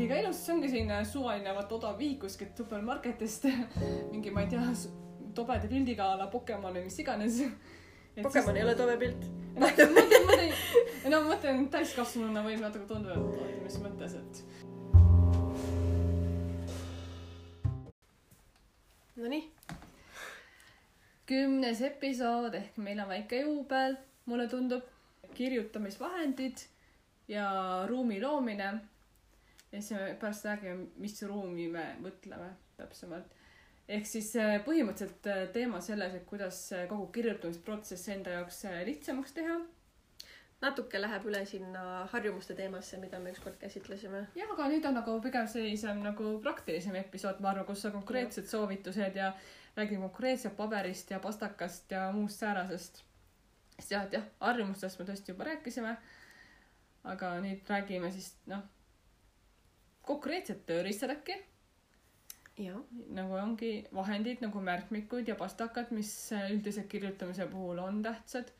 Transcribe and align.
liiga 0.00 0.20
ilus, 0.22 0.38
see 0.44 0.54
ongi 0.54 0.70
selline 0.72 1.02
suvaline 1.04 1.52
vaata 1.56 1.76
odav 1.76 1.98
vihik 2.00 2.22
kuskilt 2.24 2.56
supermarketist. 2.56 3.46
mingi, 4.12 4.32
ma 4.32 4.44
ei 4.46 4.50
tea, 4.52 4.64
tobeda 5.36 5.68
pildiga 5.68 6.12
a 6.14 6.16
la 6.22 6.30
Pokemon 6.32 6.78
või 6.78 6.86
mis 6.86 6.98
iganes. 7.02 7.42
Pokemon 8.22 8.56
ei 8.56 8.64
ole 8.64 8.74
tore 8.78 8.96
pilt. 9.00 9.28
mõtlen, 9.60 9.92
ma 9.92 10.04
mõtlen, 10.30 10.52
no 11.12 11.20
ma 11.20 11.34
mõtlen 11.34 11.64
täiskasvanuna 11.74 12.44
võib 12.46 12.64
natuke 12.64 12.86
tunda, 12.88 13.16
et 13.18 13.62
mis 13.66 13.78
mõttes, 13.82 14.16
et 14.20 14.44
Nonii, 19.20 19.42
kümnes 21.28 21.82
episood 21.84 22.54
ehk 22.56 22.78
meil 22.80 23.02
on 23.02 23.10
väike 23.10 23.42
juubel, 23.42 23.98
mulle 24.30 24.46
tundub, 24.48 24.86
kirjutamisvahendid 25.36 26.62
ja 27.28 27.50
ruumi 27.90 28.16
loomine. 28.22 28.70
Ja 29.72 29.82
siis 29.82 30.00
me 30.00 30.14
pärast 30.20 30.44
räägime, 30.44 30.86
mis 30.96 31.22
ruumi 31.22 31.68
me 31.68 31.84
mõtleme 32.02 32.50
täpsemalt. 32.76 33.36
ehk 33.88 34.06
siis 34.06 34.30
äh, 34.38 34.56
põhimõtteliselt 34.64 35.26
äh, 35.26 35.42
teema 35.54 35.80
selles, 35.82 36.14
et 36.14 36.26
kuidas 36.26 36.58
äh, 36.72 36.86
kogu 36.88 37.06
kirjutamisprotsess 37.14 38.08
enda 38.14 38.38
jaoks 38.38 38.64
lihtsamaks 38.86 39.32
teha. 39.32 39.60
natuke 40.60 41.00
läheb 41.00 41.24
üle 41.26 41.44
sinna 41.46 41.84
harjumuste 42.12 42.54
teemasse, 42.54 42.98
mida 43.00 43.18
me 43.18 43.30
ükskord 43.34 43.58
käsitlesime. 43.58 44.26
ja, 44.34 44.48
aga 44.52 44.68
nüüd 44.72 44.88
on 44.88 44.98
nagu 44.98 45.20
pigem 45.20 45.46
sellisem 45.46 46.02
nagu 46.02 46.38
praktilisem 46.42 46.98
episood, 47.04 47.40
ma 47.40 47.54
arvan, 47.54 47.66
kus 47.66 47.84
on 47.84 47.92
konkreetsed 47.98 48.50
soovitused 48.50 49.16
ja 49.16 49.32
räägime 49.76 50.08
konkreetselt 50.08 50.56
paberist 50.56 51.10
ja 51.10 51.20
pastakast 51.20 51.90
ja 51.90 52.10
muust 52.12 52.42
säärasest. 52.42 53.04
sest 53.78 53.90
jah, 53.90 54.04
et 54.04 54.18
jah, 54.18 54.26
harjumustest 54.40 54.98
me 54.98 55.06
tõesti 55.06 55.32
juba 55.32 55.44
rääkisime. 55.52 55.96
aga 57.04 57.38
nüüd 57.40 57.68
räägime 57.68 58.10
siis 58.12 58.34
noh, 58.46 58.66
konkreetsed 60.10 60.64
tööriistad 60.68 61.14
äkki, 61.14 61.36
jah, 62.60 62.80
nagu 63.14 63.36
ongi 63.38 63.72
vahendid 63.94 64.42
nagu 64.44 64.62
märkmikud 64.64 65.28
ja 65.30 65.36
pastakad, 65.38 65.92
mis 65.94 66.12
üldiselt 66.50 66.90
kirjutamise 66.90 67.46
puhul 67.50 67.78
on 67.82 68.02
tähtsad. 68.02 68.50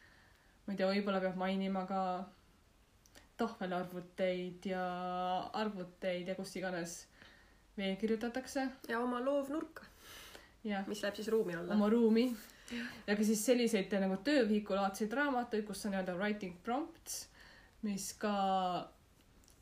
ma 0.66 0.74
ei 0.74 0.78
tea, 0.78 0.86
võib-olla 0.86 1.20
peab 1.24 1.38
mainima 1.40 1.82
ka 1.88 2.02
tahvelarvuteid 3.40 4.66
ja 4.68 4.82
arvuteid 5.56 6.28
ja 6.28 6.36
kus 6.38 6.52
iganes 6.60 6.96
veel 7.78 7.96
kirjutatakse. 7.96 8.66
Ja 8.88 9.00
oma 9.00 9.20
loovnurk, 9.24 9.82
ja. 10.64 10.84
mis 10.86 11.02
läheb 11.02 11.18
siis 11.18 11.30
ruumi 11.32 11.56
alla. 11.56 11.74
oma 11.74 11.88
ruumi. 11.92 12.28
Ja 13.06 13.16
ka 13.18 13.24
siis 13.26 13.42
selliseid 13.42 13.92
nagu 13.98 14.20
töövihikulaadseid 14.24 15.12
raamatuid, 15.18 15.64
kus 15.66 15.82
on 15.86 15.96
nii-öelda 15.96 16.14
writing 16.20 16.54
prompts, 16.62 17.24
mis 17.82 18.12
ka 18.20 18.34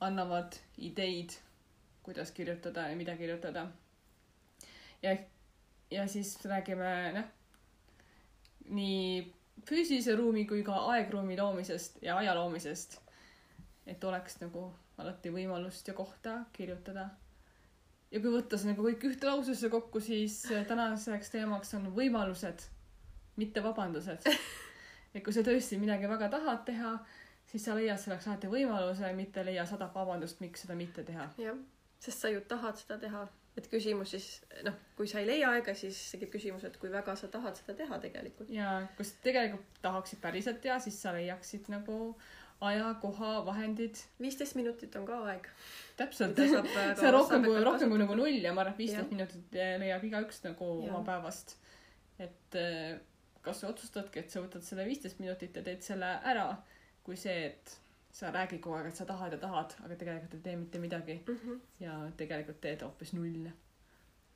annavad 0.05 0.59
ideid, 0.77 1.39
kuidas 2.09 2.33
kirjutada 2.33 2.89
ja 2.89 2.97
mida 2.97 3.17
kirjutada. 3.17 3.67
ja, 5.03 5.17
ja 5.91 6.09
siis 6.09 6.35
räägime 6.45 6.95
noh, 7.15 7.29
nii 8.69 9.35
füüsilise 9.69 10.17
ruumi 10.17 10.47
kui 10.49 10.65
ka 10.65 10.81
aegruumi 10.95 11.37
loomisest 11.37 12.03
ja 12.03 12.17
aja 12.17 12.35
loomisest. 12.35 13.01
et 13.87 14.05
oleks 14.05 14.41
nagu 14.41 14.69
alati 14.99 15.31
võimalust 15.33 15.89
ja 15.89 15.95
kohta 15.95 16.41
kirjutada 16.53 17.09
ja 18.11 18.21
kui 18.21 18.33
võtta 18.33 18.59
see 18.59 18.73
nagu 18.73 18.85
kõik 18.85 19.07
ühte 19.11 19.29
lausesse 19.29 19.71
kokku, 19.73 20.01
siis 20.01 20.41
tänaseks 20.69 21.33
teemaks 21.35 21.75
on 21.79 21.91
võimalused, 21.97 22.65
mitte 23.41 23.63
vabandused. 23.65 24.29
et 25.15 25.25
kui 25.25 25.35
sa 25.35 25.45
tõesti 25.47 25.79
midagi 25.81 26.09
väga 26.11 26.31
tahad 26.33 26.65
teha, 26.69 26.95
siis 27.51 27.65
sa 27.65 27.77
leiad 27.77 28.01
selleks 28.01 28.29
alati 28.29 28.51
võimaluse, 28.53 29.13
mitte 29.17 29.45
leia 29.45 29.67
sadat 29.69 29.95
vabandust, 29.95 30.41
miks 30.45 30.65
seda 30.65 30.77
mitte 30.79 31.05
teha. 31.05 31.31
jah, 31.41 31.59
sest 31.99 32.25
sa 32.25 32.31
ju 32.33 32.41
tahad 32.49 32.79
seda 32.81 32.99
teha. 33.03 33.27
et 33.59 33.67
küsimus 33.67 34.13
siis, 34.15 34.27
noh, 34.63 34.75
kui 34.95 35.09
sa 35.11 35.19
ei 35.19 35.27
leia 35.27 35.49
aega, 35.51 35.73
siis 35.75 35.97
tekib 36.13 36.31
küsimus, 36.37 36.63
et 36.65 36.77
kui 36.79 36.93
väga 36.93 37.17
sa 37.19 37.27
tahad 37.33 37.59
seda 37.59 37.75
teha 37.81 37.99
tegelikult. 38.03 38.51
ja 38.55 38.83
kui 38.97 39.05
sa 39.05 39.23
tegelikult 39.23 39.81
tahaksid 39.83 40.21
päriselt 40.23 40.61
teha, 40.63 40.79
siis 40.79 41.01
sa 41.03 41.15
leiaksid 41.17 41.67
nagu 41.75 42.15
aja, 42.61 42.95
koha, 43.03 43.33
vahendid. 43.47 43.99
viisteist 44.21 44.55
minutit 44.59 44.97
on 44.97 45.07
ka 45.07 45.19
aeg. 45.33 45.49
täpselt. 45.97 46.39
See 46.39 47.09
on 47.09 47.15
rohkem 47.15 47.45
kui, 47.45 47.59
rohkem 47.65 47.91
kui 47.91 47.99
nagu 47.99 48.17
null 48.19 48.43
ja 48.43 48.55
ma 48.55 48.63
arvan, 48.65 48.75
et 48.75 48.85
viisteist 48.85 49.13
minutit 49.15 49.59
leiab 49.83 50.07
igaüks 50.07 50.43
nagu 50.47 50.71
Jah. 50.85 50.95
oma 50.95 51.05
päevast. 51.07 51.57
et 52.19 52.59
eh, 52.59 52.99
kas 53.43 53.63
sa 53.63 53.71
otsustadki, 53.71 54.23
et 54.23 54.31
sa 54.31 54.43
võtad 54.43 54.65
selle 54.67 54.87
viisteist 54.89 55.21
minutit 55.23 55.57
ja 55.57 55.63
teed 55.67 55.85
selle 55.87 56.15
ära, 56.27 56.51
kui 57.07 57.17
see, 57.17 57.53
et 57.53 57.77
sa 58.19 58.33
räägid 58.35 58.61
kogu 58.65 58.77
aeg, 58.79 58.91
et 58.91 58.99
sa 58.99 59.07
tahad 59.07 59.37
ja 59.37 59.39
tahad, 59.39 59.77
aga 59.85 59.97
tegelikult 59.99 60.35
ei 60.35 60.45
tee 60.47 60.57
mitte 60.59 60.79
midagi 60.83 61.21
mm. 61.21 61.37
-hmm. 61.37 61.61
ja 61.81 61.99
tegelikult 62.17 62.61
teed 62.61 62.83
hoopis 62.83 63.13
null. 63.15 63.51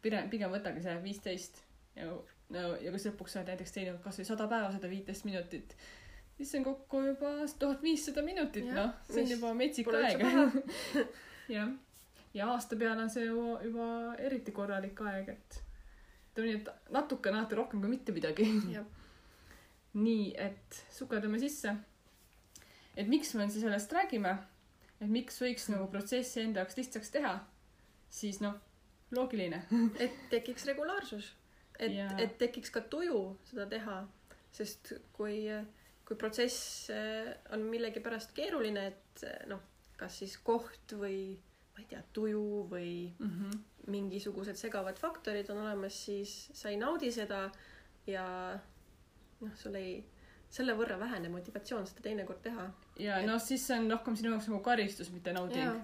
pigem, 0.02 0.30
pigem 0.30 0.50
võtage 0.50 0.82
see 0.82 1.02
viisteist 1.02 1.62
ja 1.96 2.06
no 2.52 2.62
ja 2.80 2.92
kui 2.92 3.00
sa 3.00 3.10
lõpuks 3.10 3.36
oled 3.38 3.52
näiteks 3.52 3.74
teinud 3.74 4.00
kasvõi 4.04 4.26
sada 4.28 4.46
päeva 4.50 4.70
seda 4.74 4.90
viiteist 4.90 5.26
minutit, 5.28 5.76
siis 6.36 6.50
see 6.50 6.60
on 6.60 6.64
kokku 6.68 7.02
juba 7.06 7.32
tuhat 7.58 7.82
viissada 7.82 8.24
minutit, 8.26 8.68
noh, 8.74 8.94
see 9.08 9.24
on 9.24 9.34
juba 9.36 9.52
metsik 9.58 9.88
aeg. 9.88 10.24
jah, 11.56 11.70
ja 12.34 12.48
aasta 12.54 12.78
peale 12.80 13.06
on 13.06 13.12
see 13.12 13.26
ju 13.26 13.46
juba 13.66 13.88
eriti 14.18 14.54
korralik 14.56 15.00
aeg, 15.08 15.32
et 15.36 15.62
ütleme 16.32 16.48
nii, 16.48 16.60
et 16.60 16.92
natuke 16.94 17.30
on 17.30 17.40
alati 17.40 17.58
rohkem 17.58 17.80
kui 17.84 17.92
mitte 17.92 18.14
midagi. 18.16 18.48
nii, 20.06 20.28
et 20.40 20.84
sukeldume 20.90 21.40
sisse. 21.40 21.74
Et 22.96 23.08
miks 23.08 23.34
me 23.34 23.48
siis 23.50 23.64
sellest 23.64 23.92
räägime, 23.92 24.36
et 25.00 25.10
miks 25.10 25.40
võiks 25.42 25.68
nagu 25.72 25.88
protsessi 25.90 26.42
enda 26.44 26.62
jaoks 26.62 26.78
lihtsaks 26.78 27.12
teha, 27.14 27.36
siis 28.12 28.40
noh, 28.44 28.58
loogiline. 29.16 29.62
et 30.04 30.18
tekiks 30.32 30.66
regulaarsus, 30.70 31.32
et 31.78 31.96
Jaa., 31.96 32.16
et 32.22 32.36
tekiks 32.40 32.72
ka 32.74 32.84
tuju 32.92 33.22
seda 33.50 33.66
teha, 33.70 34.02
sest 34.52 34.94
kui, 35.16 35.46
kui 36.08 36.18
protsess 36.20 36.90
eh, 36.92 37.32
on 37.56 37.64
millegipärast 37.72 38.34
keeruline, 38.36 38.90
et 38.92 39.24
eh, 39.28 39.40
noh, 39.50 39.62
kas 40.00 40.20
siis 40.22 40.36
koht 40.44 40.96
või 40.98 41.36
ma 41.72 41.80
ei 41.80 41.88
tea, 41.88 42.02
tuju 42.12 42.66
või 42.68 42.92
mm. 43.18 43.28
-hmm. 43.28 43.60
mingisugused 43.92 44.58
segavad 44.60 44.98
faktorid 45.00 45.50
on 45.50 45.62
olemas, 45.64 46.04
siis 46.04 46.50
sa 46.52 46.68
ei 46.68 46.76
naudi 46.76 47.12
seda 47.12 47.46
ja 48.06 48.26
noh, 49.40 49.54
sul 49.56 49.78
ei, 49.80 50.02
selle 50.52 50.74
võrra 50.76 50.98
väheneb 51.00 51.32
motivatsioon 51.32 51.86
seda 51.88 52.04
teinekord 52.04 52.42
teha. 52.44 52.66
ja 53.00 53.20
noh, 53.26 53.40
siis 53.40 53.64
see 53.66 53.78
on 53.80 53.90
rohkem 53.92 54.16
sinu 54.18 54.34
jaoks 54.34 54.50
nagu 54.50 54.60
karistus, 54.64 55.12
mitte 55.14 55.32
nauding. 55.32 55.80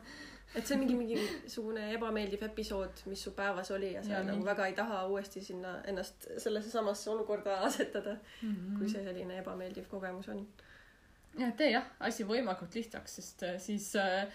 et 0.55 0.67
see 0.67 0.77
on 0.77 0.83
mingi 0.83 0.97
mingisugune 0.99 1.87
ebameeldiv 1.95 2.45
episood, 2.49 3.03
mis 3.09 3.23
su 3.25 3.33
päevas 3.37 3.71
oli 3.77 3.93
ja 3.95 4.03
sa 4.05 4.19
Ja 4.19 4.23
nagu 4.25 4.41
nii. 4.43 4.49
väga 4.51 4.67
ei 4.67 4.77
taha 4.77 5.03
uuesti 5.07 5.45
sinna 5.45 5.79
ennast 5.93 6.29
sellesse 6.37 6.71
samasse 6.71 7.11
olukorda 7.11 7.59
asetada 7.69 8.17
mm, 8.43 8.55
-hmm. 8.55 8.79
kui 8.79 8.89
see 8.89 9.05
selline 9.05 9.39
ebameeldiv 9.39 9.89
kogemus 9.89 10.29
on. 10.29 10.47
ja 11.39 11.51
tee 11.53 11.71
jah, 11.71 11.91
asi 12.01 12.25
võimalikult 12.25 12.75
lihtsaks, 12.75 13.17
sest 13.21 13.43
äh, 13.43 13.59
siis 13.59 13.97
äh, 13.97 14.27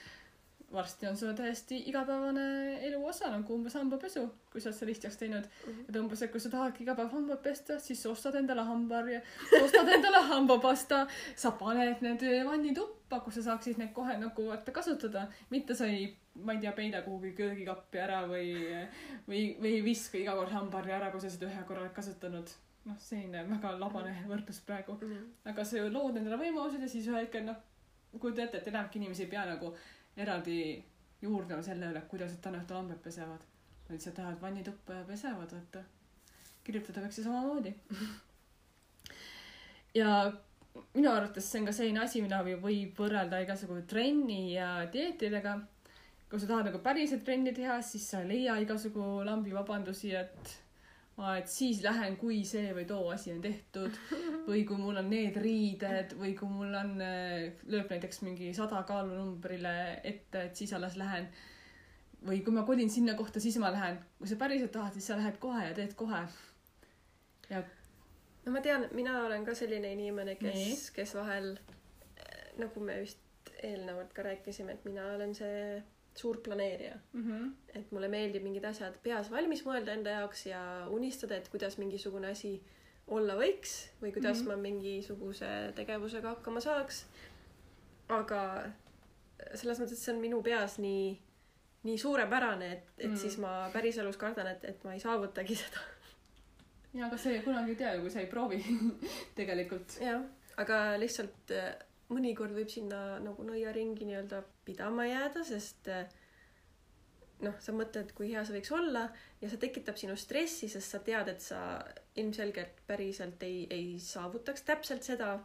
varsti 0.73 1.07
on 1.07 1.17
sul 1.17 1.33
täiesti 1.37 1.77
igapäevane 1.89 2.45
elu 2.87 3.05
osa 3.05 3.29
nagu 3.31 3.53
umbes 3.53 3.75
hambapesu, 3.77 4.23
kui 4.51 4.61
sa 4.61 4.69
oled 4.69 4.77
selle 4.77 4.91
lihtsaks 4.91 5.19
teinud. 5.21 5.45
et 5.89 5.99
umbes, 5.99 6.21
et 6.21 6.31
kui 6.31 6.41
sa 6.41 6.49
tahadki 6.49 6.83
iga 6.83 6.95
päev 6.97 7.13
hambaid 7.13 7.43
pesta, 7.45 7.77
siis 7.79 8.01
sa 8.03 8.09
ostad 8.09 8.35
endale 8.39 8.65
hambaharja, 8.67 9.21
ostad 9.65 9.91
endale 9.97 10.23
hambapasta, 10.31 11.05
sa 11.35 11.53
paned 11.59 12.01
need 12.05 12.25
vannituppa, 12.49 13.21
kus 13.25 13.39
sa 13.39 13.47
saaksid 13.51 13.81
neid 13.81 13.93
kohe 13.93 14.17
nagu 14.21 14.49
vaata 14.49 14.75
kasutada, 14.75 15.27
mitte 15.53 15.77
sa 15.77 15.89
ei, 15.89 16.09
ma 16.41 16.57
ei 16.57 16.61
tea, 16.65 16.73
peida 16.77 17.03
kuhugi 17.05 17.35
köögikappi 17.37 18.03
ära 18.07 18.23
või, 18.29 18.53
või, 19.29 19.47
või 19.61 19.73
ei 19.77 19.83
viska 19.85 20.17
iga 20.21 20.37
kord 20.39 20.53
hambaharja 20.57 20.99
ära, 21.01 21.11
kui 21.13 21.21
sa 21.21 21.33
seda 21.33 21.51
ühe 21.51 21.65
korra 21.67 21.85
oled 21.85 21.97
kasutanud. 21.97 22.59
noh, 22.83 22.95
selline 22.99 23.45
väga 23.47 23.77
labane 23.79 24.17
võrdlus 24.27 24.57
praegu. 24.67 24.97
aga 25.45 25.63
sa 25.63 25.77
ju 25.77 25.91
lood 25.91 26.17
endale 26.17 26.41
võimalused 26.41 26.81
ja 26.81 26.89
siis 26.89 27.07
ühel 27.07 27.23
hetkel 27.23 27.45
noh, 27.45 27.61
kujuta 28.19 28.43
ette, 28.43 28.57
et 28.57 28.67
enamik 28.67 28.95
inimesi 28.97 29.23
ei 29.23 29.29
pea 29.29 29.45
nagu 29.47 29.71
eraldi 30.17 30.57
juurdlema 31.23 31.63
selle 31.63 31.89
üle, 31.91 32.01
kuidas 32.09 32.33
nad 32.35 32.41
täna 32.43 32.61
õhtul 32.61 32.79
hambaid 32.81 33.01
pesevad. 33.03 33.43
Nad 33.83 33.95
lihtsalt 33.95 34.19
lähevad 34.19 34.41
vannituppa 34.41 34.99
ja 34.99 35.03
pesevad, 35.07 35.51
vaata. 35.55 35.83
kirjutada 36.63 37.03
võiks 37.03 37.19
ju 37.19 37.25
samamoodi. 37.25 37.73
ja 40.01 40.09
minu 40.93 41.11
arvates 41.11 41.49
see 41.49 41.61
on 41.61 41.69
ka 41.69 41.75
selline 41.75 42.03
asi, 42.03 42.21
mida 42.23 42.41
võib 42.45 42.97
võrrelda 42.97 43.41
igasugu 43.43 43.81
trenni 43.89 44.53
ja 44.53 44.85
dieetidega. 44.93 45.59
kui 46.29 46.41
sa 46.41 46.47
tahad 46.49 46.65
nagu 46.65 46.79
päriselt 46.81 47.23
trenni 47.25 47.53
teha, 47.53 47.81
siis 47.81 48.07
sa 48.09 48.23
ei 48.23 48.29
leia 48.31 48.55
igasugu 48.61 49.21
lambi 49.25 49.53
vabandusi, 49.53 50.15
et 50.17 50.55
et 51.37 51.47
siis 51.47 51.83
lähen, 51.85 52.15
kui 52.17 52.39
see 52.47 52.71
või 52.73 52.85
too 52.89 53.09
asi 53.13 53.33
on 53.35 53.41
tehtud 53.41 53.97
või 54.49 54.63
kui 54.65 54.79
mul 54.81 54.97
on 54.97 55.09
need 55.11 55.37
riided 55.37 56.15
või 56.17 56.33
kui 56.37 56.49
mul 56.49 56.73
on, 56.79 56.95
lööb 57.69 57.93
näiteks 57.93 58.23
mingi 58.25 58.49
sada 58.57 58.81
kaalunumbrile 58.87 59.75
ette, 60.03 60.47
et 60.47 60.57
siis 60.57 60.73
alles 60.73 60.97
lähen. 60.97 61.29
või 62.25 62.41
kui 62.41 62.55
ma 62.55 62.63
kolin 62.63 62.89
sinna 62.89 63.13
kohta, 63.19 63.39
siis 63.39 63.57
ma 63.61 63.71
lähen. 63.71 63.99
kui 64.17 64.27
sa 64.27 64.39
päriselt 64.41 64.71
tahad, 64.71 64.93
siis 64.93 65.07
sa 65.07 65.19
lähed 65.19 65.37
kohe 65.39 65.67
ja 65.67 65.73
teed 65.77 65.93
kohe. 65.95 66.25
ja 67.49 67.63
no 68.45 68.51
ma 68.51 68.61
tean, 68.61 68.87
mina 68.91 69.19
olen 69.25 69.45
ka 69.45 69.55
selline 69.55 69.93
inimene, 69.93 70.35
kes, 70.35 70.89
kes 70.95 71.15
vahel 71.15 71.53
eh, 72.17 72.53
nagu 72.57 72.79
me 72.83 73.01
vist 73.03 73.19
eelnevalt 73.63 74.13
ka 74.13 74.25
rääkisime, 74.25 74.73
et 74.73 74.85
mina 74.85 75.05
olen 75.13 75.35
see 75.35 75.83
suur 76.15 76.37
planeerija. 76.45 76.99
Mhm. 77.13 77.49
et 77.73 77.91
mulle 77.91 78.07
meeldib 78.07 78.43
mingid 78.43 78.65
asjad 78.65 78.97
peas 79.03 79.31
valmis 79.31 79.63
mõelda 79.65 79.95
enda 79.97 80.19
jaoks 80.19 80.45
ja 80.45 80.61
unistada, 80.89 81.35
et 81.35 81.49
kuidas 81.49 81.77
mingisugune 81.77 82.29
asi 82.31 82.61
olla 83.07 83.35
võiks 83.35 83.89
või 84.01 84.13
kuidas 84.13 84.41
mm. 84.41 84.47
-hmm. 84.47 84.55
ma 84.55 84.61
mingisuguse 84.61 85.49
tegevusega 85.75 86.35
hakkama 86.35 86.59
saaks. 86.63 87.05
aga 88.09 88.71
selles 89.55 89.79
mõttes, 89.79 89.97
et 89.97 90.03
see 90.05 90.13
on 90.13 90.21
minu 90.21 90.41
peas 90.43 90.77
nii, 90.79 91.17
nii 91.83 91.97
suurepärane, 91.97 92.71
et, 92.71 92.85
et 92.97 93.05
Mm. 93.07 93.11
mm. 93.11 93.17
siis 93.17 93.37
ma 93.37 93.69
päriselus 93.73 94.17
kardan, 94.17 94.47
et, 94.47 94.63
et 94.65 94.83
ma 94.83 94.93
ei 94.93 94.99
saavutagi 94.99 95.55
seda. 95.55 95.81
ja 96.93 97.07
aga 97.07 97.17
see 97.17 97.41
kunagi 97.41 97.71
ei 97.71 97.75
tea 97.75 97.95
ju, 97.95 98.01
kui 98.01 98.11
sa 98.11 98.19
ei 98.19 98.27
proovi 98.27 98.63
tegelikult. 99.39 99.97
jah, 100.01 100.21
aga 100.57 100.99
lihtsalt 100.99 101.51
mõnikord 102.13 102.55
võib 102.55 102.71
sinna 102.71 103.19
nagu 103.23 103.45
nõiaringi 103.47 104.07
nii-öelda 104.09 104.43
pidama 104.67 105.07
jääda, 105.09 105.43
sest 105.47 105.89
äh, 105.91 106.05
noh, 107.43 107.55
sa 107.63 107.75
mõtled, 107.75 108.13
kui 108.17 108.31
hea 108.31 108.43
see 108.45 108.57
võiks 108.57 108.73
olla 108.75 109.07
ja 109.41 109.49
see 109.51 109.61
tekitab 109.61 109.99
sinu 109.99 110.15
stressi, 110.19 110.69
sest 110.71 110.95
sa 110.95 111.01
tead, 111.05 111.31
et 111.33 111.43
sa 111.43 111.63
ilmselgelt 112.19 112.83
päriselt 112.87 113.43
ei, 113.45 113.65
ei 113.73 113.97
saavutaks 114.01 114.65
täpselt 114.67 115.05
seda 115.05 115.35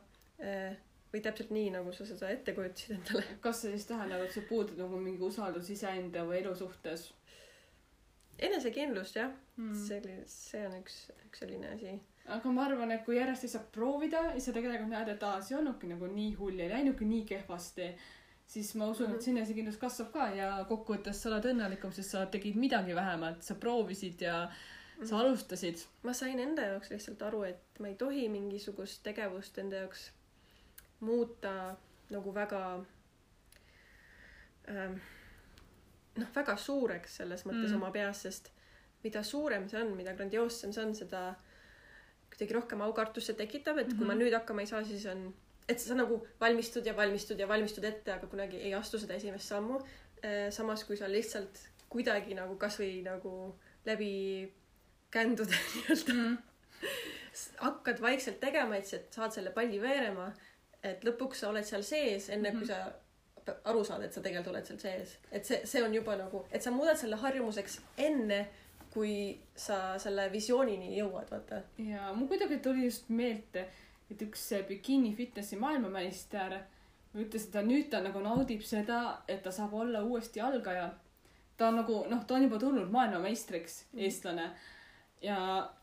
äh, 0.43 0.77
või 1.13 1.23
täpselt 1.25 1.53
nii, 1.55 1.71
nagu 1.79 1.93
sa 1.97 2.07
seda 2.09 2.31
ette 2.33 2.55
kujutasid 2.57 2.99
endale. 2.99 3.25
kas 3.45 3.63
see 3.65 3.75
siis 3.75 3.89
tähendab, 3.89 4.25
et 4.25 4.35
sa 4.35 4.45
puudud 4.49 4.77
nagu 4.81 5.01
mingi 5.01 5.25
usaldus 5.25 5.71
iseenda 5.73 6.27
või 6.29 6.43
elu 6.43 6.55
suhtes 6.59 7.09
enesekindlust 8.39 9.19
jah 9.19 9.33
mm. 9.57 9.75
see, 9.87 10.19
see 10.31 10.63
on 10.67 10.77
üks, 10.79 11.01
üks 11.27 11.43
selline 11.43 11.73
asi. 11.75 11.97
Aga 12.29 12.53
ma 12.53 12.65
arvan, 12.69 12.91
et 12.93 13.05
kui 13.07 13.17
järjest 13.17 13.43
lihtsalt 13.47 13.69
proovida 13.73 14.23
ja 14.35 14.41
sa 14.41 14.53
tegelikult 14.53 14.91
näed, 14.93 15.09
et 15.15 15.23
aa, 15.27 15.41
see 15.43 15.55
ei 15.55 15.61
olnudki 15.61 15.89
nagu 15.91 16.07
nii 16.13 16.33
hull, 16.39 16.61
ei 16.61 16.69
läinudki 16.73 17.07
nii 17.09 17.25
kehvasti, 17.29 17.87
siis 18.49 18.75
ma 18.81 18.89
usun, 18.93 19.11
et 19.11 19.17
Mhm. 19.17 19.23
see 19.25 19.33
enesekindlus 19.37 19.77
kasvab 19.81 20.13
ka 20.13 20.27
ja 20.37 20.51
kokkuvõttes 20.69 21.23
sa 21.23 21.31
oled 21.31 21.45
õnnelikum, 21.53 21.93
sest 21.93 22.11
sa 22.17 22.27
tegid 22.27 22.57
midagi 22.57 22.95
vähemalt, 22.97 23.43
sa 23.43 23.55
proovisid 23.55 24.21
ja 24.21 24.51
sa 25.05 25.19
alustasid. 25.21 25.85
ma 26.03 26.13
sain 26.13 26.41
enda 26.41 26.63
jaoks 26.63 26.91
lihtsalt 26.91 27.23
aru, 27.23 27.43
et 27.45 27.81
ma 27.81 27.89
ei 27.89 27.95
tohi 27.95 28.29
mingisugust 28.29 29.03
tegevust 29.03 29.59
enda 29.59 29.77
jaoks 29.77 30.11
muuta 31.01 31.77
nagu 32.11 32.35
väga 32.35 32.85
ähm, 34.69 34.97
noh, 36.17 36.31
väga 36.35 36.57
suureks 36.57 37.17
selles 37.21 37.45
mõttes 37.47 37.71
mm. 37.71 37.77
oma 37.77 37.91
peas, 37.95 38.23
sest 38.27 38.51
mida 39.05 39.23
suurem 39.23 39.69
see 39.71 39.81
on, 39.81 39.95
mida 39.97 40.15
grandioossem 40.19 40.73
see 40.75 40.85
on, 40.85 40.95
seda 40.99 41.23
kuidagi 42.39 42.55
rohkem 42.55 42.81
aukartust 42.87 43.27
see 43.27 43.35
tekitab, 43.37 43.79
et 43.79 43.87
mm 43.87 43.93
-hmm. 43.93 43.99
kui 43.99 44.07
ma 44.07 44.15
Mhm. 44.15 44.23
nüüd 44.23 44.35
hakkama 44.35 44.61
ei 44.61 44.67
saa, 44.67 44.85
siis 44.85 45.07
on, 45.07 45.35
et 45.69 45.81
sa 45.81 45.95
nagu 45.95 46.27
valmistud 46.41 46.87
ja 46.87 46.97
valmistud 46.97 47.39
ja 47.41 47.49
valmistud 47.49 47.85
ette, 47.85 48.13
aga 48.13 48.27
kunagi 48.27 48.57
ei 48.57 48.75
astu 48.75 48.99
seda 48.99 49.15
esimest 49.15 49.49
sammu. 49.49 49.81
samas, 50.51 50.85
kui 50.85 50.97
sa 50.97 51.07
lihtsalt 51.09 51.59
kuidagi 51.89 52.35
nagu 52.35 52.57
kasvõi 52.57 53.03
nagu 53.03 53.55
läbi 53.87 54.53
kändude 55.11 55.55
nii-öelda 55.75 56.13
Mm. 56.15 56.39
hakkad 57.57 58.01
vaikselt 58.01 58.41
tegema, 58.41 58.77
et 58.77 58.87
sa 58.87 58.97
saad 59.11 59.33
selle 59.35 59.51
palli 59.51 59.79
veerema, 59.83 60.33
et 60.83 61.05
lõpuks 61.05 61.35
sa 61.43 61.49
oled 61.53 61.65
seal 61.65 61.83
sees, 61.83 62.29
enne 62.31 62.51
mm 62.51 62.55
-hmm. 62.55 62.59
kui 62.59 62.67
sa 62.67 62.93
p- 63.45 63.57
aru 63.65 63.85
saad, 63.85 64.03
et 64.03 64.13
sa 64.13 64.21
tegelikult 64.21 64.55
oled 64.55 64.67
seal 64.67 64.79
sees. 64.79 65.17
et 65.33 65.45
see, 65.47 65.61
see 65.67 65.83
on 65.85 65.95
juba 65.95 66.17
nagu, 66.17 66.47
et 66.53 66.63
sa 66.63 66.71
muudad 66.71 66.97
selle 66.97 67.17
harjumuseks 67.17 67.81
enne, 67.99 68.49
kui 68.93 69.41
sa 69.57 69.99
selle 69.99 70.29
visioonini 70.33 70.97
jõuad, 70.99 71.31
vaata. 71.31 71.63
ja 71.79 72.13
mul 72.15 72.29
kuidagi 72.29 72.59
tuli 72.65 72.85
just 72.85 73.09
meelde, 73.09 73.67
et 74.11 74.23
üks 74.23 74.49
see 74.49 74.63
bikini 74.69 75.15
fitnessi 75.15 75.57
maailmameister 75.57 76.57
ütles, 77.19 77.47
et 77.47 77.53
ta 77.53 77.63
nüüd 77.65 77.91
ta 77.91 78.01
nagu 78.05 78.21
naudib 78.25 78.63
seda, 78.63 79.03
et 79.29 79.43
ta 79.43 79.51
saab 79.53 79.75
olla 79.75 80.03
uuesti 80.05 80.41
algaja. 80.41 80.91
ta 81.57 81.69
on 81.69 81.77
nagu 81.81 82.05
noh, 82.11 82.25
ta 82.25 82.35
on 82.35 82.43
juba 82.43 82.59
tulnud 82.59 82.91
maailmameistriks, 82.91 83.85
Mhm. 83.93 84.03
eestlane. 84.05 84.51
ja, 85.23 85.37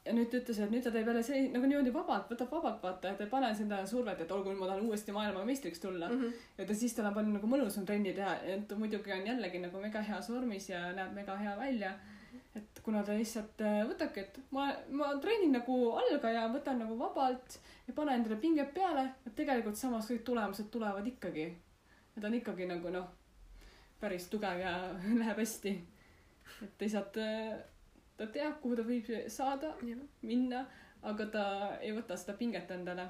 ja 0.06 0.13
nüüd 0.13 0.30
ta 0.31 0.38
ütles, 0.38 0.60
et 0.63 0.72
nüüd 0.72 0.84
ta 0.84 0.92
teeb 0.92 1.08
jälle 1.08 1.24
see 1.24 1.50
nagu 1.51 1.66
niimoodi 1.68 1.92
vabalt, 1.94 2.30
võtab 2.31 2.51
vabalt 2.51 2.84
vaata, 2.84 3.12
et 3.12 3.22
ei 3.22 3.28
pane 3.28 3.50
endale 3.51 3.88
survet, 3.88 4.22
et 4.22 4.31
olgu, 4.31 4.54
ma 4.56 4.68
tahan 4.69 4.86
uuesti 4.88 5.12
maailmameistriks 5.12 5.80
tulla 5.80 6.08
mm. 6.10 6.22
-hmm. 6.22 6.34
ja 6.58 6.66
ta 6.66 6.74
siis 6.74 6.94
tal 6.96 7.06
on 7.06 7.13
palju 7.13 7.34
nagu 7.34 7.48
mõnusam 7.48 7.86
trenni 7.86 8.13
teha, 8.13 8.36
et 8.44 8.78
muidugi 8.78 9.12
on 9.12 9.28
jällegi 9.28 9.60
nagu 9.60 9.81
mega 9.81 10.01
heas 10.01 10.30
vormis 10.30 10.69
ja 10.69 10.94
näeb 10.94 11.13
mega 11.13 11.36
hea 11.38 11.58
välja. 11.60 11.94
Et 12.56 12.80
kuna 12.84 13.04
ta 13.04 13.16
lihtsalt 13.18 13.62
äh, 13.66 13.81
võtabki, 13.90 14.24
et 14.24 14.38
ma, 14.56 14.69
ma 14.96 15.12
treenin 15.22 15.52
nagu 15.57 15.75
algaja, 16.00 16.46
võtan 16.54 16.80
nagu 16.80 16.96
vabalt 17.00 17.57
ja 17.88 17.96
panen 17.96 18.22
endale 18.22 18.38
pinget 18.40 18.72
peale, 18.75 19.10
et 19.28 19.36
tegelikult 19.36 19.80
samas 19.80 20.07
kõik 20.10 20.24
tulemused 20.28 20.69
tulevad 20.72 21.07
ikkagi. 21.07 21.50
ja 22.16 22.22
ta 22.22 22.30
on 22.30 22.38
ikkagi 22.40 22.68
nagu 22.69 22.94
noh, 22.94 23.10
päris 24.00 24.30
tugev 24.31 24.62
ja 24.63 24.75
läheb 25.22 25.42
hästi. 25.44 25.75
et 26.63 26.86
lihtsalt 26.86 27.19
äh, 27.19 27.57
ta 28.18 28.28
teab, 28.31 28.60
kuhu 28.63 28.80
ta 28.80 28.88
võib 28.88 29.12
saada, 29.28 29.74
minna, 30.22 30.66
aga 31.04 31.28
ta 31.31 31.46
ei 31.81 31.92
võta 31.96 32.18
seda 32.18 32.38
pinget 32.40 32.72
endale. 32.72 33.10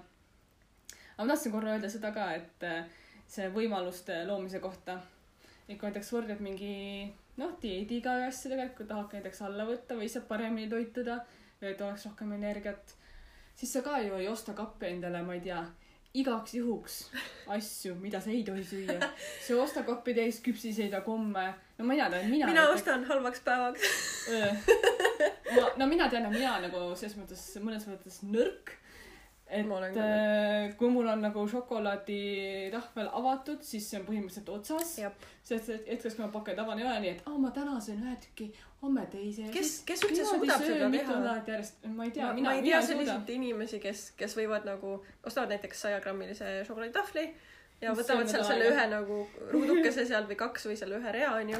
aga 1.15 1.27
ma 1.27 1.33
tahtsin 1.33 1.53
korra 1.53 1.75
öelda 1.75 1.91
seda 1.91 2.11
ka, 2.15 2.31
et 2.33 2.65
äh, 2.65 2.89
see 3.27 3.51
võimaluste 3.53 4.23
loomise 4.25 4.59
kohta. 4.59 4.97
et 5.67 5.77
kui 5.77 5.85
näiteks 5.85 6.11
võrdled 6.13 6.41
mingi 6.41 7.13
noh, 7.41 7.55
dieediga 7.61 8.17
või 8.19 8.27
asjadega, 8.29 8.67
et 8.67 8.77
kui 8.77 8.87
tahad 8.89 9.15
näiteks 9.17 9.41
alla 9.47 9.65
võtta 9.67 9.97
või 9.97 10.07
lihtsalt 10.07 10.27
paremini 10.29 10.69
toituda 10.71 11.19
või 11.61 11.71
et 11.71 11.81
oleks 11.81 12.05
rohkem 12.09 12.35
energiat, 12.37 12.95
siis 13.55 13.73
sa 13.75 13.81
ka 13.85 13.99
ju 14.03 14.19
ei 14.19 14.29
osta 14.31 14.55
kappi 14.57 14.91
endale, 14.93 15.23
ma 15.25 15.35
ei 15.35 15.43
tea, 15.43 15.63
igaks 16.15 16.55
juhuks 16.55 16.97
asju, 17.55 17.95
mida 17.99 18.21
sa 18.23 18.31
ei 18.31 18.43
tohi 18.47 18.63
süüa. 18.63 18.95
sa 19.45 19.53
ei 19.53 19.59
osta 19.59 19.83
kappi 19.87 20.15
täis 20.15 20.39
küpsiseid 20.45 20.95
ja 20.95 21.01
komme. 21.05 21.45
no 21.77 21.85
mina 21.85 22.09
tean, 22.09 22.29
mina. 22.31 22.47
mina 22.47 22.69
ostan 22.71 23.03
halvaks 23.09 23.43
päevaks. 23.43 23.91
ma, 25.55 25.67
no 25.77 25.87
mina 25.91 26.09
tean, 26.09 26.29
et 26.29 26.37
mina 26.37 26.57
nagu 26.63 26.87
selles 26.95 27.17
mõttes, 27.19 27.45
mõnes 27.63 27.87
mõttes 27.91 28.21
nõrk. 28.23 28.77
Et 29.55 29.97
äh, 30.01 30.75
kui 30.79 30.89
mul 30.93 31.07
on 31.11 31.23
nagu 31.25 31.45
šokolaaditahvel 31.49 33.09
avatud, 33.19 33.63
siis 33.65 33.87
see 33.89 33.99
on 33.99 34.05
põhimõtteliselt 34.09 34.51
otsas. 34.53 34.95
sest 35.45 35.69
et 35.69 35.89
hetkest, 35.93 36.17
kui 36.17 36.25
ma 36.25 36.31
pakkeid 36.33 36.59
avan, 36.61 36.79
ei 36.81 36.87
ole 36.87 36.99
nii, 37.03 37.15
et 37.15 37.27
aa, 37.29 37.37
ma 37.41 37.51
täna 37.55 37.79
söön 37.81 38.03
ühe 38.03 38.15
tüki, 38.23 38.49
homme 38.81 39.07
teise. 39.11 39.49
kes, 39.53 39.73
kes 39.87 40.05
üldse 40.09 40.27
suudab 40.29 40.63
seda 40.63 40.91
teha? 40.93 41.17
järjest, 41.49 41.83
ma 41.97 42.07
ei 42.07 42.15
tea, 42.15 42.31
ma, 42.37 42.55
ei 42.57 42.63
tea 42.65 42.81
selliseid 42.91 43.33
inimesi, 43.37 43.81
kes, 43.83 44.07
kes 44.19 44.37
võivad 44.39 44.67
nagu, 44.67 44.99
ostavad 45.23 45.53
näiteks 45.55 45.85
sajagrammilise 45.87 46.57
šokolaaditahvli 46.69 47.29
ja 47.81 47.93
võtavad 47.95 48.29
seal 48.31 48.43
selle 48.47 48.69
ühe 48.71 48.85
nagu 48.91 49.17
ruudukese 49.51 50.05
seal 50.07 50.27
või 50.29 50.37
kaks 50.39 50.67
või 50.69 50.77
selle 50.79 50.99
ühe 50.99 51.15
rea 51.15 51.31
onju. 51.35 51.59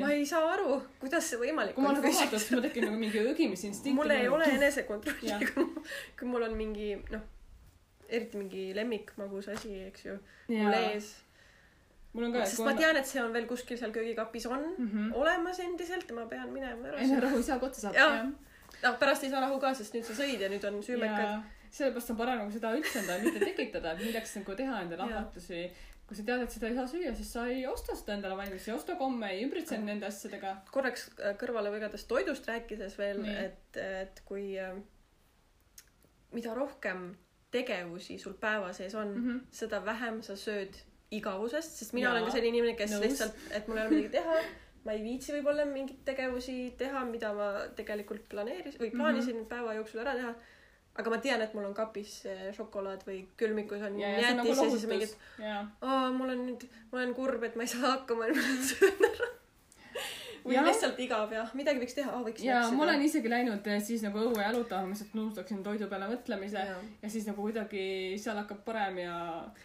ma. 0.00 0.10
ei 0.14 0.24
saa 0.28 0.48
aru, 0.56 0.80
kuidas 1.02 1.28
see 1.30 1.40
võimalik 1.40 1.76
kui 1.76 1.84
ma 1.84 1.92
on 1.92 2.00
nagu 2.00 2.10
vaatan, 2.10 2.32
siis 2.40 2.54
mul 2.54 2.64
tekib 2.66 2.88
nagu 2.88 2.98
mingi 3.00 3.22
õgimisinstinkt. 3.22 3.98
mul 3.98 4.14
ei 4.14 4.26
ole 4.28 4.48
Jah. 4.48 4.56
enesekontrolli, 4.58 5.50
kui, 5.52 5.68
kui 6.18 6.32
mul 6.32 6.48
on 6.48 6.56
mingi 6.58 6.90
noh, 7.12 7.22
eriti 8.08 8.42
mingi 8.42 8.66
lemmikmagus 8.76 9.52
asi, 9.54 9.76
eks 9.86 10.08
ju, 10.08 10.18
mul 10.50 10.78
ees. 10.80 11.12
mul 12.16 12.28
on 12.28 12.34
ka, 12.34 12.46
sest 12.48 12.64
ma 12.66 12.74
tean, 12.78 12.98
et 12.98 13.08
see 13.08 13.22
on 13.22 13.34
veel 13.36 13.46
kuskil 13.50 13.78
seal 13.78 13.94
köögikapis 13.94 14.48
on 14.50 14.66
mm. 14.72 14.90
-hmm. 14.90 15.14
olemas 15.22 15.62
endiselt 15.62 16.10
ja 16.10 16.18
ma 16.18 16.26
pean 16.30 16.50
minema 16.50 16.90
ära 16.90 17.06
enne 17.06 17.22
rahu 17.22 17.38
ei 17.42 17.46
saa 17.46 17.58
kotta 17.62 17.80
saada. 17.80 17.98
Jah. 17.98 18.26
noh, 18.82 18.98
pärast 18.98 19.24
ei 19.24 19.30
saa 19.30 19.46
rahu 19.46 19.60
ka, 19.62 19.74
sest 19.74 19.94
nüüd 19.94 20.04
sa 20.04 20.18
sõid 20.22 20.42
ja 20.42 20.50
nüüd 20.50 20.64
on 20.66 20.82
süümekad. 20.82 21.54
Ja 21.76 21.84
sellepärast 21.84 22.10
on 22.14 22.16
parem 22.16 22.40
nagu 22.40 22.54
seda 22.54 22.72
üldse 22.76 23.02
endale 23.02 23.22
mitte 23.26 23.44
tekitada, 23.44 23.92
et 23.92 24.02
milleks 24.04 24.34
nagu 24.38 24.56
teha 24.56 24.80
endale 24.86 25.02
ahvatlusi. 25.02 25.68
kui 26.06 26.16
sa 26.16 26.22
tead, 26.22 26.42
et 26.42 26.52
seda 26.54 26.68
ei 26.68 26.74
saa 26.74 26.86
süüa, 26.86 27.12
siis 27.18 27.30
sa 27.34 27.44
ei 27.50 27.64
osta 27.66 27.96
seda 27.98 28.14
endale 28.14 28.36
valmis, 28.38 28.68
ei 28.68 28.74
osta 28.74 28.94
komme, 28.94 29.30
ei 29.34 29.44
ümbritse 29.44 29.74
end 29.74 29.90
nende 29.90 30.06
asjadega. 30.06 30.56
korraks 30.70 31.08
äh, 31.18 31.34
kõrvale 31.40 31.72
võigates 31.74 32.06
toidust 32.06 32.46
rääkides 32.46 32.98
veel, 32.98 33.24
et, 33.26 33.76
et 33.76 34.22
kui 34.24 34.52
äh, 34.58 34.76
mida 36.32 36.54
rohkem 36.54 37.16
tegevusi 37.50 38.18
sul 38.18 38.36
päeva 38.40 38.72
sees 38.72 38.94
on 38.94 39.08
mm, 39.08 39.18
Mhm. 39.20 39.30
-hmm. 39.30 39.40
seda 39.50 39.84
vähem 39.84 40.22
sa 40.22 40.36
sööd 40.36 40.76
igavusest, 41.10 41.76
sest 41.78 41.92
mina 41.92 42.08
Jaa. 42.08 42.12
olen 42.12 42.24
ka 42.24 42.30
selline 42.30 42.56
inimene, 42.56 42.76
kes 42.76 42.90
Nõus. 42.90 43.02
lihtsalt, 43.02 43.34
et 43.50 43.68
mul 43.68 43.78
ei 43.78 43.86
ole 43.86 43.90
midagi 43.90 44.12
teha, 44.18 44.36
ma 44.84 44.92
ei 44.92 45.02
viitsi 45.02 45.32
võib-olla 45.32 45.64
mingeid 45.66 46.02
tegevusi 46.04 46.74
teha, 46.78 47.04
mida 47.04 47.32
ma 47.34 47.48
tegelikult 47.78 48.28
planeerisin 48.28 48.80
või 48.80 48.90
plaanisin 48.90 49.36
mm 49.36 49.42
-hmm. 49.42 49.48
päeva 49.48 49.74
jooksul 49.74 50.00
ära 50.00 50.14
teha. 50.14 50.34
Aga 50.96 51.12
ma 51.12 51.18
tean, 51.22 51.42
et 51.44 51.54
mul 51.56 51.68
on 51.68 51.74
kapis 51.76 52.18
äh, 52.30 52.44
šokolaad 52.56 53.02
või 53.06 53.22
külmikus 53.40 53.82
on 53.86 53.98
ja, 54.00 54.12
ja 54.16 54.32
on 54.32 54.40
nagu 54.40 54.52
jäätis 54.52 54.62
ja 54.64 54.74
siis 54.74 54.90
mingid 54.90 55.16
jaa. 55.42 55.62
aa, 55.84 56.12
mul 56.14 56.32
on 56.32 56.44
nüüd, 56.48 56.68
ma 56.92 57.00
olen 57.00 57.16
kurb, 57.16 57.44
et 57.46 57.56
ma 57.58 57.66
ei 57.66 57.72
saa 57.72 57.96
hakkama, 57.96 58.28
söön 58.70 59.08
ära. 59.10 59.32
või 60.46 60.54
Jah. 60.54 60.68
lihtsalt 60.68 61.00
igav 61.02 61.32
ja 61.34 61.42
midagi 61.58 61.82
võiks 61.82 61.96
teha, 61.98 62.14
võiks 62.24 62.44
ja 62.46 62.60
ma 62.72 62.86
olen 62.86 63.02
isegi 63.04 63.32
läinud 63.32 63.66
eh, 63.72 63.82
siis 63.82 64.04
nagu 64.06 64.22
õue 64.22 64.40
jalutama, 64.40 64.92
lihtsalt 64.92 65.18
unustaksin 65.18 65.64
toidu 65.66 65.90
peale 65.90 66.08
mõtlemise 66.12 66.64
Jaa. 66.70 66.78
ja 67.02 67.12
siis 67.12 67.28
nagu 67.28 67.44
kuidagi 67.44 67.82
seal 68.22 68.40
hakkab 68.40 68.64
parem 68.64 69.02
ja 69.04 69.18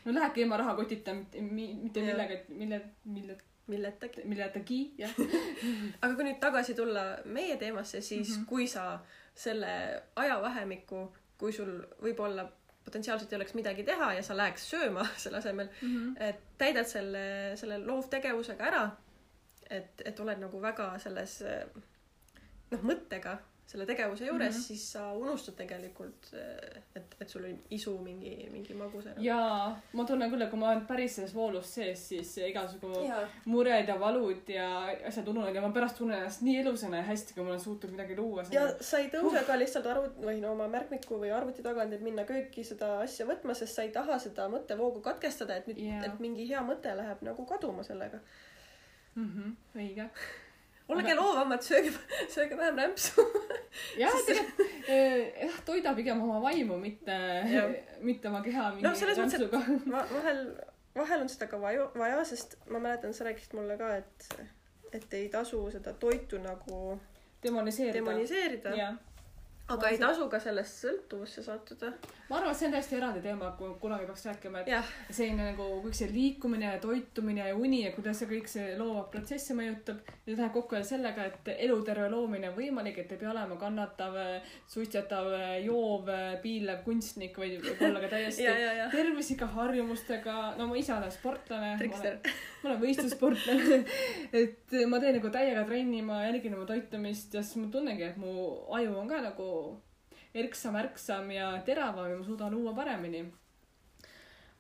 no 0.04 0.18
lähebki 0.18 0.44
ilma 0.44 0.60
rahakotita, 0.64 1.16
mitte, 1.16 1.46
mitte 1.48 2.06
millega, 2.10 2.42
mille, 2.50 2.82
mille, 3.06 3.40
milletagi. 3.72 4.28
milletagi, 4.28 4.84
jah. 5.00 5.16
aga 6.02 6.14
kui 6.16 6.28
nüüd 6.28 6.44
tagasi 6.44 6.76
tulla 6.76 7.06
meie 7.26 7.56
teemasse, 7.62 8.02
siis 8.02 8.28
mm. 8.28 8.42
-hmm. 8.42 8.50
kui 8.50 8.68
sa 8.68 9.00
selle 9.36 10.02
ajavahemiku, 10.16 11.06
kui 11.42 11.54
sul 11.56 11.74
võib-olla 12.04 12.48
potentsiaalselt 12.86 13.34
ei 13.34 13.40
oleks 13.40 13.54
midagi 13.58 13.86
teha 13.86 14.14
ja 14.18 14.24
sa 14.26 14.38
läheks 14.38 14.68
sööma 14.72 15.06
selle 15.24 15.42
asemel, 15.42 15.70
et 16.22 16.44
täidad 16.62 16.90
selle, 16.90 17.24
selle 17.60 17.80
loovtegevusega 17.84 18.68
ära, 18.72 18.84
et, 19.70 20.02
et 20.06 20.20
oled 20.24 20.42
nagu 20.42 20.62
väga 20.62 20.94
selles 21.04 21.40
noh, 22.72 22.82
mõttega 22.82 23.38
selle 23.72 23.86
tegevuse 23.88 24.26
juures 24.26 24.56
mm. 24.56 24.60
-hmm. 24.60 24.68
siis 24.68 24.92
sa 24.94 25.14
unustad 25.14 25.56
tegelikult, 25.56 26.32
et, 26.96 27.16
et 27.22 27.30
sul 27.30 27.46
on 27.48 27.60
isu 27.78 27.94
mingi, 28.04 28.34
mingi 28.52 28.74
magus 28.76 29.08
ära. 29.08 29.24
jaa, 29.24 29.70
ma 29.94 30.06
tunnen 30.10 30.32
küll, 30.34 30.44
et 30.44 30.52
kui 30.52 30.60
ma 30.60 30.72
olen 30.72 30.84
päris 30.90 31.16
selles 31.16 31.36
voolus 31.36 31.70
sees, 31.78 32.04
siis 32.10 32.34
igasugu 32.50 32.92
jaa, 33.06 33.22
mured 33.46 33.88
ja 33.94 33.96
valud 34.00 34.52
ja 34.56 34.68
asjad 35.08 35.32
ununevad 35.32 35.56
ja 35.56 35.64
ma 35.64 35.72
pärast 35.78 35.98
tunnen 36.02 36.20
ennast 36.20 36.44
nii 36.48 36.58
elusana 36.66 37.00
ja 37.00 37.08
hästi, 37.12 37.38
kui 37.38 37.48
ma 37.48 37.54
olen 37.54 37.64
suutnud 37.68 37.96
midagi 37.96 38.20
luua. 38.20 38.46
ja 38.52 38.68
sa 38.92 39.00
ei 39.00 39.10
tõuse 39.16 39.46
ka 39.48 39.60
lihtsalt 39.64 39.90
arvut- 39.96 40.20
või 40.28 40.44
no 40.44 40.52
oma 40.58 40.68
märkmiku 40.76 41.22
või 41.24 41.32
arvuti 41.40 41.64
tagant, 41.64 41.94
et 41.96 42.06
minna 42.06 42.28
kööki 42.28 42.68
seda 42.68 42.94
asja 43.08 43.30
võtma, 43.30 43.56
sest 43.58 43.80
sa 43.80 43.88
ei 43.88 43.96
taha 43.96 44.20
seda 44.20 44.50
mõttevoogu 44.52 45.02
katkestada, 45.08 45.62
et 45.62 45.72
nüüd 45.72 45.80
yeah., 45.88 46.06
et 46.06 46.20
mingi 46.20 46.48
hea 46.52 46.62
mõte 46.68 46.92
läheb 46.98 47.24
nagu 47.24 47.46
kaduma 47.46 47.88
sellega. 47.88 48.20
mm. 49.16 49.28
-hmm, 49.28 49.56
õige. 49.80 50.10
Olge 50.90 51.14
loovamad, 51.16 51.62
sööge, 51.64 51.92
sööge 52.34 52.58
vähem 52.58 52.80
rämpsu. 52.80 53.26
jah, 54.00 54.18
tegelikult 54.28 54.90
eh, 54.90 55.46
jah, 55.46 55.60
toida 55.66 55.94
pigem 55.96 56.22
oma 56.24 56.42
vaimu, 56.44 56.78
mitte 56.82 57.18
mitte 58.02 58.30
oma 58.30 58.42
keha 58.44 58.72
mingi 58.76 58.88
No 58.88 58.94
rämpsuga. 59.14 59.62
ma 59.86 60.04
vahel, 60.12 60.42
vahel 60.96 61.22
on 61.22 61.30
seda 61.30 61.48
ka 61.52 61.62
vaja, 61.62 61.88
vaja, 61.96 62.24
sest 62.26 62.58
ma 62.70 62.80
mäletan, 62.80 63.14
sa 63.14 63.30
rääkisid 63.30 63.56
mulle 63.60 63.78
ka, 63.80 63.94
et, 64.02 64.28
et 64.92 65.14
ei 65.14 65.30
tasu 65.30 65.64
seda 65.72 65.94
toitu 65.94 66.42
nagu 66.42 67.00
demoniseerida. 67.44 68.00
demoniseerida, 68.00 68.76
aga 69.76 69.92
ei 69.92 70.00
tasu 70.02 70.28
ka 70.32 70.40
sellest 70.42 70.84
sõltuvusse 70.86 71.44
sattuda. 71.46 71.92
ma 72.30 72.38
arvan, 72.38 72.52
et 72.52 72.60
see 72.60 72.68
on 72.68 72.76
täiesti 72.76 72.98
eraldi 72.98 73.22
teema, 73.24 73.52
kui 73.60 73.72
kunagi 73.82 74.08
peaks 74.08 74.26
rääkima, 74.30 74.62
et 74.62 74.72
jah, 74.72 74.92
selline 75.10 75.50
nagu 75.52 75.68
kõik 75.86 75.98
see 75.98 76.10
liikumine 76.12 76.70
ja 76.70 76.80
toitumine 76.84 77.48
ja 77.50 77.56
uni 77.56 77.84
ja 77.86 77.92
kuidas 77.96 78.22
see 78.22 78.30
kõik 78.30 78.48
see 78.52 78.76
loovat 78.80 79.10
protsessi 79.12 79.56
mõjutab 79.58 80.00
ja 80.28 80.36
läheb 80.38 80.54
kokku 80.56 80.78
veel 80.78 80.86
sellega, 80.88 81.28
et 81.28 81.52
eluterve 81.68 82.08
loomine 82.14 82.52
on 82.52 82.58
võimalik, 82.58 83.02
et 83.04 83.12
ei 83.12 83.20
pea 83.22 83.32
olema 83.34 83.58
kannatav, 83.62 84.18
suitsetav, 84.72 85.32
joov, 85.66 86.12
piilev 86.44 86.84
kunstnik, 86.86 87.38
vaid 87.42 87.60
võib 87.66 87.84
olla 87.90 88.04
ka 88.04 88.14
täiesti 88.16 88.46
ja, 88.48 88.56
ja, 88.58 88.72
ja. 88.84 88.90
tervislike 88.94 89.50
harjumustega, 89.56 90.38
no 90.60 90.70
ma 90.72 90.80
ise 90.80 90.96
olen 90.96 91.12
sportlane. 91.14 91.76
Ma 92.62 92.70
olen 92.70 92.82
võistlussportlane, 92.84 93.82
et 94.44 94.76
ma 94.88 95.00
teen 95.02 95.18
nagu 95.18 95.32
täiega 95.34 95.66
trenni, 95.68 96.04
ma 96.06 96.22
jälgin 96.28 96.56
oma 96.58 96.68
toitumist 96.70 97.34
ja 97.34 97.44
siis 97.44 97.58
ma 97.58 97.72
tunnengi, 97.74 98.06
et 98.12 98.20
mu 98.22 98.32
aju 98.78 99.00
on 99.02 99.10
ka 99.10 99.22
nagu 99.26 99.50
erksam, 100.34 100.78
ärksam 100.80 101.32
ja 101.36 101.52
teravam 101.68 102.10
ja 102.10 102.18
ma 102.18 102.26
suudan 102.26 102.54
luua 102.56 102.74
paremini. 102.78 103.26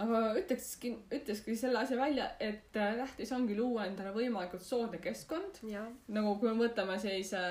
aga 0.01 0.19
ütlekski, 0.33 0.95
ütleski 1.13 1.55
selle 1.55 1.83
asja 1.83 1.97
välja, 1.99 2.31
et 2.41 2.75
äh, 2.75 2.95
tähtis 2.97 3.31
ongi 3.37 3.53
luua 3.57 3.85
endale 3.85 4.15
võimalikult 4.15 4.63
soodne 4.65 4.97
keskkond, 4.97 5.61
nagu 6.09 6.35
kui 6.41 6.49
me 6.49 6.65
võtame 6.65 6.97
sellise 6.99 7.41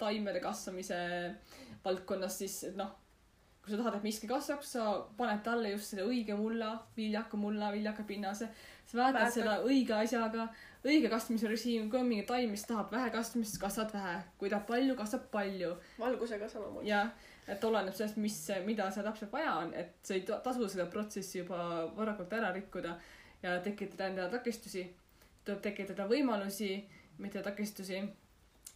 taimede 0.00 0.40
kasvamise 0.40 1.00
valdkonnas, 1.84 2.38
siis 2.40 2.62
noh, 2.78 2.94
kui 3.64 3.72
sa 3.72 3.80
tahad, 3.80 3.98
et 3.98 4.04
miski 4.04 4.28
kasvaks, 4.28 4.72
sa 4.76 4.86
paned 5.18 5.42
talle 5.44 5.74
just 5.74 5.92
selle 5.92 6.04
õige 6.08 6.36
mulla, 6.36 6.74
viljaka 6.96 7.36
mulla, 7.40 7.70
viljaka 7.72 8.04
pinnase. 8.08 8.48
sa 8.86 8.98
Väetad. 8.98 9.30
seda 9.32 9.58
õige 9.64 9.94
asjaga, 9.96 10.48
õige 10.84 11.08
kasvamise 11.08 11.48
režiim, 11.48 11.88
kui 11.90 11.98
on 12.00 12.08
mingi 12.08 12.26
taim, 12.28 12.50
mis 12.52 12.64
tahab 12.68 12.90
vähe 12.92 13.10
kasvamist, 13.14 13.56
kasvad 13.60 13.92
vähe. 13.94 14.16
kui 14.38 14.50
tahab 14.52 14.66
palju, 14.68 14.96
kasvab 14.98 15.30
palju. 15.32 15.70
valgusega 15.98 16.48
samamoodi. 16.48 16.88
jah, 16.88 17.12
et 17.48 17.64
oleneb 17.64 17.94
sellest, 17.96 18.20
mis, 18.20 18.36
mida 18.66 18.90
seal 18.90 19.06
täpselt 19.08 19.32
vaja 19.32 19.54
on, 19.62 19.72
et 19.74 19.96
sa 20.02 20.14
ei 20.14 20.26
ta- 20.28 20.40
tasu 20.44 20.68
seda 20.68 20.86
protsessi 20.92 21.38
juba 21.38 21.86
varakult 21.96 22.32
ära 22.32 22.52
rikkuda 22.52 22.98
ja 23.42 23.56
tekitada 23.64 24.10
endale 24.10 24.30
takistusi. 24.30 24.84
tuleb 25.44 25.60
tekitada 25.60 26.06
võimalusi, 26.08 26.84
mitte 27.18 27.42
takistusi. 27.42 28.02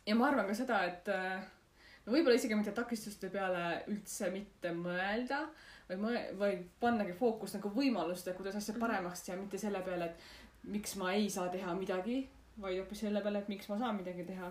ja 0.06 0.14
ma 0.14 0.28
arvan 0.28 0.46
ka 0.46 0.54
seda, 0.54 0.82
et 0.84 1.08
äh, 1.08 1.44
no 2.06 2.12
võib-olla 2.12 2.36
isegi 2.36 2.56
mitte 2.56 2.72
takistuste 2.72 3.28
peale 3.32 3.82
üldse 3.92 4.30
mitte 4.32 4.72
mõelda, 4.72 5.46
vaid 5.88 6.00
mõe-, 6.00 6.26
vaid 6.38 6.66
pannagi 6.80 7.12
fookus 7.12 7.54
nagu 7.56 7.72
võimaluste, 7.74 8.32
kuidas 8.36 8.56
asja 8.56 8.74
paremaks 8.80 9.26
teha, 9.26 9.36
mitte 9.40 9.60
selle 9.60 9.80
peale, 9.84 10.10
et 10.12 10.47
miks 10.72 10.96
ma 11.00 11.12
ei 11.16 11.28
saa 11.32 11.48
teha 11.52 11.75
midagi, 11.78 12.22
vaid 12.60 12.80
hoopis 12.80 13.04
selle 13.04 13.22
peale, 13.25 13.42
et 13.42 13.52
miks 13.52 13.68
ma 13.70 13.78
saan 13.80 13.96
midagi 13.98 14.26
teha. 14.28 14.50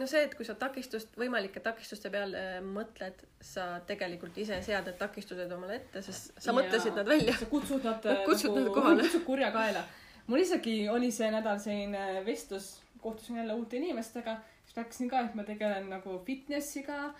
no 0.00 0.06
see, 0.08 0.22
et 0.24 0.34
kui 0.38 0.46
sa 0.46 0.54
takistust, 0.58 1.16
võimalike 1.20 1.60
takistuste 1.64 2.12
peale 2.12 2.44
äh, 2.56 2.60
mõtled, 2.64 3.24
sa 3.44 3.66
tegelikult 3.88 4.38
ise 4.40 4.60
sead 4.64 4.86
need 4.88 4.98
takistused 5.00 5.52
omale 5.56 5.80
ette, 5.80 6.02
sest 6.06 6.32
sa 6.40 6.54
mõtlesid 6.56 6.96
nad 6.96 7.10
välja. 7.10 7.34
sa 7.36 7.50
kutsud 7.50 7.84
nad 7.84 8.06
Kutsud 8.28 8.56
nad 8.56 8.70
kohale. 8.74 9.04
kutsud 9.04 9.26
kurja 9.26 9.50
kaela. 9.54 9.84
mul 10.30 10.44
isegi 10.44 10.78
oli 10.88 11.10
see 11.12 11.30
nädal 11.34 11.60
selline 11.60 12.24
vestlus, 12.26 12.72
kohtusin 13.02 13.42
jälle 13.42 13.56
uute 13.58 13.80
inimestega, 13.80 14.38
siis 14.64 14.76
rääkisin 14.76 15.10
ka, 15.10 15.24
et 15.26 15.34
ma 15.34 15.44
tegelen 15.44 15.90
nagu 15.90 16.18
fitnessiga. 16.26 17.14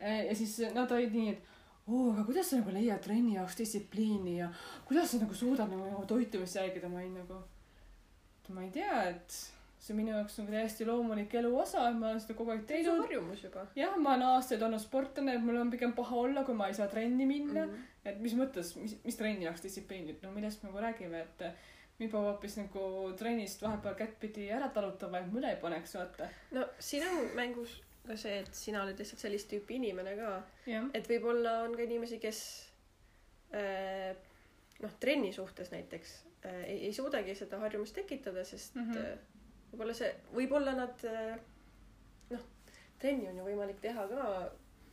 ja 0.00 0.34
siis 0.36 0.58
nad 0.74 0.90
olid 0.92 1.14
nii, 1.14 1.30
et 1.32 1.54
oo, 1.86 2.10
aga 2.12 2.24
kuidas 2.26 2.50
sa 2.50 2.58
nagu 2.58 2.72
leiad 2.74 3.00
trenni 3.02 3.36
jaoks 3.36 3.58
distsipliini 3.60 4.38
ja 4.40 4.48
kuidas 4.88 5.12
sa 5.12 5.20
nagu 5.22 5.34
suudad 5.34 5.70
nagu 5.70 6.02
toitumist 6.10 6.58
jälgida, 6.58 6.90
ma 6.90 6.98
olin 7.00 7.14
nagu, 7.20 7.38
et 8.46 8.54
ma 8.54 8.64
ei 8.64 8.72
tea, 8.74 9.02
et 9.10 9.38
see 9.86 9.94
on 9.94 10.00
minu 10.00 10.14
jaoks 10.14 10.40
nagu 10.40 10.54
täiesti 10.54 10.86
loomulik 10.88 11.34
elu 11.38 11.52
osa, 11.60 11.84
et 11.90 11.98
ma 11.98 12.10
olen 12.10 12.22
seda 12.22 12.34
kogu 12.38 12.52
aeg 12.54 12.62
see 12.62 12.78
on 12.78 12.84
teinud. 12.86 13.04
harjumus 13.04 13.44
juba 13.44 13.64
jah, 13.78 13.94
ma 14.02 14.14
olen 14.14 14.26
aastaid 14.32 14.64
olnud 14.66 14.82
sportlane, 14.82 15.36
mul 15.42 15.60
on 15.60 15.70
pigem 15.70 15.94
paha 15.98 16.18
olla, 16.24 16.44
kui 16.48 16.58
ma 16.58 16.68
ei 16.70 16.76
saa 16.78 16.88
trenni 16.90 17.26
minna 17.28 17.66
mm. 17.66 17.72
-hmm. 17.72 18.10
et 18.10 18.20
mis 18.24 18.34
mõttes, 18.38 18.74
mis, 18.80 18.96
mis 19.04 19.18
trenni 19.18 19.46
jaoks 19.46 19.62
distsipliin, 19.62 20.10
et 20.10 20.22
no 20.22 20.32
millest 20.34 20.62
me 20.62 20.70
nagu 20.70 20.82
räägime, 20.82 21.22
et 21.22 21.46
mind 21.98 22.12
peab 22.12 22.28
hoopis 22.28 22.58
nagu 22.60 22.84
trennist 23.18 23.62
vahepeal 23.62 23.94
kättpidi 23.94 24.50
ära 24.52 24.68
talutama, 24.68 25.22
et 25.22 25.32
mõle 25.32 25.54
ei 25.54 25.60
paneks, 25.60 25.94
vaata. 25.98 26.28
no 26.52 26.66
siin 26.78 27.06
on 27.08 27.30
mängus 27.38 27.80
ka 28.06 28.16
see, 28.16 28.38
et 28.42 28.54
sina 28.54 28.82
oled 28.82 28.98
lihtsalt 28.98 29.22
sellist 29.22 29.50
tüüpi 29.50 29.80
inimene 29.80 30.14
ka, 30.18 30.36
et 30.94 31.08
võib-olla 31.10 31.60
on 31.66 31.74
ka 31.76 31.82
inimesi, 31.82 32.18
kes 32.22 32.40
äh, 33.54 34.14
noh, 34.82 34.92
trenni 35.00 35.32
suhtes 35.32 35.70
näiteks 35.70 36.25
ei, 36.46 36.78
ei 36.88 36.92
suudagi 36.92 37.34
seda 37.34 37.58
harjumust 37.62 37.94
tekitada, 37.94 38.44
sest 38.44 38.74
mm. 38.74 38.92
-hmm. 38.92 39.24
võib-olla 39.72 39.94
see, 39.94 40.12
võib-olla 40.34 40.76
nad 40.76 41.04
äh, 41.04 41.34
noh, 42.30 42.46
trenni 42.98 43.28
on 43.30 43.40
ju 43.40 43.48
võimalik 43.48 43.80
teha 43.80 44.06
ka 44.10 44.28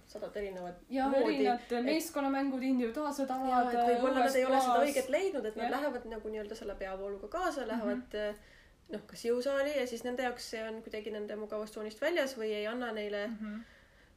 sadat 0.08 0.38
erinevat 0.38 0.82
ja 0.90 1.08
moodi. 1.10 1.36
erinevad 1.36 1.86
meeskonnamängud, 1.88 2.64
individuaalsed 2.64 3.30
ja 3.30 3.38
alad. 3.60 3.78
võib-olla 3.90 4.26
nad 4.26 4.36
ei 4.36 4.46
ole 4.46 4.62
seda 4.62 4.82
õiget 4.88 5.10
leidnud, 5.10 5.46
et 5.46 5.56
nad 5.56 5.70
Jah. 5.70 5.78
lähevad 5.78 6.10
nagu 6.12 6.34
nii-öelda 6.34 6.58
selle 6.60 6.76
peavooluga 6.80 7.28
kaasa, 7.28 7.68
lähevad 7.68 8.04
mm 8.14 8.20
-hmm. 8.20 8.96
noh, 8.96 9.06
kas 9.08 9.26
jõusaali 9.26 9.78
ja 9.78 9.88
siis 9.88 10.04
nende 10.04 10.24
jaoks 10.24 10.50
see 10.56 10.64
on 10.68 10.82
kuidagi 10.86 11.12
nende 11.12 11.36
mugavustsoonist 11.36 12.02
väljas 12.02 12.38
või 12.38 12.52
ei 12.54 12.68
anna 12.68 12.92
neile 12.92 13.30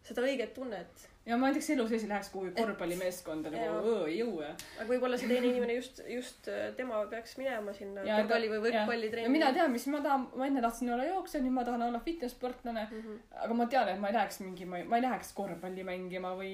seda 0.02 0.23
õiget 0.23 0.55
tunnet. 0.55 1.09
Ja 1.26 1.37
ma 1.37 1.49
näiteks 1.50 1.71
elu 1.75 1.85
sees 1.90 2.04
ei 2.04 2.11
läheks 2.11 2.28
kuhugi 2.30 2.52
korvpallimeeskonda 2.54 3.50
nagu 3.50 3.95
ei 4.06 4.18
jõua. 4.21 4.52
aga 4.78 4.87
võib-olla 4.88 5.18
see 5.18 5.30
teine 5.30 5.50
inimene 5.50 5.75
just, 5.78 6.00
just 6.11 6.47
äh, 6.52 6.68
tema 6.78 7.00
peaks 7.11 7.35
minema 7.40 7.75
sinna 7.76 8.04
Ja 8.06 8.21
korvpalli 8.21 8.50
või 8.52 8.61
ja- 8.61 8.64
võrkpallitrenni. 8.66 9.26
ja 9.26 9.33
mina 9.35 9.50
tean, 9.56 9.73
mis 9.75 9.87
ma 9.90 10.00
tahan, 10.04 10.28
ma 10.38 10.47
enne 10.47 10.62
tahtsin 10.62 10.92
olla 10.95 11.09
jooksja, 11.09 11.42
nüüd 11.42 11.56
ma 11.59 11.66
tahan 11.66 11.83
olla 11.88 12.00
fitness-sportlane, 12.06 12.87
mm. 12.90 13.02
-hmm. 13.02 13.38
aga 13.45 13.59
ma 13.61 13.68
tean, 13.75 13.92
et 13.95 14.00
ma 14.00 14.12
ei 14.12 14.18
läheks 14.21 14.40
mingi, 14.45 14.71
ma 14.71 14.83
ei, 14.83 14.87
ei 14.87 15.06
läheks 15.09 15.33
korvpalli 15.40 15.87
mängima 15.90 16.35
või. 16.38 16.52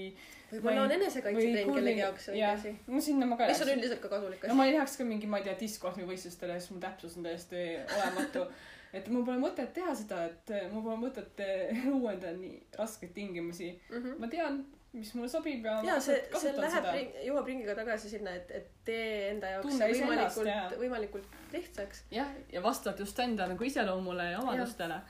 võib-olla 0.53 0.89
on 0.89 0.99
enesekaitsetrenn 0.99 1.75
kellegi 1.77 2.01
jaoks 2.01 2.29
õige 2.33 2.51
asi. 2.53 2.77
no 2.87 3.01
sinna 3.01 3.27
ma 3.29 3.37
ka 3.37 3.53
mis 3.53 3.65
on 3.67 3.75
üldiselt 3.77 4.01
ka 4.01 4.09
kasulik 4.17 4.43
ja 4.43 4.49
asi. 4.49 4.57
ma 4.57 4.67
ei 4.71 4.79
läheks 4.79 4.97
ka 4.97 5.05
mingi, 5.05 5.27
ma 5.27 5.43
ei 5.43 5.51
tea, 5.51 5.59
diskoahmi 5.61 6.09
võistlustele, 6.09 6.61
sest 6.61 6.73
mu 6.73 6.81
täpsus 6.81 7.19
on 7.21 7.29
täiesti 7.29 7.67
olematu. 7.99 8.49
et 8.93 9.09
mul 9.09 9.25
pole 9.25 9.41
mõtet 9.41 9.73
teha 9.75 9.95
seda, 9.97 10.27
et 10.29 10.55
mul 10.73 10.85
pole 10.85 11.01
mõtet 11.07 11.43
eh, 11.45 11.83
luua 11.89 12.15
endale 12.17 12.37
nii 12.41 12.63
raskeid 12.79 13.15
tingimusi. 13.17 13.73
ma 14.19 14.29
tean, 14.33 14.63
mis 14.93 15.13
mulle 15.17 15.29
sobib 15.33 15.65
ja. 15.65 15.79
Ja 15.87 15.99
see, 16.05 16.19
see 16.37 16.53
läheb, 16.57 16.89
jõuab 17.25 17.47
ringiga 17.49 17.77
tagasi 17.79 18.11
sinna, 18.13 18.35
et, 18.37 18.51
et 18.59 18.73
tee 18.85 19.29
enda 19.31 19.55
jaoks 19.55 19.69
Tunne 19.71 19.89
iseennast, 19.95 20.41
jaa. 20.45 20.57
võimalikult, 20.67 20.81
võimalikult 20.83 21.55
lihtsaks. 21.55 22.03
jah, 22.13 22.33
ja 22.53 22.65
vastavalt 22.65 23.01
just 23.01 23.23
enda 23.25 23.49
nagu 23.49 23.65
iseloomule 23.69 24.33
ja 24.35 24.43
omadustele. 24.43 25.01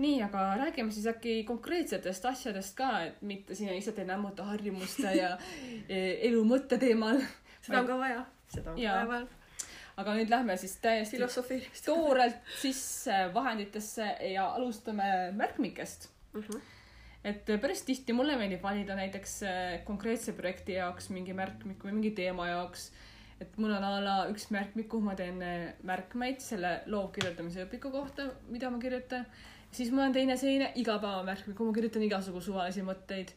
nii, 0.00 0.22
aga 0.24 0.46
räägime 0.62 0.94
siis 0.96 1.10
äkki 1.12 1.42
konkreetsetest 1.48 2.24
asjadest 2.32 2.76
ka, 2.78 2.92
et 3.10 3.20
mitte 3.20 3.54
siin 3.58 3.74
lihtsalt 3.74 4.00
ei 4.00 4.08
nämmuta 4.08 4.48
harjumuste 4.48 5.12
ja 5.18 5.34
eh, 5.92 6.24
elu 6.30 6.40
mõtte 6.48 6.80
teemal. 6.80 7.20
seda 7.60 7.82
on 7.82 7.92
ka 7.92 8.00
vaja, 8.00 8.24
seda 8.48 8.72
on 8.72 8.80
ka 8.80 8.86
Jaa. 8.86 9.04
vaja. 9.12 9.39
Aga 10.00 10.14
nüüd 10.16 10.32
lähme 10.32 10.56
siis 10.60 10.76
täiesti 10.82 11.20
toorelt 11.84 12.40
sisse 12.60 13.22
vahenditesse 13.34 14.06
ja 14.32 14.48
alustame 14.56 15.30
märkmikest. 15.36 16.08
Mhm. 16.34 16.60
et 17.24 17.48
päris 17.60 17.82
tihti 17.84 18.14
mulle 18.16 18.36
meeldib 18.38 18.62
valida 18.62 18.94
näiteks 18.96 19.32
eh, 19.42 19.80
konkreetse 19.84 20.32
projekti 20.32 20.76
jaoks 20.78 21.10
mingi 21.10 21.34
märkmik 21.36 21.82
või 21.84 21.96
mingi 21.96 22.12
teema 22.16 22.46
jaoks. 22.48 22.90
et 23.40 23.56
mul 23.58 23.72
on 23.72 23.84
a 23.84 23.90
la 24.04 24.16
üks 24.30 24.50
märkmik, 24.54 24.88
kuhu 24.88 25.04
ma 25.04 25.16
teen 25.18 25.42
eh, 25.42 25.72
märkmeid 25.82 26.40
selle 26.44 26.80
loo 26.86 27.08
kirjutamise 27.08 27.64
õpiku 27.66 27.90
kohta, 27.90 28.30
mida 28.48 28.70
ma 28.70 28.78
kirjutan. 28.78 29.26
siis 29.72 29.90
mul 29.90 30.06
on 30.06 30.12
teine 30.12 30.36
selline 30.36 30.72
igapäevamärkmik, 30.76 31.56
kuhu 31.56 31.72
ma 31.72 31.74
kirjutan 31.74 32.06
igasugu 32.06 32.40
suvalisi 32.40 32.86
mõtteid, 32.86 33.34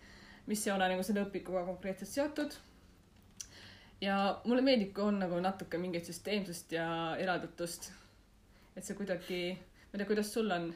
mis 0.47 0.67
ei 0.67 0.75
ole 0.75 0.93
nagu 0.93 1.03
selle 1.03 1.25
õpikuga 1.25 1.65
konkreetselt 1.65 2.09
seotud. 2.09 2.55
Ja 4.01 4.41
mulle 4.45 4.61
meeldib, 4.61 4.93
kui 4.93 5.03
on 5.03 5.19
nagu 5.19 5.39
natuke 5.39 5.77
mingit 5.77 6.05
süsteemsust 6.05 6.71
ja 6.71 6.87
eraldatust. 7.19 7.91
et 8.75 8.83
see 8.83 8.95
kuidagi 8.97 9.41
ma 9.57 9.93
ei 9.93 9.97
tea 10.01 10.05
kuidas 10.09 10.33
sul 10.33 10.51
on 10.51 10.73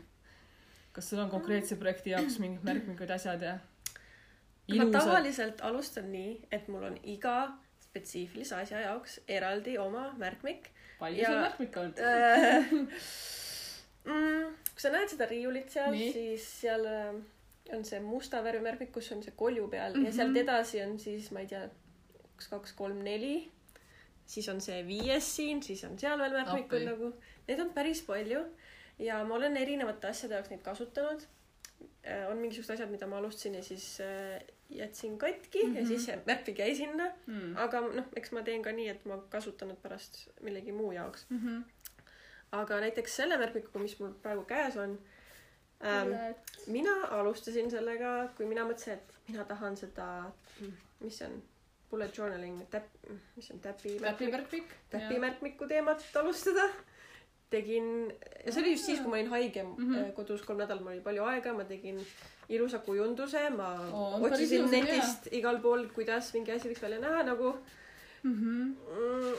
kas 0.93 1.09
sul 1.09 1.19
on 1.19 1.29
konkreetse 1.29 1.75
projekti 1.75 2.09
jaoks 2.13 2.39
mingid 2.39 2.63
märkmikud 2.63 3.09
asjad 3.09 3.41
ja 3.41 3.55
ma 4.77 4.85
tavaliselt 4.91 5.61
alustan 5.61 6.11
nii 6.11 6.41
et 6.51 6.67
mul 6.67 6.83
on 6.83 6.97
iga 7.03 7.35
spetsiifilise 7.87 8.55
asja 8.55 8.79
jaoks 8.85 9.19
eraldi 9.27 9.77
oma 9.77 10.11
märkmik 10.17 10.69
palju 10.99 11.21
Ja- 11.21 11.31
sul 11.31 11.41
märkmikke 11.41 11.79
olnud 11.79 11.99
äh, 11.99 12.71
mm, 14.09 14.53
kui 14.73 14.81
sa 14.85 14.89
näed 14.93 15.09
seda 15.13 15.25
riiulit 15.29 15.69
seal 15.73 15.97
siis 16.13 16.45
seal 16.61 16.85
äh, 16.85 17.17
on 17.75 17.83
see 17.85 17.99
musta 17.99 18.43
värvi 18.45 18.61
märkmik 18.69 18.91
kus 18.95 19.11
on 19.11 19.23
see 19.25 19.33
kolju 19.35 19.67
peal 19.73 19.93
mm 19.93 19.99
-hmm. 20.01 20.05
ja 20.05 20.11
Mhm. 20.11 20.17
sealt 20.17 20.37
edasi 20.43 20.81
on 20.83 20.99
siis 20.99 21.31
ma 21.31 21.39
ei 21.39 21.47
tea 21.47 21.69
üks 22.37 22.49
kaks 22.53 22.75
kolm 22.77 23.03
neli 23.03 23.35
siis 24.27 24.47
on 24.53 24.61
see 24.61 24.83
viies 24.87 25.35
siin 25.35 25.63
siis 25.65 25.83
on 25.87 25.97
seal 25.99 26.19
veel 26.21 26.37
märkmikud 26.39 26.77
Appi. 26.77 26.85
nagu 26.85 27.13
neid 27.47 27.63
on 27.65 27.73
päris 27.73 28.03
palju 28.07 28.45
ja 28.99 29.23
ma 29.25 29.35
olen 29.35 29.57
erinevate 29.57 30.13
asjade 30.13 30.37
jaoks 30.37 30.53
neid 30.53 30.63
kasutanud 30.65 31.25
Äh, 32.07 32.29
on 32.31 32.37
mingisugused 32.39 32.73
asjad 32.73 32.91
mida 32.91 33.07
ma 33.09 33.17
alustasin 33.19 33.55
ja 33.57 33.63
siis 33.63 33.85
äh, 34.01 34.41
jätsin 34.69 35.17
katki 35.17 35.63
mm 35.63 35.71
-hmm. 35.71 35.75
ja 35.75 35.81
Mhm. 35.81 35.87
siis 35.87 36.07
märkmik 36.25 36.59
jäi 36.59 36.75
sinna 36.75 37.05
mm. 37.25 37.57
aga 37.57 37.81
noh 37.81 38.05
eks 38.15 38.31
ma 38.31 38.41
teen 38.41 38.61
ka 38.63 38.71
nii 38.71 38.87
et 38.89 39.05
ma 39.05 39.17
kasutan 39.29 39.67
need 39.67 39.81
pärast 39.81 40.29
millegi 40.41 40.71
muu 40.71 40.91
jaoks 40.91 41.25
mm 41.29 41.39
-hmm. 41.39 41.89
aga 42.51 42.79
näiteks 42.79 43.15
selle 43.15 43.37
märkmikuga 43.37 43.79
mis 43.79 43.99
mul 43.99 44.13
praegu 44.23 44.45
käes 44.45 44.77
on 44.77 44.99
ähm, 45.83 46.11
mina 46.67 46.95
alustasin 47.19 47.71
sellega 47.71 48.29
kui 48.37 48.45
mina 48.45 48.63
mõtlesin 48.63 48.93
et 48.93 49.13
mina 49.27 49.43
tahan 49.45 49.77
seda 49.77 50.31
mis 50.99 51.17
see 51.17 51.27
on 51.27 51.43
bullet 51.89 52.17
journaling 52.17 52.61
täpp 52.69 52.87
mis 53.35 53.51
on 53.51 53.59
täpi 53.59 53.99
täpimärkmik 53.99 54.73
täpimärkmiku 54.89 55.67
teemat 55.67 56.03
alustada 56.21 56.69
tegin 57.49 58.13
ja 58.45 58.51
see 58.51 58.61
oli 58.61 58.71
just 58.73 58.85
siis 58.85 58.99
kui 58.99 59.09
ma 59.11 59.15
olin 59.19 59.29
haige 59.31 59.63
mm 59.63 59.75
Mhm. 59.77 59.93
-hmm. 59.95 60.11
kodus 60.17 60.41
kolm 60.41 60.57
nädalat 60.59 60.83
mul 60.83 60.91
oli 60.93 61.01
palju 61.01 61.23
aega 61.23 61.53
ma 61.53 61.63
tegin 61.63 62.01
ilusa 62.49 62.79
kujunduse 62.79 63.49
ma 63.49 63.69
oh, 63.93 64.21
otsisin 64.23 64.69
netist 64.71 65.27
igal 65.31 65.59
pool 65.61 65.87
kuidas 65.95 66.33
mingi 66.33 66.51
asi 66.51 66.69
võiks 66.69 66.81
välja 66.81 66.99
näha 66.99 67.23
nagu 67.23 67.53
mm. 68.23 68.33
-hmm. 68.33 68.75
Mm, 68.97 69.35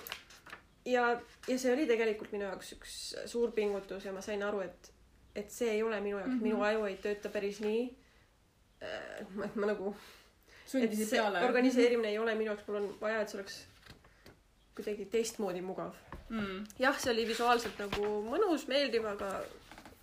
ja 0.85 1.21
ja 1.49 1.59
see 1.59 1.73
oli 1.73 1.87
tegelikult 1.87 2.33
minu 2.33 2.45
jaoks 2.45 2.73
üks 2.73 2.95
suur 3.27 3.51
pingutus 3.53 4.05
ja 4.05 4.13
ma 4.13 4.21
sain 4.21 4.43
aru 4.43 4.61
et 4.61 4.93
et 5.37 5.51
see 5.51 5.71
ei 5.71 5.83
ole 5.83 6.01
minu 6.01 6.17
jaoks 6.19 6.29
mm 6.33 6.35
Mhm. 6.39 6.45
-hmm. 6.45 6.53
minu 6.53 6.63
aju 6.65 6.85
ei 6.85 6.97
tööta 6.97 7.29
päris 7.29 7.61
nii 7.61 7.83
äh, 8.83 9.27
ma, 9.35 9.49
ma 9.55 9.67
nagu 9.67 9.95
see 10.69 11.11
peale. 11.11 11.43
organiseerimine 11.49 12.13
ei 12.13 12.19
ole 12.19 12.35
minu 12.39 12.53
jaoks 12.53 12.69
mul 12.69 12.81
on 12.83 12.89
vaja 13.01 13.25
et 13.25 13.33
see 13.33 13.41
oleks 13.41 13.59
kuidagi 14.79 15.09
teistmoodi 15.11 15.63
mugav. 15.65 15.97
Mm. 16.29 16.65
jah 16.79 16.99
see 17.01 17.13
oli 17.15 17.27
visuaalselt 17.29 17.79
nagu 17.81 18.09
mõnus 18.29 18.69
meeldiv 18.71 19.07
aga 19.09 19.33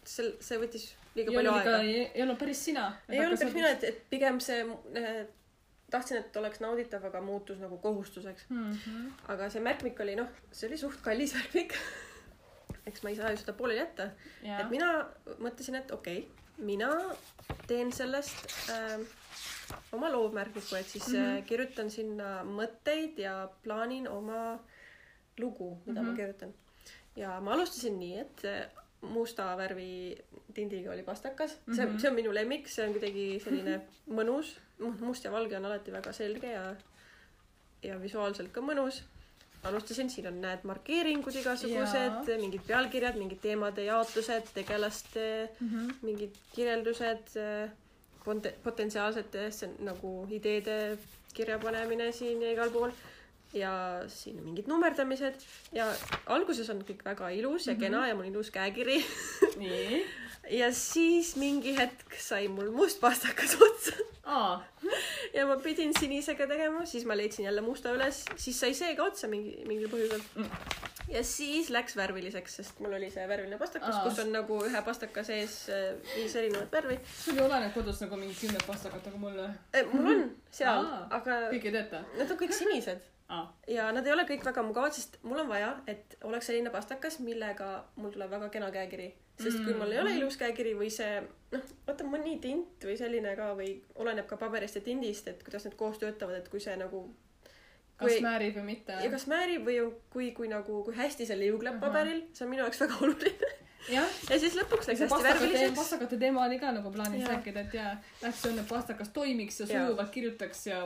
sel 0.06 0.34
see 0.44 0.58
võttis 0.62 0.88
liiga 1.16 1.32
ei 1.32 1.38
palju 1.38 1.54
aega. 1.54 1.76
ei, 1.82 2.22
olnud 2.26 2.40
päris 2.42 2.64
sina. 2.70 2.86
Ei 3.10 3.22
olnud 3.24 3.40
päris 3.42 3.58
mina 3.58 3.74
et 3.76 3.86
et 3.92 4.00
pigem 4.12 4.40
see 4.44 4.64
äh, 5.02 5.22
tahtsin 5.92 6.20
et 6.20 6.40
oleks 6.42 6.62
nauditav 6.64 7.06
aga 7.10 7.22
muutus 7.22 7.62
nagu 7.62 7.78
kohustuseks. 7.84 8.50
Mm 8.50 8.72
-hmm. 8.72 9.12
aga 9.34 9.50
see 9.50 9.62
märkmik 9.62 10.00
oli 10.00 10.16
noh 10.22 10.32
see 10.52 10.70
oli 10.70 10.82
suht 10.82 11.02
kallis 11.02 11.36
märkmik. 11.38 11.78
Eks 12.88 13.04
ma 13.04 13.10
ei 13.10 13.16
saa 13.16 13.32
ju 13.32 13.38
seda 13.38 13.54
pooleli 13.54 13.80
jätta. 13.80 14.10
Ja 14.44 14.60
et 14.62 14.70
mina 14.70 14.90
mõtlesin 15.40 15.76
et 15.82 15.92
okei 15.92 16.20
okay, 16.20 16.32
mina 16.58 16.90
teen 17.68 17.92
sellest 17.92 18.46
äh, 18.70 19.00
oma 19.92 20.10
loovmärkmiku 20.12 20.76
et 20.76 20.86
siis 20.88 21.08
mm 21.08 21.14
Mhm. 21.14 21.38
-hmm. 21.38 21.46
kirjutan 21.46 21.90
sinna 21.92 22.44
mõtteid 22.44 23.18
ja 23.18 23.50
plaanin 23.64 24.08
oma 24.08 24.60
lugu 25.40 25.78
mida 25.86 26.02
mm 26.02 26.08
-hmm. 26.08 26.10
Mhm. 26.10 26.12
ma 26.12 26.18
kirjutan 26.18 26.54
ja 27.16 27.40
ma 27.42 27.54
alustasin 27.54 28.00
nii 28.00 28.20
et 28.20 28.46
äh, 28.46 28.68
musta 29.02 29.58
värvi 29.58 30.18
tindiga 30.54 30.92
oli 30.92 31.04
pastakas 31.04 31.52
mm 31.66 31.74
-hmm. 31.74 31.76
see 31.76 31.86
Mhm. 31.86 31.98
see 32.00 32.10
on 32.10 32.16
minu 32.16 32.34
lemmik 32.34 32.68
see 32.68 32.86
on 32.88 32.92
kuidagi 32.94 33.40
selline 33.44 33.82
mõnus 34.10 34.48
Mu- 34.80 35.00
must 35.06 35.24
ja 35.24 35.32
valge 35.32 35.58
on 35.58 35.66
alati 35.66 35.92
väga 35.92 36.12
selge 36.14 36.52
ja 36.52 36.76
ja 37.84 38.02
visuaalselt 38.02 38.52
ka 38.52 38.62
mõnus 38.62 39.02
alustasin 39.64 40.10
siin 40.10 40.28
on 40.28 40.42
näed 40.42 40.60
markeeringud 40.64 41.36
igasugused 41.36 42.38
mingid 42.42 42.62
pealkirjad 42.68 43.16
mingid 43.16 43.40
teemade 43.42 43.84
jaotused 43.86 44.44
tegelaste 44.54 45.50
mm 45.60 45.68
-hmm. 45.70 45.94
mingid 46.02 46.34
kirjeldused 46.56 47.28
ponte- 48.26 48.54
potentsiaalsete 48.64 49.48
stsen- 49.52 49.78
nagu 49.80 50.28
ideede 50.32 50.98
kirjapanemine 51.34 52.12
siin 52.12 52.42
ja 52.42 52.52
igal 52.52 52.70
pool 52.72 52.92
ja 53.54 53.72
siin 54.12 54.42
mingid 54.44 54.68
nummerdamised 54.68 55.36
ja 55.74 55.86
alguses 56.26 56.70
on 56.70 56.82
kõik 56.88 57.04
väga 57.06 57.30
ilus 57.30 57.68
ja 57.68 57.74
Mhm. 57.74 57.82
kena 57.82 58.08
ja 58.08 58.16
mul 58.16 58.26
ilus 58.32 58.52
käekiri. 58.52 59.02
Nii. 59.58 60.06
Ja 60.52 60.68
siis 60.78 61.32
mingi 61.42 61.72
hetk 61.78 62.14
sai 62.22 62.48
mul 62.48 62.68
must 62.72 63.00
pastakas 63.02 63.56
otsa. 63.62 63.94
Aa. 64.26 64.60
Ja 65.34 65.46
ma 65.50 65.56
pidin 65.58 65.90
sinisega 66.00 66.46
tegema 66.48 66.84
siis 66.86 67.06
ma 67.06 67.16
leidsin 67.18 67.46
jälle 67.48 67.62
musta 67.66 67.90
üles 67.96 68.20
siis 68.38 68.60
sai 68.60 68.74
see 68.78 68.92
ka 68.96 69.04
otsa 69.10 69.28
mingi 69.28 69.64
mingil 69.66 69.90
põhjusel. 69.90 70.22
Mm. 70.36 70.50
Ja 71.10 71.24
siis 71.24 71.70
läks 71.70 71.96
värviliseks 71.98 72.56
sest 72.60 72.80
mul 72.84 72.94
oli 72.98 73.10
see 73.14 73.26
värviline 73.30 73.58
pastakas 73.62 74.00
kus 74.04 74.20
on 74.24 74.32
nagu 74.34 74.60
ühe 74.68 74.82
pastaka 74.86 75.24
sees 75.24 75.58
äh, 75.70 75.92
viis 76.16 76.36
erinevat 76.36 76.72
värvi. 76.72 77.00
sul 77.18 77.38
ei 77.38 77.46
ole 77.46 77.60
need 77.64 77.74
kodus 77.74 78.02
nagu 78.02 78.20
mingi 78.20 78.38
kümned 78.40 78.64
pastakat 78.68 79.10
nagu 79.10 79.22
mul 79.22 79.36
või 79.42 79.50
Eh, 79.74 79.92
mul 79.92 80.14
on 80.14 80.24
seal 80.52 80.88
aga 81.20 81.42
kõik 81.54 81.68
ei 81.70 81.76
tööta? 81.76 82.02
Nad 82.18 82.32
on 82.32 82.40
kõik 82.40 82.56
sinised. 82.56 83.12
Aa. 83.26 83.46
Ja 83.68 83.88
nad 83.94 84.06
ei 84.06 84.14
ole 84.14 84.26
kõik 84.30 84.44
väga 84.46 84.62
mugavad 84.66 84.94
sest 84.94 85.18
mul 85.26 85.40
on 85.42 85.48
vaja 85.50 85.72
et 85.90 86.18
oleks 86.24 86.46
selline 86.50 86.70
pastakas 86.74 87.20
millega 87.26 87.70
mul 87.98 88.14
tuleb 88.14 88.30
väga 88.38 88.50
kena 88.54 88.70
käekiri. 88.74 89.12
Sest 89.42 89.64
kui 89.66 89.74
mul 89.76 89.92
ei 89.92 90.00
ole 90.00 90.14
ilus 90.16 90.38
käekiri 90.40 90.76
või 90.78 90.92
see 90.94 91.20
noh 91.52 91.64
vaata 91.88 92.06
mõni 92.08 92.38
tint 92.42 92.86
või 92.86 92.96
selline 93.00 93.34
ka 93.36 93.50
või 93.58 93.74
oleneb 94.02 94.30
ka 94.30 94.38
paberist 94.40 94.78
ja 94.78 94.84
tindist 94.86 95.28
et 95.28 95.42
kuidas 95.44 95.66
need 95.66 95.76
koos 95.80 95.98
töötavad 96.00 96.38
et 96.38 96.52
kui 96.54 96.62
see 96.64 96.78
nagu 96.80 97.02
kas 98.00 98.18
määrib 98.26 98.58
või 98.60 98.66
mitte? 98.72 98.98
Ja 99.04 99.12
kas 99.14 99.28
määrib 99.32 99.68
või 99.68 99.78
kui 100.14 100.32
kui 100.38 100.50
nagu 100.52 100.82
kui 100.88 100.96
hästi 100.96 101.28
see 101.30 101.38
liugleb 101.40 101.80
paberil 101.84 102.26
see 102.34 102.46
on 102.48 102.52
minu 102.54 102.66
jaoks 102.66 102.82
väga 102.86 103.00
oluline. 103.02 103.52
Jah. 103.86 104.16
Ja 104.30 104.40
siis 104.42 104.56
lõpuks 104.58 104.90
läks 104.90 105.04
hästi 105.06 105.22
värviliseks 105.28 105.78
pastakate 105.78 106.18
teema 106.18 106.46
oli 106.48 106.58
ka 106.62 106.72
nagu 106.74 106.92
plaanis 106.92 107.28
rääkida 107.30 107.68
et 107.68 107.76
jaa 107.78 107.92
on 108.26 108.60
et 108.60 108.68
pastakas 108.70 109.14
toimiks 109.14 109.60
ja 109.62 109.68
sujuvalt 109.70 110.12
kirjutaks 110.16 110.68
ja 110.72 110.82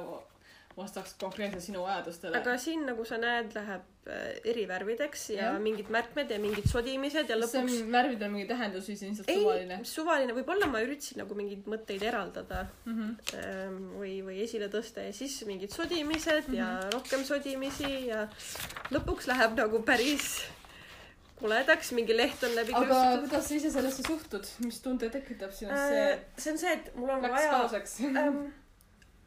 vastaks 0.80 1.16
konkreetselt 1.22 1.64
sinu 1.68 1.84
vajadustele. 1.86 2.40
Aga 2.40 2.58
siin 2.62 2.86
nagu 2.88 3.06
sa 3.06 3.20
näed 3.22 3.54
läheb 3.58 4.10
äh, 4.10 4.40
eri 4.54 4.66
värvideks 4.70 5.30
ja, 5.36 5.52
ja 5.52 5.54
mingid 5.62 5.92
märkmed 5.94 6.32
ja 6.34 6.40
mingid 6.42 6.70
sodimised 6.72 7.30
ja 7.30 7.38
see 7.38 7.44
lõpuks 7.44 7.78
on 7.84 7.94
värvidel 7.94 8.34
mingi 8.34 8.48
tähendus 8.50 8.90
või 8.90 8.98
see 9.00 9.12
on 9.12 9.16
lihtsalt 9.16 9.34
suvaline? 9.36 9.80
suvaline. 9.94 10.38
Võib-olla 10.40 10.72
ma 10.72 10.84
üritasin 10.86 11.22
nagu 11.24 11.38
mingeid 11.38 11.70
mõtteid 11.70 12.08
eraldada 12.10 12.66
mm 12.86 13.00
-hmm. 13.00 13.80
või 14.00 14.16
või 14.26 14.42
esile 14.48 14.72
tõsta 14.74 15.06
ja 15.06 15.14
siis 15.14 15.38
mingid 15.46 15.76
sodimised 15.76 16.48
mm 16.48 16.54
-hmm. 16.54 16.62
ja 16.62 16.70
Mhm. 16.80 16.94
rohkem 16.94 17.26
sodimisi 17.26 17.90
ja 18.08 18.24
lõpuks 18.94 19.28
läheb 19.30 19.58
nagu 19.60 19.82
päris 19.88 20.40
koledaks 21.40 21.94
mingi 21.96 22.16
leht 22.16 22.42
on 22.44 22.56
läbi 22.58 22.76
aga 22.76 23.02
kuidas 23.24 23.48
sa 23.48 23.56
ise 23.56 23.72
sellesse 23.74 24.06
suhtud? 24.06 24.48
Mis 24.66 24.82
tunde 24.84 25.10
tekitab 25.14 25.54
sinus 25.56 25.86
see 25.88 26.02
äh, 26.06 26.24
see? 26.36 26.52
on 26.54 26.62
see 26.64 26.74
et 26.76 26.90
mul 26.96 27.14
on 27.16 27.24
läks 27.24 27.38
vaja 27.38 27.54
kaoseks. 27.56 27.96
Ähm, 28.10 28.42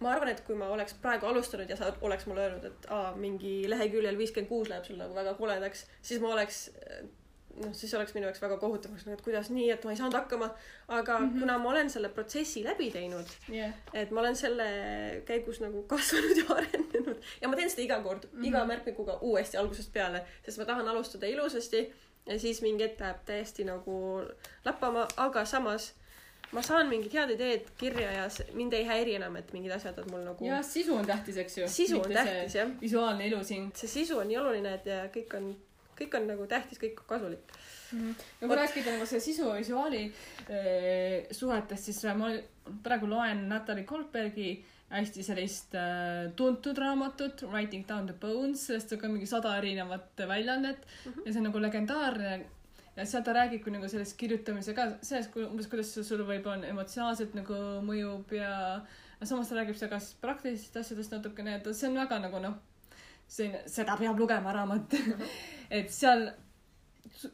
ma 0.03 0.13
arvan 0.17 0.33
et 0.33 0.45
kui 0.47 0.59
ma 0.59 0.69
oleks 0.75 0.95
praegu 1.03 1.27
alustanud 1.31 1.71
ja 1.71 1.79
sa 1.79 1.93
oleks 2.01 2.27
mulle 2.27 2.47
öelnud 2.47 2.69
et 2.71 2.87
aa 2.99 3.17
mingi 3.17 3.57
leheküljel 3.71 4.19
viiskümmend 4.19 4.53
kuus 4.53 4.71
läheb 4.73 4.87
sul 4.89 5.01
nagu 5.01 5.15
väga 5.19 5.35
koledaks 5.41 5.87
siis 6.03 6.21
ma 6.23 6.33
oleks 6.37 6.65
noh 7.61 7.73
siis 7.77 7.93
oleks 7.95 8.15
minu 8.17 8.27
jaoks 8.27 8.41
väga 8.43 8.57
kohutavaks 8.61 9.07
nagu 9.07 9.19
et 9.19 9.25
kuidas 9.25 9.51
nii 9.53 9.69
et 9.75 9.85
ma 9.85 9.93
ei 9.93 9.99
saanud 10.01 10.17
hakkama 10.17 10.49
aga 10.89 11.19
mm. 11.19 11.27
-hmm. 11.27 11.41
kuna 11.41 11.59
ma 11.59 11.71
olen 11.71 11.91
selle 11.91 12.09
protsessi 12.09 12.65
läbi 12.65 12.91
teinud 12.91 13.35
jah 13.49 13.73
et 13.95 14.11
ma 14.11 14.21
olen 14.21 14.37
selle 14.37 14.69
käigus 15.29 15.61
nagu 15.61 15.83
kasvanud 15.95 16.37
ja 16.43 16.47
arenenud 16.57 17.33
ja 17.41 17.49
ma 17.49 17.57
teen 17.57 17.71
seda 17.71 17.83
iga 17.83 18.01
kord 18.03 18.25
mm, 18.25 18.39
-hmm. 18.39 18.47
iga 18.49 18.65
märkmikuga 18.65 19.19
uuesti 19.21 19.57
algusest 19.57 19.93
peale 19.93 20.25
sest 20.45 20.59
ma 20.59 20.65
tahan 20.65 20.89
alustada 20.89 21.27
ilusasti 21.27 21.93
ja 22.27 22.39
siis 22.39 22.63
mingi 22.63 22.85
hetk 22.85 23.01
läheb 23.01 23.25
täiesti 23.27 23.65
nagu 23.65 24.23
lappama 24.65 25.09
aga 25.17 25.45
samas 25.45 25.93
ma 26.53 26.63
saan 26.63 26.89
mingid 26.89 27.13
head 27.17 27.31
ideed 27.35 27.69
kirja 27.81 28.13
ja 28.13 28.25
mind 28.53 28.73
ei 28.77 28.85
häiri 28.85 29.17
enam 29.19 29.37
et 29.41 29.53
mingid 29.57 29.73
asjad 29.73 29.99
on 30.03 30.11
mul 30.13 30.25
nagu 30.27 30.47
ja 30.47 30.63
sisu 30.67 30.95
on 30.95 31.07
tähtis 31.09 31.37
eks 31.43 31.59
ju. 31.59 31.69
Sisu 31.69 32.01
on 32.01 32.09
Mitte 32.09 32.25
tähtis 32.25 32.57
jah. 32.61 32.73
visuaalne 32.81 33.27
ilu 33.27 33.45
siin. 33.45 33.71
See 33.77 33.89
sisu 33.89 34.19
on 34.19 34.29
nii 34.29 34.41
oluline 34.41 34.75
et 34.79 34.87
ja 34.87 35.05
kõik 35.15 35.37
on 35.39 35.53
kõik 35.99 36.19
on 36.19 36.29
nagu 36.33 36.47
tähtis 36.51 36.81
kõik 36.83 37.01
on 37.05 37.09
kasulik. 37.15 37.57
Ja 37.93 37.99
kui 38.41 38.49
Vot. 38.49 38.59
rääkida 38.59 38.95
nagu 38.95 39.07
selle 39.07 39.21
sisu 39.21 39.49
ja 39.49 39.57
visuaali 39.61 40.05
eh, 40.49 41.27
suhetest 41.31 41.91
siis 41.91 42.05
ma 42.17 42.31
praegu 42.85 43.09
loen 43.11 43.45
Natalja 43.49 43.85
Goldbergi 43.89 44.55
hästi 44.93 45.25
sellist 45.25 45.75
äh, 45.75 46.31
tuntud 46.37 46.79
raamatut 46.79 47.45
Writing 47.49 47.85
down 47.89 48.09
the 48.09 48.17
bones 48.17 48.67
sellest 48.69 48.93
on 48.93 49.01
ka 49.01 49.09
mingi 49.09 49.29
sada 49.29 49.55
erinevat 49.59 50.21
väljaannet. 50.29 50.87
Mm 51.05 51.13
-hmm. 51.13 51.23
ja 51.27 51.33
see 51.33 51.41
on 51.41 51.49
nagu 51.49 51.63
legendaarne 51.63 52.41
ja 52.97 53.07
seal 53.09 53.25
ta 53.25 53.37
räägibki 53.37 53.73
nagu 53.73 53.89
sellest 53.89 54.19
kirjutamisega 54.21 54.89
sellest 55.03 55.33
kui 55.33 55.47
umbes 55.47 55.71
kuidas 55.73 55.95
see 55.95 56.05
sul 56.05 56.25
võib-olla 56.29 56.69
emotsionaalselt 56.69 57.39
nagu 57.39 57.63
mõjub 57.87 58.37
ja 58.37 58.53
ja 59.21 59.29
samas 59.29 59.49
ta 59.49 59.61
räägib 59.61 59.79
seal 59.79 59.91
ka 59.93 60.03
siis 60.03 60.19
praktilistest 60.21 60.77
asjadest 60.83 61.17
natukene 61.17 61.57
et 61.57 61.73
see 61.73 61.89
on 61.89 61.99
väga 62.03 62.21
nagu 62.27 62.43
noh 62.43 62.61
selline 63.33 63.63
seda 63.71 63.97
peab 64.01 64.21
lugema 64.21 64.53
raamat. 64.55 64.97
Et 65.79 65.91
seal 65.93 66.29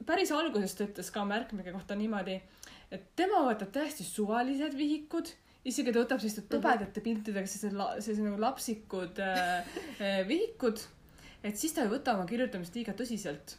päris 0.06 0.32
alguses 0.34 0.76
ta 0.76 0.86
ütles 0.86 1.10
ka 1.14 1.24
märkmike 1.26 1.74
kohta 1.74 1.96
niimoodi, 1.98 2.38
et 2.94 3.10
tema 3.18 3.42
võtab 3.46 3.70
täiesti 3.74 4.06
suvalised 4.06 4.76
vihikud, 4.78 5.30
isegi 5.68 5.92
ta 5.92 6.02
võtab 6.02 6.22
selliste 6.22 6.44
tobedate 6.50 7.02
piltidega 7.04 7.50
sellised 7.50 7.76
la-, 7.78 7.94
sellised 7.98 8.26
nagu 8.26 8.40
lapsikud 8.42 9.20
äh, 9.22 9.72
äh, 10.04 10.20
vihikud, 10.28 10.82
et 11.42 11.58
siis 11.58 11.74
ta 11.74 11.84
ei 11.84 11.92
võta 11.92 12.14
oma 12.16 12.28
kirjutamist 12.30 12.78
liiga 12.78 12.94
tõsiselt 12.98 13.58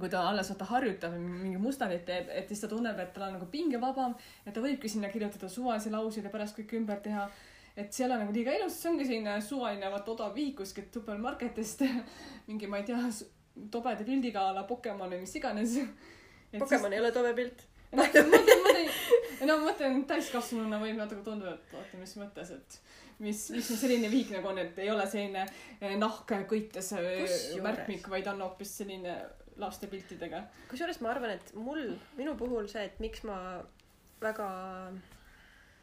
kui 0.00 0.10
ta 0.10 0.22
alles 0.28 0.50
vaata 0.52 0.66
harjutab 0.68 1.16
mingi 1.18 1.58
mustandeid 1.60 2.04
teeb, 2.08 2.30
et 2.34 2.48
siis 2.50 2.62
ta 2.64 2.70
tunneb, 2.70 2.98
et 3.00 3.12
tal 3.14 3.28
on 3.28 3.36
nagu 3.38 3.48
pingevabam, 3.50 4.14
et 4.44 4.54
ta 4.54 4.62
võibki 4.64 4.90
sinna 4.90 5.10
kirjutada 5.12 5.50
suvalisi 5.50 5.92
lauseid 5.92 6.26
ja 6.26 6.32
pärast 6.32 6.58
kõik 6.58 6.76
ümber 6.80 7.02
teha. 7.04 7.28
et 7.76 7.92
see 7.92 8.04
ei 8.04 8.08
ole 8.08 8.20
nagu 8.20 8.32
liiga 8.32 8.52
ilus, 8.54 8.76
see 8.78 8.90
ongi 8.92 9.04
selline 9.06 9.32
suvaline 9.42 9.88
vaata 9.90 10.12
odav 10.12 10.34
vihik 10.34 10.60
kuskilt 10.60 10.94
supermarketist. 10.94 11.82
mingi, 12.48 12.68
ma 12.70 12.78
ei 12.78 12.84
tea, 12.86 13.00
tobeda 13.70 14.06
pildiga 14.06 14.48
a 14.48 14.52
la 14.54 14.62
Pokemon 14.68 15.10
või 15.10 15.24
mis 15.24 15.34
iganes. 15.40 15.78
Pokemon 16.58 16.92
ei 16.94 17.02
ole 17.02 17.10
tobe 17.14 17.34
pilt. 17.34 17.66
ma 17.94 18.04
mõtlen, 18.04 18.30
ma 18.30 18.38
mõtlen, 18.38 18.92
no 19.46 19.56
ma 19.58 19.70
mõtlen 19.70 20.00
täiskasvanuna 20.10 20.78
võib 20.82 20.96
natuke 20.98 21.22
tunduda, 21.26 21.54
et 21.54 21.74
oota, 21.74 21.98
mis 21.98 22.14
mõttes, 22.18 22.50
et 22.54 22.78
mis, 23.22 23.42
mis 23.54 23.68
see 23.68 23.78
selline 23.78 24.10
vihik 24.10 24.32
nagu 24.34 24.50
on, 24.50 24.58
et 24.62 24.78
ei 24.82 24.90
ole 24.90 25.06
selline 25.10 25.44
eh, 25.80 25.94
nahk 26.00 26.32
kõites 26.50 26.90
eh, 26.98 27.36
märkmik, 27.62 28.08
vaid 28.10 28.30
on 28.32 28.42
hoopis 28.46 28.78
selline 28.80 29.14
laste 29.60 29.86
piltidega. 29.90 30.44
kusjuures 30.70 31.00
ma 31.04 31.10
arvan, 31.14 31.34
et 31.38 31.54
mul, 31.54 31.94
minu 32.18 32.36
puhul 32.38 32.68
see, 32.70 32.84
et 32.88 33.02
miks 33.02 33.24
ma 33.28 33.38
väga 34.22 34.48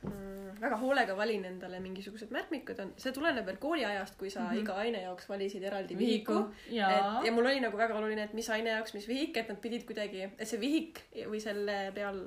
mm, 0.03 0.59
väga 0.61 0.79
hoolega 0.81 1.15
valin 1.17 1.45
endale 1.49 1.79
mingisugused 1.83 2.33
märkmikud 2.35 2.79
on, 2.83 2.93
see 3.01 3.13
tuleneb 3.15 3.47
veel 3.47 3.59
kooliajast, 3.61 4.17
kui 4.19 4.29
sa 4.29 4.41
mm. 4.41 4.49
-hmm. 4.49 4.61
iga 4.63 4.77
aine 4.83 5.01
jaoks 5.05 5.29
valisid 5.29 5.63
eraldi 5.63 5.97
vihiku. 5.97 6.39
jaa 6.69 6.91
et 6.91 7.25
ja 7.25 7.31
mul 7.31 7.45
oli 7.45 7.59
nagu 7.59 7.77
väga 7.77 7.97
oluline, 7.97 8.23
et 8.23 8.33
mis 8.33 8.49
aine 8.49 8.69
jaoks, 8.69 8.93
mis 8.93 9.07
vihik, 9.07 9.37
et 9.37 9.49
nad 9.49 9.57
pidid 9.57 9.85
kuidagi, 9.85 10.29
et 10.37 10.47
see 10.47 10.59
vihik 10.59 11.03
või 11.27 11.39
selle 11.39 11.91
peal 11.95 12.25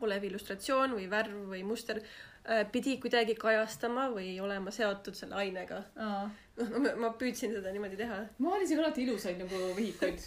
olev 0.00 0.24
illustratsioon 0.24 0.96
või 0.96 1.06
värv 1.10 1.46
või 1.52 1.62
muster 1.64 2.00
äh, 2.02 2.66
pidi 2.72 2.96
kuidagi 3.00 3.34
kajastama 3.34 4.08
või 4.12 4.40
olema 4.40 4.70
seotud 4.70 5.14
selle 5.14 5.34
ainega. 5.34 5.84
Noh, 6.56 6.70
ma, 6.80 6.90
ma 7.02 7.08
püüdsin 7.20 7.50
seda 7.52 7.68
niimoodi 7.68 7.98
teha. 8.00 8.16
ma 8.40 8.52
valisin 8.54 8.78
alati 8.80 9.02
ilusaid 9.04 9.36
nagu 9.42 9.58
vihikuid. 9.76 10.22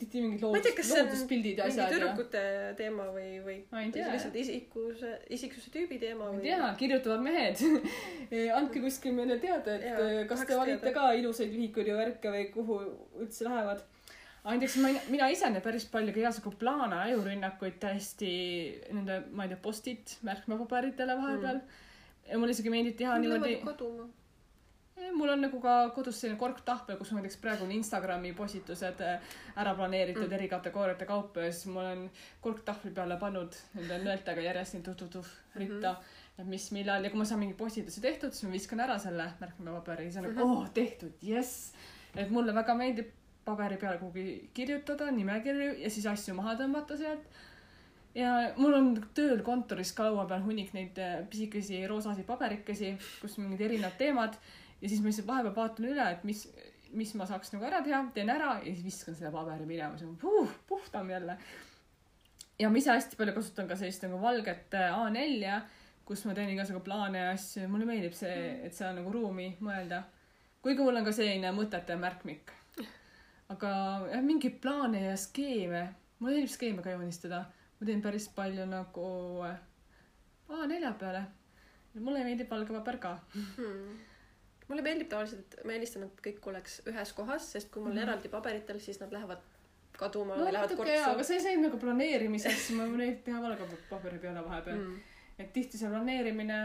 tihti 0.00 0.22
mingid 0.24 0.42
loodus, 0.42 0.90
looduspildid 0.90 1.60
ja 1.62 1.68
asjad 1.70 1.84
ja. 1.84 1.90
tüdrukute 1.94 2.42
teema 2.80 3.06
või, 3.14 3.28
või 3.44 3.58
lihtsalt 3.94 4.38
isikuse, 4.42 5.12
isiksuse 5.38 5.70
tüübi 5.76 6.00
teema 6.02 6.32
ma 6.32 6.42
ei 6.42 6.48
tea, 6.48 6.72
kirjutavad 6.82 7.22
mehed. 7.22 7.62
andke 8.58 8.82
kuskil 8.82 9.14
meile 9.14 9.38
teada, 9.42 9.78
et 9.78 9.86
eh, 9.92 10.20
kas 10.30 10.42
te 10.42 10.58
valite 10.58 10.82
teada. 10.82 10.96
ka 10.98 11.14
ilusaid 11.20 11.54
vihikuid 11.54 11.92
ja 11.92 12.02
värke 12.02 12.34
või 12.34 12.44
kuhu 12.56 12.82
üldse 13.22 13.46
lähevad. 13.46 13.86
aga 14.42 14.56
näiteks 14.56 14.78
ma, 14.82 14.94
mina 15.14 15.30
ise 15.30 15.54
näen 15.54 15.62
päris 15.62 15.86
palju 15.92 16.16
ka 16.16 16.24
igasugu 16.24 16.56
plaane 16.58 16.98
ajurünnakuid 17.06 17.78
täiesti 17.78 18.32
nende, 18.90 19.22
ma 19.30 19.46
ei 19.46 19.54
tea, 19.54 19.62
post-it 19.62 20.18
märkmepaberitele 20.26 21.14
vahepeal 21.14 21.60
mm.. 21.62 21.84
ja 22.32 22.42
mulle 22.42 22.58
isegi 22.58 22.74
meeldib 22.74 22.98
teha 23.04 23.20
niimoodi. 23.22 23.60
kaduma. 23.62 24.14
Mul 25.16 25.28
on 25.32 25.40
nagu 25.44 25.60
ka 25.60 25.74
kodus 25.94 26.20
selline 26.20 26.38
korktahvel, 26.40 26.98
kus 27.00 27.12
ma 27.12 27.20
näiteks 27.20 27.38
praegu 27.42 27.64
on 27.66 27.72
Instagrami 27.74 28.32
postitused 28.36 29.02
äh, 29.04 29.36
ära 29.56 29.74
planeeritud 29.78 30.26
mm. 30.26 30.36
eri 30.38 30.48
kategooriate 30.48 31.06
kaupa 31.08 31.46
ja 31.46 31.52
siis 31.52 31.70
ma 31.74 31.84
olen 31.84 32.06
korktahvli 32.40 32.92
peale 32.96 33.16
pannud 33.20 33.56
nende 33.74 34.00
nõeltega 34.04 34.44
järjest 34.48 34.76
nii 34.76 34.86
tuh-tuh-tuh 34.88 35.30
ritta 35.60 35.92
mm, 35.92 36.00
-hmm. 36.00 36.42
et 36.42 36.50
mis 36.54 36.70
millal 36.76 37.04
ja 37.04 37.10
kui 37.10 37.18
ma 37.22 37.28
saan 37.28 37.40
mingi 37.40 37.56
postituse 37.58 38.00
tehtud, 38.00 38.32
siis 38.32 38.48
ma 38.48 38.52
viskan 38.56 38.80
ära 38.80 38.98
selle 38.98 39.30
märkmepaberi 39.40 40.10
siis 40.10 40.16
on 40.22 40.28
nagu 40.28 40.40
Mhm. 40.40 40.56
oh 40.56 40.70
tehtud, 40.74 41.12
jess. 41.22 41.72
et 42.16 42.30
mulle 42.30 42.54
väga 42.54 42.74
meeldib 42.74 43.12
paberi 43.44 43.76
peale 43.76 43.98
kuhugi 43.98 44.50
kirjutada 44.54 45.10
nimekirju 45.10 45.78
ja 45.82 45.90
siis 45.90 46.06
asju 46.06 46.34
maha 46.34 46.54
tõmmata 46.54 46.96
sealt. 46.96 47.24
ja 48.14 48.52
mul 48.56 48.74
on 48.74 48.88
tööl 49.14 49.42
kontoris 49.46 49.92
ka 49.92 50.08
laua 50.08 50.26
peal 50.26 50.42
hunnik 50.42 50.72
neid 50.74 50.98
äh, 50.98 51.20
pisikesi 51.30 51.86
roosasid 51.86 52.26
paberikesi, 52.26 52.96
kus 53.20 53.38
mingid 53.38 53.60
erinevad 53.60 53.96
teemad 53.98 54.34
ja 54.80 54.88
siis 54.88 55.00
ma 55.00 55.10
lihtsalt 55.10 55.28
vahepeal 55.28 55.56
vaatan 55.56 55.88
üle, 55.90 56.06
et 56.14 56.22
mis, 56.28 56.44
mis 56.96 57.12
ma 57.18 57.26
saaks 57.28 57.52
nagu 57.54 57.66
ära 57.68 57.82
teha, 57.84 58.00
teen 58.14 58.30
ära 58.32 58.54
ja 58.60 58.70
siis 58.70 58.84
viskan 58.84 59.16
selle 59.16 59.32
paberi 59.34 59.66
minema, 59.68 59.98
siis 59.98 60.08
on 60.08 60.16
puh, 60.20 60.54
puhtam 60.68 61.10
jälle. 61.12 61.36
ja 62.58 62.70
ma 62.70 62.80
ise 62.80 62.92
hästi 62.94 63.18
palju 63.20 63.36
kasutan 63.36 63.68
ka 63.68 63.76
sellist 63.76 64.06
nagu 64.06 64.20
valget 64.22 64.74
äh, 64.78 64.96
A4-ja, 64.96 65.60
kus 66.08 66.24
ma 66.26 66.34
teen 66.34 66.52
igasugu 66.54 66.82
plaane 66.84 67.26
ja 67.26 67.34
asju, 67.34 67.68
mulle 67.70 67.88
meeldib 67.88 68.16
see, 68.16 68.40
et 68.66 68.76
seal 68.76 68.92
on 68.92 69.02
nagu 69.02 69.12
ruumi 69.14 69.52
mõelda. 69.60 70.02
kuigi 70.64 70.82
mul 70.84 71.00
on 71.00 71.06
ka 71.06 71.14
selline 71.16 71.52
mõtete 71.56 71.96
märkmik. 72.00 72.52
aga 73.52 73.70
jah, 74.10 74.22
mingeid 74.24 74.60
plaane 74.64 75.04
ja 75.10 75.16
skeeme, 75.16 75.88
mulle 76.18 76.38
meeldib 76.40 76.54
skeeme 76.56 76.82
ka 76.82 76.96
joonistada. 76.96 77.44
ma 77.80 77.86
teen 77.86 78.02
päris 78.02 78.28
palju 78.36 78.66
nagu 78.68 79.10
äh, 79.44 79.58
A4 80.48 80.94
peale. 80.98 81.26
mulle 82.00 82.24
meeldib 82.24 82.48
valge 82.50 82.72
paber 82.72 82.98
ka. 82.98 83.18
Hmm. 83.34 83.98
Mulle 84.70 84.82
meeldib 84.86 85.08
tavaliselt, 85.12 85.56
ma 85.66 85.72
eelistan, 85.76 86.04
et 86.06 86.20
kõik 86.26 86.46
oleks 86.52 86.80
ühes 86.90 87.12
kohas, 87.16 87.48
sest 87.52 87.70
kui 87.74 87.82
mul 87.82 87.92
Mhm. 87.96 88.02
eraldi 88.06 88.28
paberitel, 88.32 88.78
siis 88.80 89.00
nad 89.02 89.12
lähevad 89.12 89.40
kaduma 89.98 90.36
no 90.36 90.44
või 90.46 90.52
lähevad 90.54 90.70
jaa, 90.70 91.04
aga 91.04 91.14
kortsu. 91.14 91.24
see 91.28 91.36
ei 91.36 91.42
saa 91.46 91.56
nagu 91.62 91.78
planeerimiseks, 91.82 92.70
ma 92.78 92.84
võin 92.88 92.96
neid 93.04 93.24
teha 93.24 93.40
valge 93.42 93.66
paberi 93.90 94.18
peale 94.22 94.44
vahepeal 94.46 94.78
mm.. 94.78 94.94
Mm. 94.94 95.00
et 95.44 95.52
tihti 95.52 95.78
see 95.80 95.88
planeerimine 95.90 96.60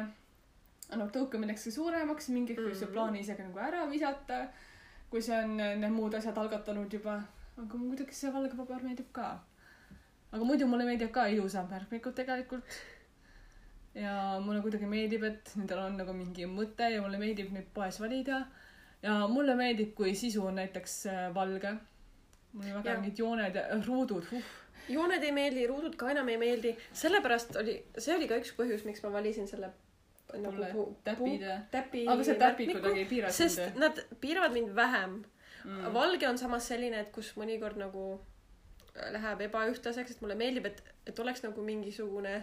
annab 0.93 1.09
tõuke 1.11 1.39
millekski 1.41 1.71
suuremaks, 1.73 2.29
mingit 2.29 2.57
võib 2.61 2.75
see 2.77 2.85
Mhm. 2.87 2.93
plaani 2.93 3.19
isegi 3.25 3.43
nagu 3.43 3.59
ära 3.59 3.85
visata, 3.91 4.47
kui 5.09 5.21
see 5.21 5.35
on 5.43 5.57
need 5.57 5.91
muud 5.91 6.13
asjad 6.13 6.37
algatanud 6.37 6.93
juba. 6.93 7.23
aga 7.57 7.77
mulle 7.77 7.95
kuidagi 7.97 8.13
see 8.13 8.31
valge 8.31 8.55
paber 8.55 8.83
meeldib 8.83 9.11
ka. 9.13 9.39
aga 10.31 10.43
muidu 10.45 10.67
mulle 10.67 10.85
meeldib 10.85 11.11
ka 11.11 11.25
ilusam 11.27 11.67
märkmikud 11.71 12.13
tegelikult. 12.15 12.63
Ja 13.95 14.13
mulle 14.43 14.61
kuidagi 14.61 14.85
meeldib, 14.91 15.23
et 15.23 15.51
nendel 15.55 15.79
on 15.85 15.97
nagu 16.01 16.13
mingi 16.13 16.45
mõte 16.51 16.89
ja 16.91 17.01
mulle 17.01 17.17
meeldib 17.21 17.51
neid 17.55 17.67
poes 17.73 17.99
valida. 18.01 18.41
ja 19.03 19.27
mulle 19.31 19.55
meeldib, 19.55 19.93
kui 19.95 20.15
sisu 20.15 20.45
on 20.49 20.55
näiteks 20.59 21.05
äh, 21.11 21.33
valge. 21.35 21.75
mulle 22.53 22.73
väga 22.73 22.89
Jaa. 22.89 22.99
mingid 23.01 23.19
jooned 23.19 23.55
ja 23.55 23.63
ruudud, 23.87 24.27
uh. 24.33 24.43
jooned 24.89 25.23
ei 25.23 25.31
meeldi, 25.31 25.67
ruudud 25.67 25.95
ka 25.95 26.09
enam 26.11 26.29
ei 26.29 26.37
meeldi, 26.37 26.75
sellepärast 26.93 27.55
oli, 27.61 27.77
see 27.97 28.15
oli 28.15 28.27
ka 28.27 28.37
üks 28.41 28.51
põhjus, 28.57 28.83
miks 28.85 29.03
ma 29.03 29.11
valisin 29.15 29.47
selle 29.47 29.71
nagu 30.35 30.51
Mulle 30.51 30.71
pu- 30.73 30.93
täpid 31.03 31.41
ja- 31.47 31.59
täpi 31.71 32.03
aga 32.09 32.23
see 32.23 32.37
märkmiku, 32.39 32.71
kuidagi 32.79 32.99
ei 32.99 33.05
piira 33.05 33.31
sest 33.31 33.55
sind. 33.61 33.77
nad 33.79 33.99
piiravad 34.21 34.53
mind 34.53 34.75
vähem 34.75 35.23
Mm. 35.65 35.93
valge 35.93 36.27
on 36.29 36.37
samas 36.37 36.67
selline, 36.69 36.99
et 36.99 37.07
kus 37.11 37.31
mõnikord 37.37 37.77
nagu 37.81 38.19
läheb 39.15 39.39
ebaühtlaseks, 39.47 40.11
et 40.11 40.19
mulle 40.21 40.35
meeldib, 40.37 40.65
et, 40.69 40.83
et 41.09 41.19
oleks 41.19 41.41
nagu 41.41 41.61
mingisugune 41.65 42.35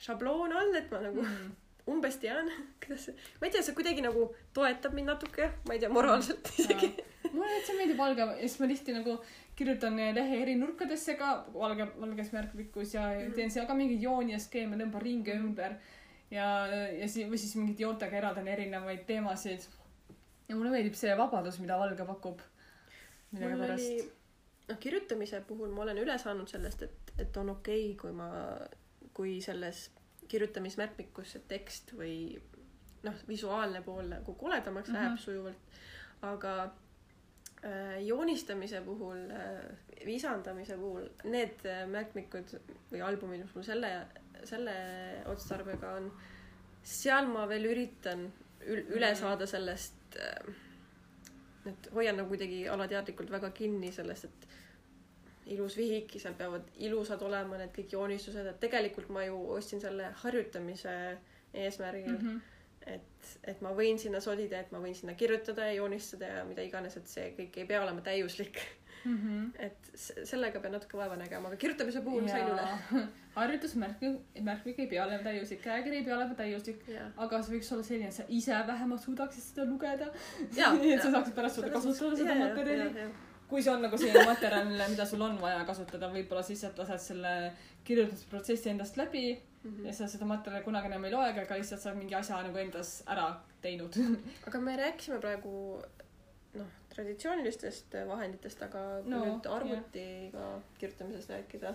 šabloon 0.00 0.52
all, 0.56 0.74
et 0.78 0.90
ma 0.92 1.02
nagu 1.06 1.22
Mm. 1.26 1.50
umbes 1.90 2.16
tean, 2.22 2.46
kuidas 2.84 3.06
see, 3.08 3.14
ma 3.40 3.46
ei 3.48 3.52
tea, 3.54 3.62
see 3.66 3.74
kuidagi 3.74 4.02
nagu 4.04 4.26
toetab 4.54 4.92
mind 4.94 5.08
natuke, 5.10 5.46
ma 5.66 5.74
ei 5.74 5.80
tea, 5.82 5.88
moraalselt 5.90 6.50
isegi. 6.60 6.90
mulle 7.32 7.48
täitsa 7.54 7.74
meeldib 7.78 7.98
valge 7.98 8.22
ja 8.26 8.36
siis 8.44 8.58
ma 8.60 8.68
tihti 8.70 8.94
nagu 8.94 9.16
kirjutan 9.58 9.96
lehe 10.14 10.36
eri 10.42 10.54
nurkadesse 10.60 11.16
ka 11.18 11.32
valge, 11.54 11.88
valges 12.00 12.30
märkmikus 12.36 12.94
ja 12.94 13.08
Mhm. 13.10 13.32
teen 13.34 13.50
seal 13.50 13.66
ka 13.66 13.74
mingeid 13.74 14.02
jooni 14.02 14.32
ja 14.36 14.38
skeeme, 14.38 14.76
tõmban 14.80 15.02
ringe 15.02 15.34
ümber. 15.34 15.74
ja, 16.30 16.66
ja 17.00 17.08
siis, 17.08 17.26
või 17.28 17.38
siis 17.42 17.56
mingite 17.58 17.82
joontega 17.82 18.16
eraldan 18.16 18.48
erinevaid 18.48 19.02
teemasid. 19.06 19.66
ja 20.48 20.56
mulle 20.56 20.70
meeldib 20.70 20.94
see 20.94 21.16
vabadus, 21.16 21.58
mida 21.58 21.78
valge 21.78 22.04
pakub. 22.06 22.40
mul 23.32 23.42
oli 23.42 23.54
millegipärast., 23.54 24.12
noh, 24.68 24.78
kirjutamise 24.78 25.40
puhul 25.48 25.72
ma 25.74 25.82
olen 25.82 25.98
üle 25.98 26.18
saanud 26.18 26.48
sellest, 26.48 26.82
et, 26.82 27.12
et 27.18 27.36
on 27.36 27.50
okei 27.56 27.90
okay,, 27.92 27.96
kui 27.96 28.12
ma, 28.12 28.30
kui 29.20 29.40
selles 29.44 29.90
kirjutamismärkmikus 30.30 31.34
see 31.34 31.42
tekst 31.50 31.92
või 31.98 32.14
noh, 33.04 33.16
visuaalne 33.28 33.82
pool 33.84 34.08
nagu 34.08 34.34
koledamaks 34.40 34.88
mm 34.88 34.94
-hmm. 34.94 34.98
Mhm. 34.98 35.06
läheb 35.06 35.18
sujuvalt, 35.18 35.56
aga 36.22 36.54
äh, 37.64 38.00
joonistamise 38.06 38.80
puhul 38.86 39.30
äh,, 39.30 40.06
visandamise 40.06 40.76
puhul, 40.80 41.08
need 41.24 41.64
äh, 41.66 41.86
märkmikud 41.88 42.54
või 42.92 43.02
albumid, 43.04 43.42
mis 43.44 43.54
mul 43.54 43.64
selle, 43.64 43.92
selle 44.44 44.74
otstarbega 45.26 45.92
on, 45.98 46.12
seal 46.82 47.26
ma 47.28 47.46
veel 47.48 47.64
üritan 47.74 48.30
ül- 48.60 48.86
üle 48.96 49.10
Mhm. 49.12 49.20
saada 49.20 49.46
sellest 49.46 50.16
äh, 50.16 50.54
et 51.66 51.90
hoian 51.94 52.16
nagu 52.16 52.28
kuidagi 52.32 52.62
alateadlikult 52.68 53.30
väga 53.30 53.50
kinni 53.50 53.92
sellest, 53.92 54.24
et 54.24 54.46
ilus 55.54 55.76
vihik 55.76 56.14
ja 56.14 56.24
seal 56.24 56.36
peavad 56.38 56.70
ilusad 56.78 57.22
olema 57.26 57.58
need 57.60 57.74
kõik 57.76 57.94
joonistused, 57.96 58.46
et 58.46 58.60
tegelikult 58.62 59.10
ma 59.14 59.24
ju 59.26 59.38
ostsin 59.56 59.82
selle 59.82 60.10
harjutamise 60.22 60.96
eesmärgil 61.54 62.12
mm, 62.12 62.26
-hmm. 62.26 62.40
et, 62.94 63.30
et 63.52 63.62
ma 63.64 63.72
võin 63.76 63.98
sinna 63.98 64.20
solida, 64.20 64.60
et 64.60 64.72
ma 64.72 64.82
võin 64.82 64.94
sinna 64.94 65.14
kirjutada 65.14 65.66
ja 65.66 65.78
joonistada 65.80 66.34
ja 66.36 66.44
mida 66.44 66.62
iganes, 66.62 66.96
et 66.96 67.08
see 67.08 67.32
kõik 67.38 67.58
ei 67.58 67.66
pea 67.66 67.82
olema 67.82 68.00
täiuslik. 68.00 68.60
Mm 69.04 69.16
-hmm. 69.16 69.64
et 69.64 69.90
sellega 70.28 70.60
pean 70.60 70.72
natuke 70.72 70.96
vaeva 70.96 71.16
nägema, 71.16 71.48
aga 71.48 71.56
kirjutamise 71.56 72.00
puhul 72.04 72.28
sain 72.28 72.48
üle. 72.48 73.04
harjutusmärk, 73.38 74.02
märkmik 74.42 74.78
ei 74.78 74.86
pea 74.86 75.04
olema 75.04 75.22
täiuslik, 75.22 75.62
käekiri 75.62 75.96
ei 75.96 76.04
pea 76.04 76.16
olema 76.16 76.34
täiuslik, 76.34 76.84
aga 77.16 77.42
see 77.42 77.54
võiks 77.54 77.72
olla 77.72 77.86
selline, 77.86 78.08
et 78.08 78.18
sa 78.18 78.26
ise 78.28 78.60
vähemalt 78.66 79.00
suudaksid 79.00 79.42
seda 79.42 79.64
lugeda. 79.70 80.12
Et 80.92 81.02
sa 81.02 81.10
saaksid 81.10 81.34
pärast 81.34 81.60
seda 81.60 81.70
kasutada, 81.70 82.16
seda 82.16 82.34
materjali. 82.34 83.10
Kui 83.50 83.62
see 83.62 83.72
on 83.74 83.82
nagu 83.82 83.98
selline 83.98 84.24
materjal, 84.30 84.72
mida 84.94 85.06
sul 85.06 85.22
on 85.26 85.38
vaja 85.42 85.64
kasutada, 85.68 86.08
võib-olla 86.14 86.42
siis 86.46 86.60
sealt 86.62 86.78
lased 86.78 87.02
selle 87.10 87.34
kirjutusprotsessi 87.84 88.70
endast 88.70 88.96
läbi 89.00 89.24
Mhm. 89.64 89.86
ja 89.86 89.92
sa 89.92 90.06
seda 90.08 90.24
materjali 90.24 90.64
kunagi 90.64 90.88
enam 90.88 91.04
ei 91.04 91.10
loegi, 91.12 91.40
aga 91.42 91.56
lihtsalt 91.58 91.82
sa 91.82 91.90
oled 91.90 91.98
mingi 92.00 92.14
asja 92.16 92.38
nagu 92.42 92.56
endas 92.58 93.02
ära 93.12 93.26
teinud. 93.60 93.92
aga 94.48 94.60
me 94.64 94.76
rääkisime 94.80 95.18
praegu 95.20 95.82
noh, 96.54 96.70
traditsioonilistest 96.94 97.92
vahenditest, 98.08 98.62
aga 98.62 98.84
kui 99.02 99.12
No, 99.12 99.20
nüüd 99.26 99.48
arvutiga 99.52 100.46
kirjutamisest 100.80 101.34
rääkida, 101.34 101.74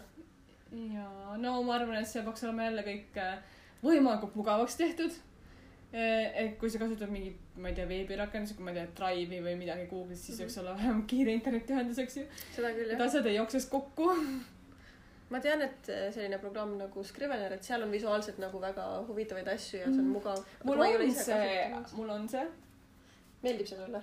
ja 0.95 1.05
no 1.37 1.53
ma 1.63 1.75
arvan, 1.77 1.99
et 2.01 2.09
see 2.09 2.23
peaks 2.25 2.43
olema 2.47 2.65
jälle 2.71 2.87
kõik 2.89 3.21
äh, 3.21 3.37
võimalikult 3.85 4.35
mugavaks 4.41 4.79
tehtud. 4.81 5.13
Et 5.95 6.57
kui 6.59 6.69
sa 6.69 6.79
kasutad 6.81 7.09
mingit, 7.11 7.37
ma 7.57 7.69
ei 7.69 7.75
tea, 7.77 7.85
veebirakendusi, 7.87 8.55
kui 8.57 8.65
ma 8.65 8.71
ei 8.73 8.81
tea, 8.81 8.87
Drive'i 8.97 9.39
või 9.45 9.53
midagi 9.59 9.85
Google'is, 9.91 10.25
siis 10.27 10.39
võiks 10.41 10.57
olla 10.59 10.73
vähemalt 10.75 11.05
kiire 11.07 11.31
internetiühendus, 11.37 11.97
eks 12.03 12.17
ju. 12.17 12.25
seda 12.55 12.71
küll 12.75 12.89
et 12.91 12.97
jah. 12.99 13.05
asjad 13.07 13.25
ei 13.31 13.35
jookseks 13.37 13.65
kokku. 13.71 14.09
ma 15.31 15.39
tean, 15.41 15.61
et 15.65 15.87
selline 16.13 16.37
programm 16.41 16.75
nagu 16.77 17.03
Scrivener, 17.03 17.53
et 17.55 17.63
seal 17.63 17.81
on 17.85 17.91
visuaalselt 17.95 18.37
nagu 18.43 18.59
väga 18.61 18.83
huvitavaid 19.07 19.47
asju 19.55 19.79
ja 19.79 19.85
see 19.87 19.93
on 19.99 20.05
Mhm. 20.05 20.11
mugav. 20.17 20.43
mul 20.63 20.79
on 20.85 21.13
see, 21.15 21.71
mul 21.95 22.09
on 22.09 22.27
see. 22.29 22.45
meeldib 23.43 23.67
see 23.67 23.77
sulle? 23.79 24.01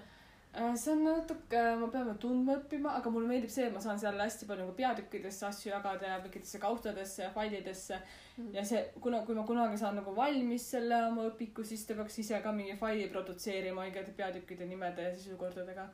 See 0.53 0.93
on 0.93 1.05
natuke, 1.07 1.61
ma 1.81 1.87
pean 1.89 2.05
veel 2.05 2.19
tundma 2.21 2.57
õppima, 2.59 2.91
aga 2.99 3.11
mulle 3.13 3.29
meeldib 3.31 3.53
see, 3.53 3.65
et 3.71 3.73
ma 3.73 3.81
saan 3.81 4.01
seal 4.01 4.19
hästi 4.21 4.49
palju 4.49 4.67
nagu 4.67 4.75
peatükkidesse 4.77 5.47
asju 5.49 5.71
jagada 5.71 6.11
ja 6.11 6.19
mingitesse 6.21 6.59
kaustadesse 6.61 7.23
ja 7.25 7.31
failidesse. 7.33 8.01
Mhm. 8.37 8.55
ja 8.57 8.65
see, 8.65 8.83
kuna, 9.01 9.23
kui 9.25 9.35
ma 9.37 9.47
kunagi 9.49 9.79
saan 9.81 9.97
nagu 9.97 10.13
valmis 10.17 10.67
selle 10.75 10.99
oma 11.07 11.25
õpiku, 11.31 11.65
siis 11.65 11.87
ta 11.89 11.97
peaks 11.97 12.19
ise 12.21 12.41
ka 12.45 12.53
mingi 12.53 12.77
faili 12.81 13.09
produtseerima 13.13 13.87
õigete 13.87 14.13
peatükkide 14.17 14.69
nimede 14.69 15.09
ja 15.09 15.15
sisukordadega. 15.15 15.89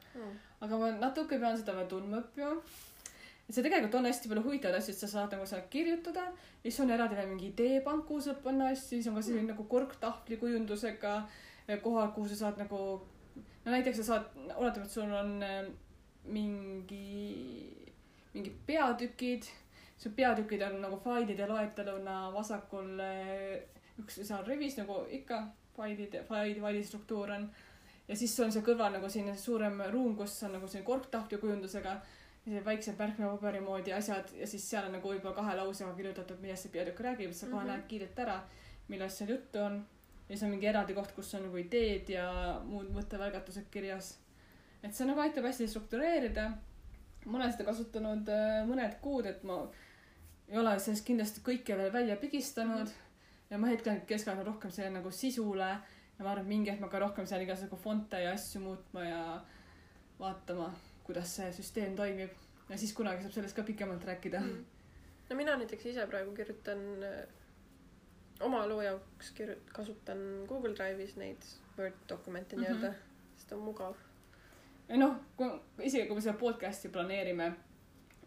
aga 0.60 0.78
ma 0.78 0.90
natuke 0.98 1.38
pean 1.38 1.58
seda 1.58 1.74
veel 1.78 1.90
tundma 1.90 2.22
õppima. 2.22 2.56
see 3.50 3.62
tegelikult 3.62 3.94
on 3.94 4.06
hästi 4.10 4.28
palju 4.28 4.42
huvitavaid 4.44 4.78
asju, 4.78 4.94
et 4.94 5.02
sa 5.02 5.08
saad 5.08 5.32
nagu 5.32 5.46
seal 5.46 5.62
kirjutada 5.70 6.24
ja 6.30 6.70
siis 6.70 6.80
on 6.80 6.90
eraldi 6.90 7.16
veel 7.16 7.30
mingi 7.30 7.52
ideepank, 7.52 8.06
kuhu 8.06 8.20
saab 8.20 8.42
panna 8.42 8.72
asju, 8.74 8.98
siis 8.98 9.06
on 9.06 9.14
ka 9.14 9.22
selline 9.22 9.52
nagu 9.52 9.64
korktahvli 9.64 10.36
kujundusega 10.36 11.14
kohad, 11.82 12.12
kuhu 12.14 12.28
sa 12.28 12.36
saad 12.42 12.58
nagu 12.58 12.82
no 13.68 13.74
näiteks 13.74 13.98
sa 14.00 14.04
saad, 14.04 14.28
oletame, 14.56 14.86
et 14.86 14.90
sul 14.90 15.12
on 15.12 15.42
äh, 15.44 15.66
mingi, 16.24 17.68
mingid 18.34 18.54
peatükid, 18.66 19.44
su 19.98 20.12
peatükid 20.16 20.62
on 20.62 20.80
nagu 20.80 20.98
failide 21.04 21.46
loeteluna 21.50 22.28
vasakul 22.34 23.00
äh, 23.04 23.58
üks 24.00 24.20
seal 24.24 24.44
rivis 24.46 24.78
nagu 24.80 25.02
ikka 25.20 25.42
failide, 25.76 26.22
faili, 26.28 26.60
faili 26.60 26.84
struktuur 26.84 27.30
on. 27.34 27.50
ja 28.08 28.16
siis 28.16 28.36
sul 28.36 28.46
on 28.48 28.52
seal 28.54 28.64
kõrval 28.64 28.94
nagu 28.96 29.10
selline 29.10 29.36
suurem 29.36 29.82
ruum, 29.92 30.16
kus 30.16 30.38
on 30.46 30.54
nagu 30.56 30.68
selline 30.70 30.86
korktahvli 30.86 31.38
kujundusega 31.42 31.98
sellised 32.44 32.64
väiksed 32.64 32.96
märkmepaberi 32.98 33.60
moodi 33.60 33.92
asjad 33.92 34.30
ja 34.38 34.46
siis 34.46 34.64
seal 34.70 34.86
on 34.88 34.94
nagu 34.96 35.10
võib-olla 35.12 35.34
kahe 35.36 35.56
lausega 35.58 35.92
kirjutatud, 35.98 36.40
millest 36.40 36.64
see 36.64 36.72
peatükk 36.72 37.02
räägib, 37.04 37.32
sa 37.36 37.46
kohe 37.50 37.64
Mhm. 37.64 37.70
näed 37.72 37.86
kiirelt 37.90 38.18
ära, 38.24 38.40
millest 38.88 39.18
seal 39.18 39.30
juttu 39.34 39.58
on. 39.60 39.82
Ja 40.28 40.36
siis 40.36 40.42
on 40.42 40.50
mingi 40.50 40.66
eraldi 40.66 40.94
koht, 40.94 41.12
kus 41.16 41.34
on 41.34 41.46
nagu 41.48 41.56
ideed 41.56 42.08
ja 42.12 42.28
muud 42.64 42.90
mõttevälgatused 42.92 43.68
kirjas. 43.70 44.18
et 44.82 44.94
see 44.94 45.06
nagu 45.06 45.20
aitab 45.20 45.44
hästi 45.44 45.68
struktureerida. 45.68 46.50
ma 47.26 47.38
olen 47.38 47.52
seda 47.52 47.64
kasutanud 47.64 48.28
äh, 48.28 48.64
mõned 48.68 49.00
kuud, 49.00 49.26
et 49.26 49.42
ma 49.44 49.66
ei 50.48 50.58
ole 50.58 50.78
sellest 50.78 51.04
kindlasti 51.06 51.40
kõike 51.44 51.76
veel 51.76 51.92
välja 51.92 52.16
pigistanud 52.16 52.88
Mhm. 52.88 52.94
ja 53.50 53.58
ma 53.58 53.66
hetkel 53.66 54.00
keskendun 54.06 54.46
rohkem 54.46 54.70
selle 54.70 54.90
nagu 54.90 55.10
sisule 55.10 55.68
ja 56.18 56.24
ma 56.24 56.30
arvan, 56.30 56.44
et 56.44 56.48
mingi 56.48 56.70
hetk 56.70 56.80
ma 56.80 56.86
hakkan 56.86 57.00
rohkem 57.00 57.26
seal 57.26 57.42
igasugu 57.42 57.76
fonte 57.76 58.20
ja 58.20 58.32
asju 58.32 58.60
muutma 58.60 59.04
ja 59.04 59.40
vaatama, 60.18 60.72
kuidas 61.04 61.36
see 61.36 61.52
süsteem 61.52 61.96
toimib 61.96 62.30
ja 62.68 62.78
siis 62.78 62.92
kunagi 62.92 63.22
saab 63.22 63.32
sellest 63.32 63.56
ka 63.56 63.62
pikemalt 63.62 64.04
rääkida. 64.04 64.40
Mhm. 64.40 64.64
no 65.30 65.36
mina 65.36 65.56
näiteks 65.56 65.86
ise 65.86 66.06
praegu 66.06 66.34
kirjutan 66.36 67.02
äh, 67.02 67.26
oma 68.40 68.66
loo 68.70 68.82
jaoks 68.82 69.32
kirju-, 69.36 69.60
kasutan 69.74 70.18
Google 70.48 70.74
Drive'is 70.74 71.16
neid 71.16 71.42
Word 71.78 71.94
dokumente 72.08 72.56
Mhm. 72.56 72.62
nii-öelda, 72.64 72.92
sest 73.36 73.52
on 73.52 73.58
mugav. 73.66 73.94
ja 74.88 74.96
noh, 74.96 75.16
kui 75.36 75.48
isegi 75.86 76.06
kui 76.08 76.14
me 76.16 76.20
seda 76.24 76.36
podcast'i 76.38 76.88
planeerime, 76.92 77.52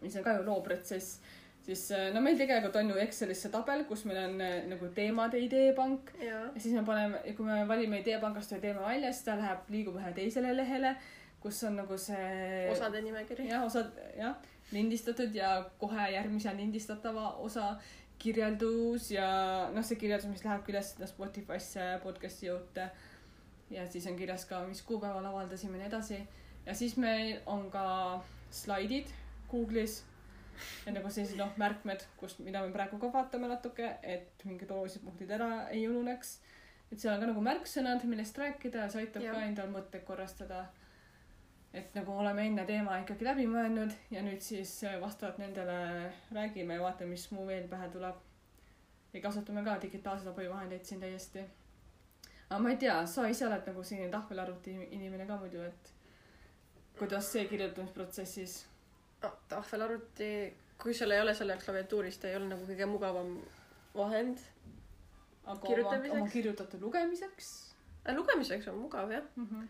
mis 0.02 0.16
on 0.16 0.22
ka 0.24 0.36
ju 0.38 0.44
looprotsess, 0.46 1.20
siis 1.62 1.90
äh, 1.92 2.12
no 2.14 2.20
meil 2.20 2.36
tegelikult 2.38 2.76
on 2.76 2.88
ju 2.90 2.96
Excelis 3.02 3.42
see 3.42 3.50
tabel, 3.50 3.84
kus 3.84 4.04
meil 4.04 4.18
on 4.24 4.40
äh, 4.40 4.62
nagu 4.70 4.88
teemade 4.94 5.38
ideepank 5.42 6.12
jaa. 6.20 6.44
ja 6.54 6.60
siis 6.60 6.74
me 6.74 6.84
paneme, 6.86 7.18
kui 7.36 7.46
me 7.46 7.64
valime 7.68 8.00
ideepangast 8.00 8.52
ühe 8.52 8.60
teema 8.60 8.80
välja, 8.88 9.12
siis 9.12 9.24
ta 9.24 9.36
läheb, 9.38 9.68
liigub 9.74 9.96
ühe 10.00 10.12
teisele 10.14 10.54
lehele, 10.56 10.96
kus 11.42 11.62
on 11.64 11.76
nagu 11.76 11.98
see 11.98 12.68
osade 12.70 13.00
nimekiri. 13.02 13.48
jah, 13.48 13.64
osad 13.66 13.92
jah, 14.16 14.36
lindistatud 14.72 15.34
ja 15.34 15.64
kohe 15.78 16.10
järgmise 16.14 16.54
lindistatava 16.56 17.32
osa 17.42 17.76
kirjeldus 18.18 19.10
ja 19.10 19.26
noh, 19.74 19.84
see 19.84 19.98
kirjeldus, 20.00 20.28
mis 20.30 20.44
läheb 20.44 20.68
üles 20.70 20.92
sinna 20.92 21.08
Spotify'sse 21.10 21.88
podcast'i 22.04 22.46
juurde. 22.46 22.90
ja 23.70 23.88
siis 23.88 24.06
on 24.06 24.16
kirjas 24.16 24.44
ka, 24.44 24.62
mis 24.68 24.82
kuupäeval 24.82 25.24
avaldasime 25.26 25.78
ja 25.78 25.84
nii 25.84 25.90
edasi. 25.90 26.20
ja 26.66 26.74
siis 26.74 26.96
meil 26.96 27.40
on 27.46 27.70
ka 27.70 27.84
slaidid 28.50 29.08
Google'is 29.50 30.02
ja 30.86 30.92
nagu 30.92 31.10
sellised 31.10 31.38
noh, 31.40 31.52
märkmed, 31.60 32.04
kus, 32.20 32.38
mida 32.44 32.62
me 32.64 32.72
praegu 32.74 32.98
ka 33.00 33.10
vaatame 33.12 33.48
natuke, 33.50 33.88
et 34.02 34.44
mingid 34.48 34.70
olulised 34.70 35.04
punktid 35.04 35.30
ära 35.30 35.68
ei 35.70 35.86
ununeks. 35.88 36.38
et 36.92 37.00
seal 37.00 37.14
on 37.14 37.24
ka 37.24 37.32
nagu 37.32 37.42
märksõnad, 37.44 38.04
millest 38.04 38.38
rääkida 38.38 38.84
ja 38.84 38.92
see 38.92 39.06
aitab 39.06 39.24
Jah. 39.24 39.34
ka 39.34 39.46
endal 39.48 39.72
mõtteid 39.72 40.04
korrastada 40.04 40.66
et 41.72 41.94
nagu 41.96 42.12
oleme 42.20 42.44
enne 42.46 42.64
teema 42.68 42.98
ikkagi 43.00 43.24
läbi 43.24 43.46
mõelnud 43.48 43.94
ja 44.12 44.22
nüüd 44.24 44.44
siis 44.44 44.74
äh, 44.84 44.98
vastavalt 45.00 45.38
nendele 45.40 45.76
räägime 46.34 46.76
ja 46.76 46.84
vaatame, 46.84 47.14
mis 47.14 47.30
muu 47.32 47.46
veel 47.48 47.68
pähe 47.68 47.88
tuleb. 47.92 48.20
ja 49.12 49.20
kasutame 49.20 49.64
ka 49.64 49.78
digitaalseid 49.80 50.28
abivahendeid 50.28 50.84
siin 50.84 51.00
täiesti. 51.00 51.44
aga 52.50 52.60
ma 52.60 52.70
ei 52.70 52.76
tea, 52.76 52.98
sa 53.06 53.26
ise 53.28 53.46
oled 53.46 53.66
nagu 53.66 53.84
selline 53.84 54.10
tahvelarvuti 54.12 54.76
inimene 54.90 55.26
ka 55.26 55.36
muidu, 55.40 55.62
et 55.62 55.92
kuidas 56.98 57.32
see 57.32 57.46
kirjutamisprotsessis? 57.48 58.66
tahvelarvuti, 59.48 60.30
kui 60.82 60.94
sul 60.94 61.10
ei 61.10 61.20
ole 61.20 61.34
selle 61.34 61.54
jaoks 61.54 61.64
klaviatuuri, 61.64 62.10
siis 62.10 62.20
ta 62.20 62.28
ei 62.28 62.36
ole 62.36 62.48
nagu 62.50 62.66
kõige 62.68 62.88
mugavam 62.90 63.36
vahend. 63.94 64.38
aga 65.44 65.68
oma, 65.68 66.00
oma 66.18 66.28
kirjutatud 66.28 66.82
lugemiseks 66.82 67.52
lugemiseks 68.10 68.68
on 68.68 68.78
mugav 68.78 69.10
jah. 69.10 69.22
mm? 69.36 69.46
-hmm. 69.46 69.68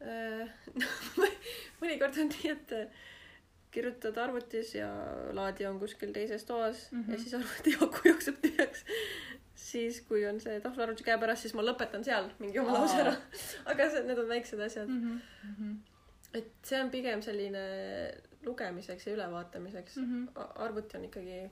mõnikord 1.80 2.20
on 2.22 2.30
nii, 2.32 2.52
et 2.54 2.72
äh, 2.72 3.02
kirjutad 3.70 4.16
arvutis 4.18 4.74
ja 4.74 4.88
laadija 5.36 5.70
on 5.70 5.78
kuskil 5.80 6.12
teises 6.12 6.44
toas 6.44 6.88
mm 6.90 6.98
Mhm. 6.98 7.06
-hmm. 7.06 7.12
ja 7.12 7.18
siis 7.18 7.34
arvuti 7.34 7.76
aku 7.84 8.08
jookseb 8.08 8.36
tühjaks. 8.42 8.84
siis, 9.54 10.00
kui 10.00 10.26
on 10.26 10.40
see 10.40 10.60
tahvelarvuti 10.60 11.04
käepärast, 11.04 11.42
siis 11.42 11.54
ma 11.54 11.62
lõpetan 11.62 12.04
seal 12.04 12.30
mingi 12.38 12.58
oma 12.58 12.72
lause 12.72 12.96
ära. 12.96 13.12
aga 13.70 13.90
see, 13.90 14.02
need 14.02 14.18
on 14.18 14.28
väiksed 14.28 14.60
asjad. 14.60 14.88
Mm 14.88 15.20
-hmm. 15.58 15.76
et 16.34 16.52
see 16.62 16.80
on 16.80 16.90
pigem 16.90 17.22
selline 17.22 17.64
lugemiseks 18.44 19.06
ja 19.06 19.12
ülevaatamiseks 19.12 19.96
mm. 19.96 20.04
Mm 20.04 20.26
-hmm. 20.26 20.32
-hmm. 20.32 20.62
arvuti 20.62 20.96
on 20.96 21.04
ikkagi 21.04 21.50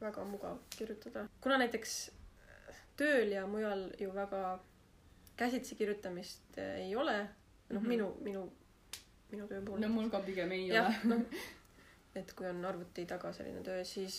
väga 0.00 0.24
mugav 0.24 0.58
kirjutada. 0.76 1.28
kuna 1.40 1.58
näiteks 1.58 2.10
tööl 2.96 3.32
ja 3.32 3.46
mujal 3.46 3.90
ju 3.98 4.14
väga 4.14 4.60
käsitsi 5.36 5.74
kirjutamist 5.78 6.58
äh, 6.58 6.86
ei 6.86 6.96
ole, 6.96 7.18
noh 7.70 7.80
Mhm. 7.80 7.88
minu, 7.88 8.08
minu, 8.20 8.52
minu 9.32 9.48
töö 9.48 9.60
puhul 9.64 9.80
no 9.80 9.88
mul 9.88 10.10
ka 10.10 10.20
pigem 10.20 10.52
ei 10.52 10.68
jah 10.68 10.88
ole., 11.04 11.14
noh, 11.14 11.44
et 12.14 12.32
kui 12.32 12.46
on 12.46 12.64
arvuti 12.64 13.06
taga 13.06 13.32
selline 13.32 13.62
töö, 13.66 13.84
siis 13.84 14.16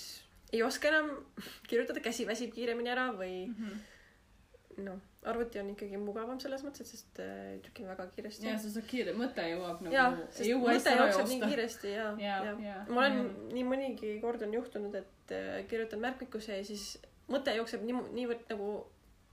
ei 0.54 0.64
oska 0.64 0.92
enam 0.92 1.12
kirjutada, 1.70 2.04
käsi 2.04 2.28
väsib 2.28 2.54
kiiremini 2.56 2.92
ära 2.92 3.12
või 3.14 3.48
mm. 3.48 3.56
-hmm. 3.60 4.84
noh, 4.88 5.00
arvuti 5.26 5.60
on 5.60 5.72
ikkagi 5.74 5.98
mugavam 5.98 6.40
selles 6.40 6.64
mõttes, 6.66 6.86
et 6.86 6.98
sest 6.98 7.20
äh, 7.24 7.56
trükin 7.66 7.88
väga 7.88 8.08
kiiresti. 8.16 8.48
ja 8.48 8.58
sa 8.60 8.70
saad 8.70 8.88
kiire, 8.92 9.16
mõte 9.18 9.48
jõuab 9.50 9.82
nagu 9.86 9.96
jaa, 9.96 10.10
sest 10.30 10.52
mõte 10.66 10.98
jookseb 11.00 11.32
nii 11.32 11.42
kiiresti 11.46 11.94
ja, 11.96 12.08
ja, 12.20 12.38
ja 12.50 12.56
ja. 12.68 12.78
ma 12.90 13.06
olen 13.06 13.22
nii 13.54 13.66
mõnigi 13.72 14.16
kord 14.22 14.44
on 14.46 14.54
juhtunud, 14.60 14.96
et 15.02 15.36
äh, 15.36 15.62
kirjutan 15.70 16.04
märkmikusse 16.04 16.60
ja 16.60 16.68
siis 16.68 16.98
mõte 17.32 17.56
jookseb 17.56 17.88
nii, 17.88 18.04
niivõrd 18.20 18.46
nagu 18.54 18.70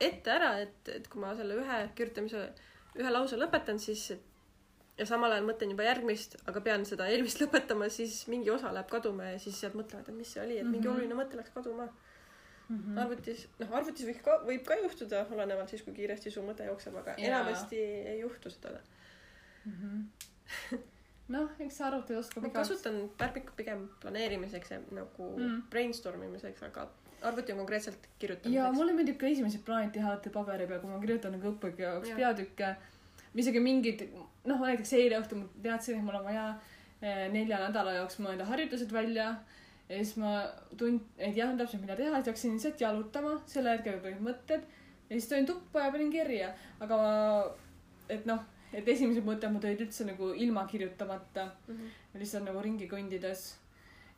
ette 0.09 0.31
ära, 0.31 0.53
et, 0.65 0.89
et 0.89 1.09
kui 1.09 1.21
ma 1.23 1.33
selle 1.39 1.57
ühe 1.61 1.79
kirjutamise, 1.99 2.45
ühe 2.99 3.11
lause 3.15 3.37
lõpetan, 3.41 3.79
siis 3.83 4.11
ja 4.99 5.07
samal 5.09 5.33
ajal 5.33 5.47
mõtlen 5.49 5.71
juba 5.73 5.87
järgmist, 5.87 6.37
aga 6.47 6.61
pean 6.61 6.85
seda 6.89 7.07
eelmist 7.11 7.41
lõpetama, 7.43 7.89
siis 7.91 8.27
mingi 8.29 8.51
osa 8.53 8.73
läheb 8.75 8.91
kaduma 8.93 9.31
ja 9.33 9.39
siis 9.43 9.59
sealt 9.61 9.75
mõtlevad, 9.79 10.09
et 10.09 10.15
mis 10.19 10.33
see 10.35 10.43
oli, 10.45 10.59
et 10.61 10.67
mingi 10.69 10.87
Mhm. 10.89 10.95
oluline 10.97 11.15
mõte 11.19 11.37
läks 11.41 11.51
kaduma 11.55 11.87
mm. 11.89 12.79
-hmm. 12.79 12.99
arvutis, 13.05 13.47
noh 13.59 13.73
arvutis 13.79 14.07
võib 14.07 14.23
ka, 14.25 14.39
võib 14.47 14.65
ka 14.69 14.77
juhtuda, 14.83 15.27
olenevalt 15.33 15.69
siis, 15.73 15.83
kui 15.83 15.95
kiiresti 15.97 16.31
su 16.31 16.43
mõte 16.43 16.65
jookseb, 16.69 16.97
aga 16.97 17.15
Jaa. 17.19 17.29
enamasti 17.43 17.77
ei 18.15 18.21
juhtu 18.21 18.51
seda. 18.51 18.81
noh, 21.33 21.51
eks 21.63 21.81
arvuti 21.87 22.17
oskab 22.19 22.43
ma 22.45 22.51
kasutan 22.55 22.97
märkmikku 23.19 23.55
pigem 23.57 23.87
planeerimiseks 24.03 24.71
ja 24.75 24.81
nagu 24.91 25.29
Mm. 25.39 25.45
mm. 25.47 25.63
brainstorm 25.71 26.23
imiseks, 26.23 26.63
aga 26.63 26.89
arvuti 27.29 27.55
on 27.55 27.63
konkreetselt 27.63 28.09
ja 28.09 28.19
kirjutamiseks. 28.25 28.77
mulle 28.79 28.97
meeldib 28.97 29.19
ka 29.21 29.31
esimesed 29.31 29.65
plaanid 29.67 29.95
teha 29.95 30.11
alati 30.11 30.33
paberi 30.35 30.67
peal, 30.67 30.83
kui 30.83 30.91
ma 30.91 31.01
kirjutan 31.03 31.35
nagu 31.37 31.51
õppegi 31.53 31.87
jaoks 31.87 32.13
peatükke. 32.19 32.75
isegi 33.45 33.65
mingid, 33.65 34.07
noh 34.51 34.63
näiteks 34.67 34.93
eile 34.99 35.19
õhtul 35.23 35.43
ma 35.43 35.65
teadsin, 35.65 35.99
et 35.99 36.07
mul 36.07 36.21
on 36.21 36.29
vaja 36.29 36.47
eh, 37.01 37.27
nelja 37.33 37.61
nädala 37.67 37.97
jaoks 38.01 38.21
mõelda 38.21 38.47
harjutused 38.51 38.93
välja 38.93 39.33
ja 39.89 39.99
siis 39.99 40.17
ma 40.21 40.37
tund-, 40.79 41.05
ei 41.19 41.33
teadnud 41.37 41.61
täpselt, 41.63 41.83
mida 41.85 41.97
teha, 41.99 42.15
siis 42.17 42.31
hakkasin 42.31 42.57
lihtsalt 42.57 42.85
jalutama, 42.85 43.35
selle 43.51 43.77
hetkel 43.77 43.99
tulid 44.01 44.23
mõtted 44.25 44.65
ja 45.13 45.19
siis 45.19 45.29
tulin 45.29 45.49
tuppa 45.49 45.87
ja 45.87 45.93
panin 45.93 46.13
kirja, 46.13 46.53
aga 46.81 46.99
ma, 47.01 47.11
et 48.13 48.25
noh, 48.29 48.45
et 48.73 48.89
esimesed 48.89 49.27
mõtted 49.27 49.53
mul 49.53 49.61
tulid 49.65 49.83
üldse 49.85 50.07
nagu 50.09 50.31
ilma 50.33 50.65
kirjutamata, 50.71 51.51
lihtsalt 52.17 52.47
nagu 52.49 52.63
ringi 52.65 52.89
kõndides. 52.91 53.51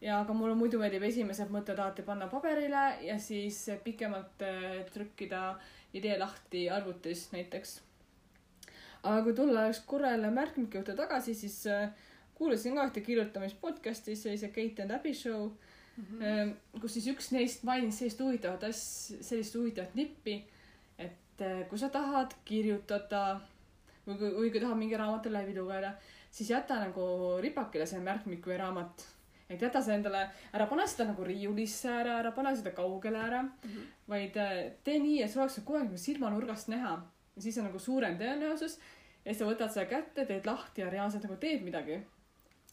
Ja 0.05 0.21
aga 0.21 0.37
mulle 0.37 0.55
muidu 0.59 0.79
meeldib 0.81 1.07
esimesed 1.09 1.53
mõtted 1.53 1.79
alati 1.81 2.05
panna 2.05 2.29
paberile 2.29 2.85
ja 3.07 3.17
siis 3.21 3.63
pikemalt 3.85 4.45
eh, 4.45 4.83
trükkida 4.93 5.55
idee 5.97 6.19
lahti 6.21 6.67
arvutis 6.71 7.29
näiteks. 7.33 7.79
aga 9.03 9.23
kui 9.25 9.37
tulla 9.37 9.69
üks 9.71 9.81
korra 9.87 10.11
jälle 10.15 10.31
märkmike 10.33 10.79
juurde 10.79 10.97
tagasi, 10.97 11.35
siis 11.35 11.67
äh, 11.67 11.89
kuulasin 12.35 12.77
ka 12.77 12.89
ühte 12.89 13.05
kirjutamist 13.05 13.61
podcast'i, 13.61 14.17
see 14.17 14.33
oli 14.33 14.41
see 14.41 14.53
Kate 14.53 14.85
and 14.85 14.95
Abby 14.97 15.15
show 15.15 15.51
mm., 15.97 16.55
kus 16.81 16.97
siis 16.97 17.09
üks 17.13 17.31
neist 17.35 17.65
mainis 17.69 18.01
sellist 18.01 18.21
huvitavat 18.21 18.69
asja, 18.71 19.21
sellist 19.23 19.57
huvitavat 19.59 19.95
nippi, 19.99 20.39
et 20.99 21.45
äh, 21.45 21.63
kui 21.71 21.81
sa 21.81 21.93
tahad 21.95 22.35
kirjutada 22.49 23.25
või 24.07 24.19
kui, 24.19 24.33
või 24.41 24.53
kui 24.53 24.63
tahad 24.63 24.81
mingi 24.81 24.99
raamatu 25.01 25.33
läbi 25.33 25.57
lugeda, 25.57 25.95
siis 26.31 26.51
jäta 26.51 26.81
nagu 26.83 27.07
ripakile 27.45 27.87
see 27.89 28.03
märkmik 28.05 28.47
või 28.51 28.59
raamat. 28.61 29.07
Et 29.51 29.61
jäta 29.63 29.83
see 29.83 29.95
endale, 29.95 30.23
ära 30.53 30.67
pane 30.67 30.87
seda 30.89 31.05
nagu 31.11 31.25
riiulisse 31.25 31.89
ära, 31.93 32.19
ära 32.23 32.31
pane 32.33 32.55
seda 32.57 32.71
kaugele 32.77 33.19
ära, 33.21 33.43
Mhm. 33.65 33.83
vaid 34.09 34.37
äh, 34.37 34.73
tee 34.85 34.99
nii, 34.99 35.23
et 35.23 35.31
see 35.31 35.41
oleks 35.43 35.59
kogu 35.65 35.79
aeg 35.79 35.89
nagu 35.91 35.99
silmanurgast 36.01 36.69
näha 36.73 36.95
ja 37.37 37.43
siis 37.43 37.59
on 37.59 37.65
nagu 37.69 37.79
suurem 37.79 38.17
tõenäosus 38.19 38.79
ja 39.25 39.33
siis 39.33 39.39
sa 39.39 39.45
võtad 39.49 39.71
selle 39.73 39.87
kätte, 39.91 40.27
teed 40.27 40.47
lahti 40.47 40.81
ja 40.81 40.91
reaalselt 40.91 41.23
nagu 41.25 41.37
teed 41.37 41.63
midagi. 41.65 42.01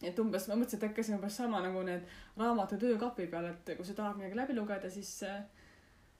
et 0.04 0.20
umbes, 0.20 0.48
ma 0.48 0.56
mõtlesin, 0.56 0.78
et 0.80 0.84
äkki 0.90 1.04
see 1.04 1.14
on 1.14 1.20
umbes 1.20 1.36
sama 1.38 1.60
nagu 1.62 1.82
need 1.86 2.02
raamatud 2.38 2.82
öökapi 2.84 3.28
peal, 3.30 3.46
et 3.46 3.76
kui 3.78 3.86
sa 3.86 3.94
tahad 3.94 4.18
midagi 4.18 4.36
läbi 4.40 4.54
lugeda, 4.58 4.90
siis 4.90 5.24
äh, 5.24 5.44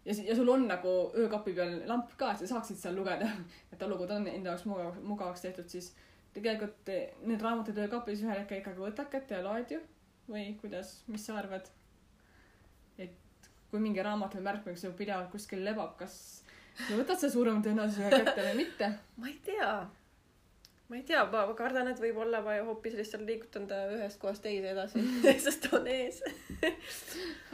ja, 0.06 0.14
ja 0.28 0.36
sul 0.36 0.50
on 0.50 0.68
nagu 0.68 1.12
öökapi 1.16 1.54
peal 1.56 1.82
lamp 1.88 2.12
ka, 2.18 2.32
et 2.32 2.40
sa 2.44 2.48
saaksid 2.48 2.78
seal 2.78 2.96
lugeda, 2.96 3.26
et 3.74 3.82
olukord 3.82 4.12
on 4.12 4.28
enda 4.28 4.52
jaoks 4.52 4.66
mugav, 4.70 5.00
mugavaks 5.04 5.42
tehtud, 5.42 5.68
siis 5.70 5.96
tegelikult 6.34 6.88
need 7.26 7.42
raamatud 7.42 7.78
öökapis 7.78 8.22
ühel 8.22 8.40
hetkel 8.40 8.62
ikkagi 8.62 8.80
võtad 8.86 9.10
kätte 9.10 9.36
ja 9.36 9.42
loed 9.44 9.72
ju 9.74 9.80
või 10.30 10.52
kuidas, 10.62 11.02
mis 11.08 11.26
sa 11.26 11.38
arvad? 11.42 11.70
et 12.98 13.50
kui 13.72 13.80
mingi 13.80 14.04
raamat 14.04 14.36
või 14.38 14.46
märkmik 14.50 14.78
sul 14.80 14.94
pidevalt 14.98 15.32
kuskil 15.32 15.64
lebab, 15.66 15.96
kas 16.00 16.44
sa 16.76 16.98
võtad 16.98 17.20
selle 17.20 17.34
suurema 17.34 17.64
tõenäosusega 17.64 18.22
kätte 18.22 18.46
või 18.50 18.62
mitte? 18.64 18.92
ma 19.18 19.30
ei 19.32 19.38
tea, 19.46 19.72
ma 20.90 21.00
ei 21.00 21.06
tea, 21.08 21.24
ma 21.32 21.44
kardan, 21.58 21.92
et 21.92 22.02
võib-olla 22.04 22.42
ma 22.46 22.58
hoopis 22.68 22.98
lihtsalt 23.00 23.24
liigutan 23.28 23.68
ta 23.70 23.84
ühest 23.96 24.20
kohast 24.22 24.44
teise 24.46 24.74
edasi, 24.74 25.04
sest 25.46 25.68
ta 25.68 25.78
on 25.80 25.88
ees. 25.92 26.22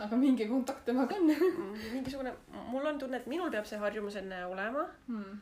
aga 0.06 0.20
mingi 0.20 0.50
kontakt 0.50 0.86
temaga 0.90 1.20
on 1.20 1.30
mingisugune, 1.30 2.34
mul 2.72 2.90
on 2.94 3.00
tunne, 3.02 3.22
et 3.22 3.30
minul 3.30 3.54
peab 3.54 3.70
see 3.70 3.80
harjumus 3.82 4.18
enne 4.22 4.44
olema, 4.50 4.88
hmm.. 5.10 5.38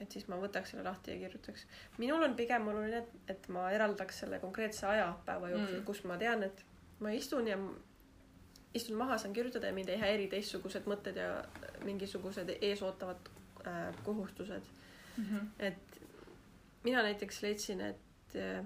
Et 0.00 0.12
siis 0.12 0.28
ma 0.28 0.36
võtaks 0.40 0.70
selle 0.70 0.84
lahti 0.84 1.10
ja 1.10 1.18
kirjutaks. 1.18 1.66
minul 1.98 2.22
on 2.22 2.36
pigem 2.36 2.68
oluline, 2.68 2.98
et, 2.98 3.12
et 3.28 3.48
ma 3.48 3.70
eraldaks 3.70 4.18
selle 4.24 4.38
konkreetse 4.38 4.86
aja 4.86 5.10
päeva 5.24 5.50
jooksul 5.50 5.78
Mm. 5.78 5.84
kus 5.84 6.04
ma 6.04 6.16
tean, 6.16 6.42
et 6.42 6.64
ma 7.00 7.10
istun 7.10 7.46
ja 7.48 7.58
istun 8.74 8.96
maha, 8.96 9.18
saan 9.18 9.34
kirjutada 9.34 9.66
ja 9.66 9.72
mind 9.72 9.88
ei 9.88 9.98
häiri 9.98 10.28
teistsugused 10.28 10.84
mõtted 10.86 11.16
ja 11.16 11.44
mingisugused 11.84 12.56
eesootavad 12.60 13.30
äh, 13.66 13.94
kohustused. 14.04 14.62
Mm 15.16 15.24
-hmm. 15.24 15.46
et 15.58 16.00
mina 16.84 17.02
näiteks 17.02 17.42
leidsin, 17.42 17.80
et 17.80 18.36
äh, 18.36 18.64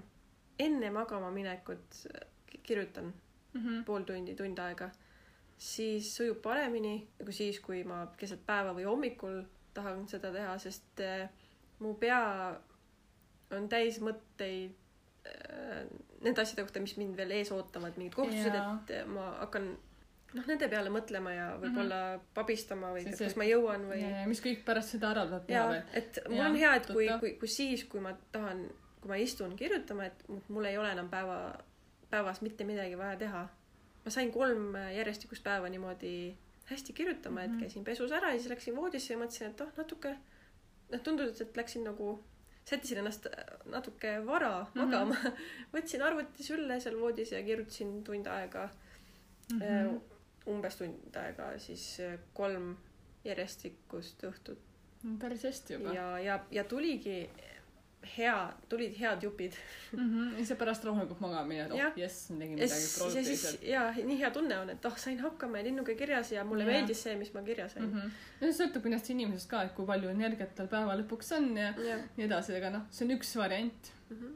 enne 0.59 0.89
magama 0.89 1.31
minekut 1.31 2.05
äh, 2.15 2.27
kirjutan 2.63 3.13
Mm 3.53 3.61
-hmm. 3.61 3.83
pool 3.85 4.03
tundi, 4.03 4.35
tund 4.35 4.57
aega, 4.57 4.89
siis 5.57 6.15
sujub 6.15 6.41
paremini 6.41 7.07
kui 7.23 7.33
siis, 7.33 7.59
kui 7.59 7.83
ma 7.83 8.07
keset 8.17 8.45
päeva 8.45 8.73
või 8.73 8.85
hommikul 8.85 9.43
tahan 9.73 10.07
seda 10.11 10.31
teha, 10.35 10.57
sest 10.59 10.99
äh, 11.05 11.29
mu 11.79 11.93
pea 11.99 12.21
on 13.51 13.67
täis 13.71 13.99
mõtteid 14.03 14.73
äh, 15.27 15.85
nende 16.23 16.41
asjade 16.43 16.63
kohta, 16.65 16.81
mis 16.83 16.97
mind 16.99 17.15
veel 17.19 17.31
ees 17.39 17.51
ootavad, 17.55 17.97
mingid 17.99 18.15
kohustused, 18.17 18.55
et 18.55 18.93
äh, 19.01 19.07
ma 19.09 19.29
hakkan 19.41 19.71
noh, 20.33 20.45
nende 20.47 20.69
peale 20.71 20.91
mõtlema 20.93 21.33
ja 21.35 21.47
võib-olla 21.61 22.01
pabistama 22.37 22.93
või 22.95 23.03
See- 23.07 23.15
see- 23.19 23.27
kas 23.27 23.35
ma 23.39 23.47
jõuan 23.49 23.83
või 23.89 24.03
mis 24.31 24.39
kõik 24.43 24.61
pärast 24.67 24.93
seda 24.95 25.11
ära 25.15 25.25
tuleb 25.27 25.47
teha 25.49 25.65
veel., 25.73 25.83
et 26.01 26.21
mul 26.29 26.45
on 26.45 26.55
hea, 26.61 26.75
et 26.79 26.87
kui 26.91 27.07
kui, 27.19 27.33
kui 27.41 27.47
siis, 27.51 27.83
kui 27.91 27.99
ma 28.03 28.13
tahan, 28.31 28.67
kui 29.01 29.09
ma 29.11 29.17
istun 29.19 29.55
kirjutama, 29.59 30.05
et 30.11 30.23
mu- 30.29 30.41
mul 30.47 30.65
ei 30.69 30.77
ole 30.77 30.91
enam 30.95 31.09
päeva, 31.11 31.39
päevas 32.11 32.41
mitte 32.41 32.63
midagi 32.67 32.95
vaja 32.99 33.17
teha. 33.17 33.47
ma 34.05 34.09
sain 34.11 34.31
kolm 34.33 34.71
järjestikust 34.95 35.43
päeva 35.43 35.67
niimoodi 35.69 36.35
hästi 36.71 36.93
kirjutama, 36.93 37.43
et 37.43 37.51
Mhm. 37.51 37.59
käisin 37.59 37.83
pesus 37.83 38.11
ära 38.11 38.31
ja 38.33 38.39
siis 38.39 38.49
läksin 38.49 38.75
voodisse 38.75 39.13
ja 39.13 39.19
mõtlesin, 39.19 39.49
et 39.49 39.61
oh, 39.61 39.71
natuke, 39.77 40.17
noh, 40.91 41.01
tundus, 41.03 41.41
et 41.41 41.57
läksin 41.57 41.83
nagu, 41.83 42.23
sättisin 42.65 42.97
ennast 42.97 43.27
natuke 43.65 44.25
vara 44.25 44.65
Mhm. 44.65 44.79
magama 44.79 45.15
mm. 45.15 45.21
-hmm. 45.29 45.37
võtsin 45.73 46.01
arvuti 46.01 46.43
sülle 46.43 46.79
seal 46.79 46.99
voodis 46.99 47.31
ja 47.31 47.43
kirjutasin 47.43 48.03
tund 48.03 48.27
aega 48.27 48.69
mm. 49.51 49.57
mm, 49.57 49.61
-hmm. 49.61 49.89
-hmm. 49.89 50.01
umbes 50.47 50.75
tund 50.75 51.15
aega 51.15 51.59
siis 51.59 51.99
äh, 51.99 52.19
kolm 52.33 52.75
järjestikust 53.25 54.23
õhtut 54.23 54.57
päris 55.19 55.43
hästi 55.43 55.73
juba. 55.73 55.93
ja, 55.93 56.19
ja, 56.19 56.39
ja 56.51 56.63
tuligi 56.63 57.29
hea, 58.17 58.53
tulid 58.69 58.95
head 58.99 59.23
jupid. 59.23 59.53
Mm 59.91 59.99
-hmm. 59.99 60.31
ja 60.39 60.45
siis 60.45 60.57
pärast 60.59 60.83
rahulikult 60.83 61.19
magamine, 61.19 61.65
et 61.65 61.71
oh 61.71 61.97
jess, 61.99 62.29
ma 62.29 62.37
tegin 62.39 62.57
ja 62.57 62.65
midagi 62.65 63.25
siis, 63.25 63.57
ja 63.61 63.83
ja 63.97 64.05
nii 64.05 64.19
hea 64.19 64.31
tunne 64.31 64.59
on, 64.59 64.69
et 64.69 64.85
oh, 64.85 64.97
sain 64.97 65.19
hakkama 65.19 65.57
ja 65.57 65.63
linnuga 65.63 65.95
kirjas 65.95 66.31
ja 66.31 66.43
mulle 66.43 66.63
Jah. 66.63 66.73
meeldis 66.73 67.03
see, 67.03 67.15
mis 67.15 67.33
ma 67.33 67.41
kirja 67.41 67.69
sain 67.69 67.85
Mm. 67.85 67.99
-hmm. 67.99 68.09
no 68.41 68.51
see 68.51 68.65
sõltub 68.65 68.81
kindlasti 68.83 69.13
inimesest 69.13 69.49
ka, 69.49 69.63
et 69.63 69.71
kui 69.71 69.85
palju 69.85 70.09
energiat 70.09 70.55
tal 70.55 70.67
päeva 70.67 70.95
lõpuks 70.97 71.35
on 71.37 71.57
ja 71.57 71.73
jah. 71.87 72.01
nii 72.17 72.25
edasi, 72.25 72.55
aga 72.55 72.69
noh, 72.69 72.81
see 72.89 73.05
on 73.05 73.17
üks 73.17 73.35
variant. 73.37 73.91
Mhm. 74.09 74.35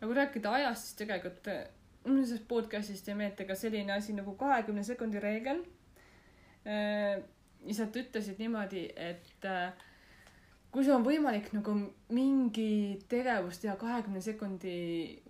ja 0.00 0.06
kui 0.06 0.14
rääkida 0.16 0.52
ajast, 0.52 0.82
siis 0.82 0.94
tegelikult 0.94 1.48
äh, 1.48 1.64
mul 2.04 2.24
sellest 2.24 2.48
podcast'ist 2.48 3.08
jäi 3.08 3.16
meelde 3.16 3.44
ka 3.44 3.54
selline 3.54 3.92
asi 3.92 4.12
nagu 4.12 4.34
kahekümne 4.34 4.84
sekundi 4.84 5.20
reegel. 5.20 5.64
ja 7.66 7.74
sealt 7.74 7.96
ütlesid 7.96 8.38
niimoodi, 8.38 8.88
et 8.96 9.44
äh, 9.44 9.72
kui 10.76 10.84
sul 10.84 10.92
on 10.92 11.04
võimalik 11.06 11.46
nagu 11.56 11.72
mingi 12.12 12.98
tegevus 13.08 13.62
teha 13.62 13.78
kahekümne 13.80 14.20
sekundi 14.20 14.74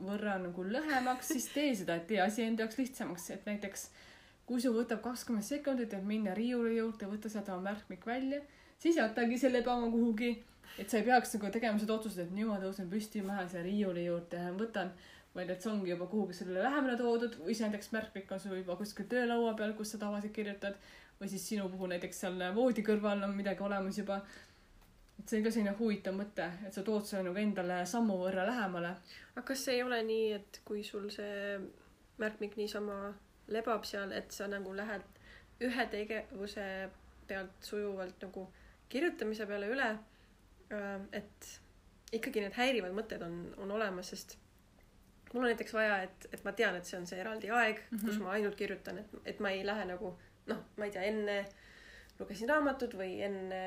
võrra 0.02 0.40
nagu 0.42 0.64
lühemaks, 0.66 1.28
siis 1.30 1.46
tee 1.54 1.68
seda, 1.78 2.00
et 2.00 2.08
tee 2.10 2.18
asi 2.18 2.42
enda 2.42 2.64
jaoks 2.64 2.80
lihtsamaks, 2.80 3.28
et 3.30 3.46
näiteks 3.46 3.84
kui 4.48 4.58
sul 4.62 4.74
võtab 4.74 5.04
kakskümmend 5.04 5.46
sekundit, 5.46 5.94
et 5.94 6.02
minna 6.02 6.34
riiuli 6.34 6.80
juurde, 6.80 7.06
võtta 7.12 7.30
sealt 7.30 7.52
oma 7.54 7.68
märkmik 7.68 8.02
välja, 8.10 8.40
siis 8.82 8.98
jätagi 8.98 9.38
selle 9.38 9.62
päeva 9.62 9.86
kuhugi, 9.94 10.32
et 10.82 10.90
sa 10.90 10.98
ei 10.98 11.06
peaks 11.06 11.36
nagu 11.38 11.54
tegema 11.54 11.78
seda 11.78 11.94
otsust, 11.94 12.18
et 12.24 12.34
nüüd 12.34 12.50
ma 12.50 12.58
tõusen 12.62 12.90
püsti, 12.90 13.22
ma 13.22 13.36
lähen 13.36 13.54
selle 13.54 13.68
riiuli 13.68 14.08
juurde 14.08 14.42
ja 14.48 14.50
võtan, 14.58 14.90
vaid 15.36 15.50
et 15.52 15.62
see 15.62 15.70
ongi 15.70 15.92
juba 15.92 16.10
kuhugi 16.10 16.34
sellele 16.36 16.62
lähemale 16.64 16.96
toodud. 16.98 17.38
Või 17.44 17.52
siis 17.52 17.66
näiteks 17.66 17.90
märkmik 17.92 18.30
on 18.32 18.40
sul 18.40 18.56
juba 18.56 18.76
kuskil 18.80 19.06
töölaua 19.10 19.52
peal, 19.58 19.74
kus 19.76 19.92
sa 19.92 20.00
tavaliselt 20.00 20.34
kirjutad. 20.36 20.78
Või 21.20 21.30
siis 21.32 21.44
sinu 21.48 21.68
puhul 21.72 21.92
näiteks 21.92 22.22
seal 22.24 22.40
voodi 22.56 22.84
kõrval 22.84 23.22
on 23.24 23.36
midagi 23.36 23.64
olemas 23.64 24.00
juba. 24.00 24.22
Et 25.18 25.28
see 25.28 25.40
on 25.40 25.46
ka 25.46 25.52
selline 25.54 25.74
huvitav 25.78 26.16
mõte, 26.16 26.46
et 26.66 26.74
sa 26.74 26.84
tood 26.86 27.06
selle 27.08 27.28
nagu 27.28 27.40
endale 27.40 27.80
sammu 27.88 28.18
võrra 28.20 28.46
lähemale. 28.48 28.94
aga 29.34 29.44
kas 29.48 29.64
see 29.64 29.78
ei 29.78 29.82
ole 29.82 30.02
nii, 30.06 30.32
et 30.38 30.60
kui 30.64 30.84
sul 30.84 31.08
see 31.10 31.58
märkmik 32.22 32.56
niisama 32.56 33.14
lebab 33.52 33.84
seal, 33.84 34.12
et 34.12 34.32
sa 34.32 34.48
nagu 34.50 34.72
lähed 34.76 35.04
ühe 35.66 35.86
tegevuse 35.92 36.66
pealt 37.28 37.64
sujuvalt 37.64 38.22
nagu 38.22 38.46
kirjutamise 38.88 39.46
peale 39.46 39.68
üle, 39.72 39.88
et 41.16 41.52
ikkagi 42.16 42.42
need 42.42 42.56
häirivad 42.56 42.94
mõtted 42.94 43.22
on, 43.26 43.38
on 43.62 43.72
olemas, 43.76 44.12
sest 44.12 44.36
mul 45.32 45.44
on 45.44 45.50
näiteks 45.50 45.74
vaja, 45.74 46.00
et, 46.06 46.28
et 46.32 46.44
ma 46.46 46.52
tean, 46.56 46.76
et 46.78 46.86
see 46.88 46.98
on 47.00 47.06
see 47.08 47.18
eraldi 47.20 47.50
aeg 47.50 47.80
mm, 47.80 47.98
-hmm. 47.98 48.06
kus 48.06 48.20
ma 48.22 48.32
ainult 48.36 48.56
kirjutan, 48.58 48.98
et, 49.02 49.16
et 49.24 49.40
ma 49.40 49.50
ei 49.50 49.66
lähe 49.66 49.84
nagu 49.88 50.14
noh, 50.46 50.62
ma 50.76 50.86
ei 50.86 50.94
tea, 50.94 51.02
enne 51.10 51.44
lugesin 52.18 52.48
raamatut 52.48 52.94
või 52.96 53.18
enne 53.26 53.60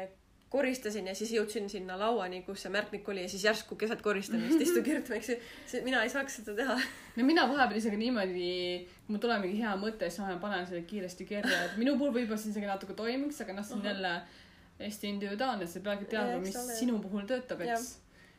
koristasin 0.50 1.06
ja 1.08 1.14
siis 1.16 1.30
jõudsin 1.36 1.68
sinna 1.70 1.93
lauani, 2.00 2.41
kus 2.45 2.64
see 2.66 2.72
märkmik 2.74 3.08
oli 3.14 3.22
ja 3.22 3.30
siis 3.30 3.43
järsku 3.45 3.76
keset 3.78 4.02
koristamist 4.02 4.62
istun 4.66 4.84
kirjutama, 4.88 5.20
eks 5.20 5.30
ju. 5.30 5.82
mina 5.86 6.02
ei 6.04 6.10
saaks 6.10 6.39
seda 6.39 6.56
teha. 6.58 6.78
no 7.18 7.26
mina 7.28 7.43
vahepeal 7.52 7.78
isegi 7.78 8.00
niimoodi, 8.02 8.50
kui 9.06 9.14
mul 9.14 9.22
tuleb 9.22 9.43
mingi 9.45 9.62
hea 9.62 9.76
mõte, 9.78 10.10
siis 10.10 10.24
ma 10.26 10.38
panen 10.41 10.66
selle 10.68 10.82
kiiresti 10.89 11.28
kirja, 11.30 11.64
et 11.68 11.78
minu 11.82 11.93
puhul 12.00 12.16
võib-olla 12.16 12.41
see 12.41 12.50
isegi 12.56 12.70
natuke 12.70 12.97
toimiks, 12.97 13.41
aga 13.45 13.54
noh, 13.60 13.68
see 13.68 13.78
on 13.78 13.86
jälle 13.91 14.14
hästi 14.80 15.12
individuaalne, 15.14 15.68
sa 15.68 15.84
peadki 15.86 16.10
teadma, 16.16 16.39
mis 16.41 16.56
ole. 16.58 16.76
sinu 16.82 16.97
puhul 17.04 17.28
töötab, 17.30 17.62
eks. 17.68 17.89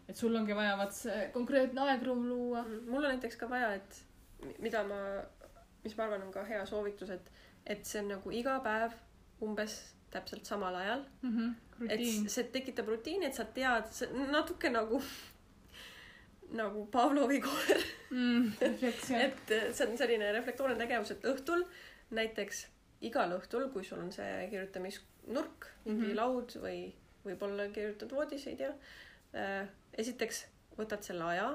et 0.09 0.17
sul 0.19 0.35
ongi 0.35 0.57
vaja 0.57 0.75
vaat 0.81 0.97
see 0.97 1.29
konkreetne 1.37 1.87
aegruum 1.93 2.27
luua. 2.27 2.65
mul 2.89 3.05
on 3.05 3.11
näiteks 3.13 3.37
ka 3.39 3.47
vaja, 3.51 3.75
et 3.79 4.03
mi- 4.43 4.57
mida 4.67 4.83
ma, 4.89 4.99
mis 5.85 5.95
ma 5.97 6.09
arvan, 6.09 6.27
on 6.27 6.33
ka 6.35 6.43
hea 6.49 6.67
soovitus, 6.67 7.11
et, 7.15 7.31
et 7.67 7.85
see 7.87 8.03
on 8.03 8.09
nagu 8.17 8.35
iga 8.35 8.59
päev 8.67 8.97
umbes 9.47 9.79
täpselt 10.11 10.45
samal 10.49 10.75
ajal. 10.75 11.05
Et 11.89 12.03
see 12.31 12.49
tekitab 12.53 12.89
rutiini, 12.93 13.27
et 13.31 13.37
sa 13.37 13.45
tead, 13.45 13.91
natuke 14.33 14.73
nagu 14.73 15.01
nagu 16.51 16.87
Pavlovi 16.91 17.41
koer. 17.41 17.85
mm,. 18.11 18.53
et 18.61 19.55
äh, 19.55 19.71
see 19.73 19.87
on 19.87 19.97
selline 19.99 20.33
reflektoorne 20.35 20.77
tegevus, 20.81 21.15
et 21.15 21.27
õhtul 21.31 21.65
näiteks 22.17 22.67
igal 23.07 23.33
õhtul, 23.37 23.69
kui 23.73 23.85
sul 23.87 24.03
on 24.03 24.11
see 24.13 24.49
kirjutamisnurk, 24.51 25.69
mingi 25.85 26.01
mm. 26.01 26.09
-hmm. 26.09 26.17
laud 26.19 26.57
või 26.65 26.81
võib-olla 27.25 27.69
kirjutad 27.73 28.13
voodis, 28.13 28.47
ei 28.49 28.57
tea. 28.57 28.73
esiteks 30.01 30.45
võtad 30.79 31.05
selle 31.05 31.25
aja, 31.35 31.49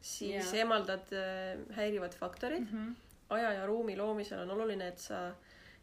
siis 0.00 0.52
yeah. 0.52 0.54
eemaldad 0.62 1.12
äh, 1.16 1.58
häirivad 1.76 2.14
faktorid. 2.14 2.66
Mhm. 2.68 2.96
aja 3.28 3.52
ja 3.52 3.66
ruumi 3.66 3.96
loomisel 3.96 4.40
on 4.40 4.50
oluline, 4.50 4.86
et 4.88 4.98
sa, 4.98 5.34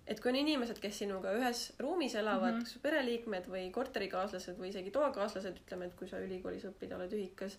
et 0.06 0.20
kui 0.22 0.32
on 0.32 0.38
inimesed, 0.38 0.80
kes 0.82 1.00
sinuga 1.02 1.34
ühes 1.38 1.68
ruumis 1.82 2.16
elavad 2.16 2.54
mm. 2.54 2.60
-hmm. 2.60 2.74
kas 2.76 2.84
pereliikmed 2.84 3.48
või 3.50 3.70
korterikaaslased 3.74 4.60
või 4.60 4.70
isegi 4.74 4.94
toakaaslased, 4.94 5.62
ütleme, 5.66 5.90
et 5.90 5.96
kui 6.00 6.10
sa 6.10 6.22
ülikoolis 6.22 6.68
õpid, 6.70 6.94
oled 6.96 7.14
ühikas, 7.18 7.58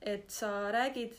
et 0.00 0.30
sa 0.30 0.70
räägid 0.74 1.16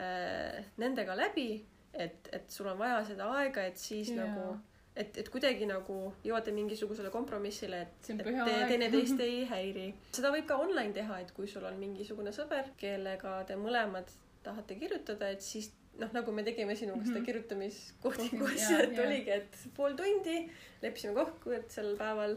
äh, 0.00 0.64
nendega 0.76 1.16
läbi, 1.16 1.64
et, 1.92 2.28
et 2.32 2.50
sul 2.50 2.68
on 2.68 2.78
vaja 2.78 3.00
seda 3.08 3.30
aega, 3.38 3.64
et 3.64 3.80
siis 3.80 4.12
yeah. 4.12 4.28
nagu, 4.28 4.58
et, 4.96 5.16
et 5.18 5.28
kuidagi 5.32 5.66
nagu 5.68 5.98
jõuate 6.24 6.52
mingisugusele 6.52 7.10
kompromissile, 7.10 7.82
et, 7.86 8.10
et 8.12 8.24
te 8.24 8.58
teineteist 8.68 9.20
ei 9.28 9.44
häiri. 9.48 9.86
seda 10.12 10.32
võib 10.34 10.48
ka 10.48 10.60
online 10.60 10.92
teha, 10.92 11.20
et 11.24 11.32
kui 11.32 11.48
sul 11.48 11.64
on 11.64 11.80
mingisugune 11.80 12.32
sõber, 12.32 12.74
kellega 12.76 13.40
te 13.48 13.56
mõlemad 13.56 14.12
tahate 14.42 14.76
kirjutada, 14.76 15.30
et 15.32 15.40
siis 15.40 15.72
noh, 16.00 16.12
nagu 16.12 16.32
me 16.32 16.42
tegime 16.42 16.76
sinuga 16.76 16.96
mm 16.96 17.02
-hmm. 17.02 17.08
seda 17.08 17.18
Mhm. 17.18 17.26
kirjutamiskohtingu 17.26 18.44
Kohting, 18.44 18.62
asja, 18.64 18.82
et 18.82 18.92
jaa. 18.96 19.06
oligi, 19.06 19.30
et 19.30 19.56
pool 19.76 19.96
tundi 19.96 20.50
leppisime 20.82 21.14
kokku, 21.14 21.50
et 21.50 21.70
sel 21.70 21.96
päeval 21.96 22.36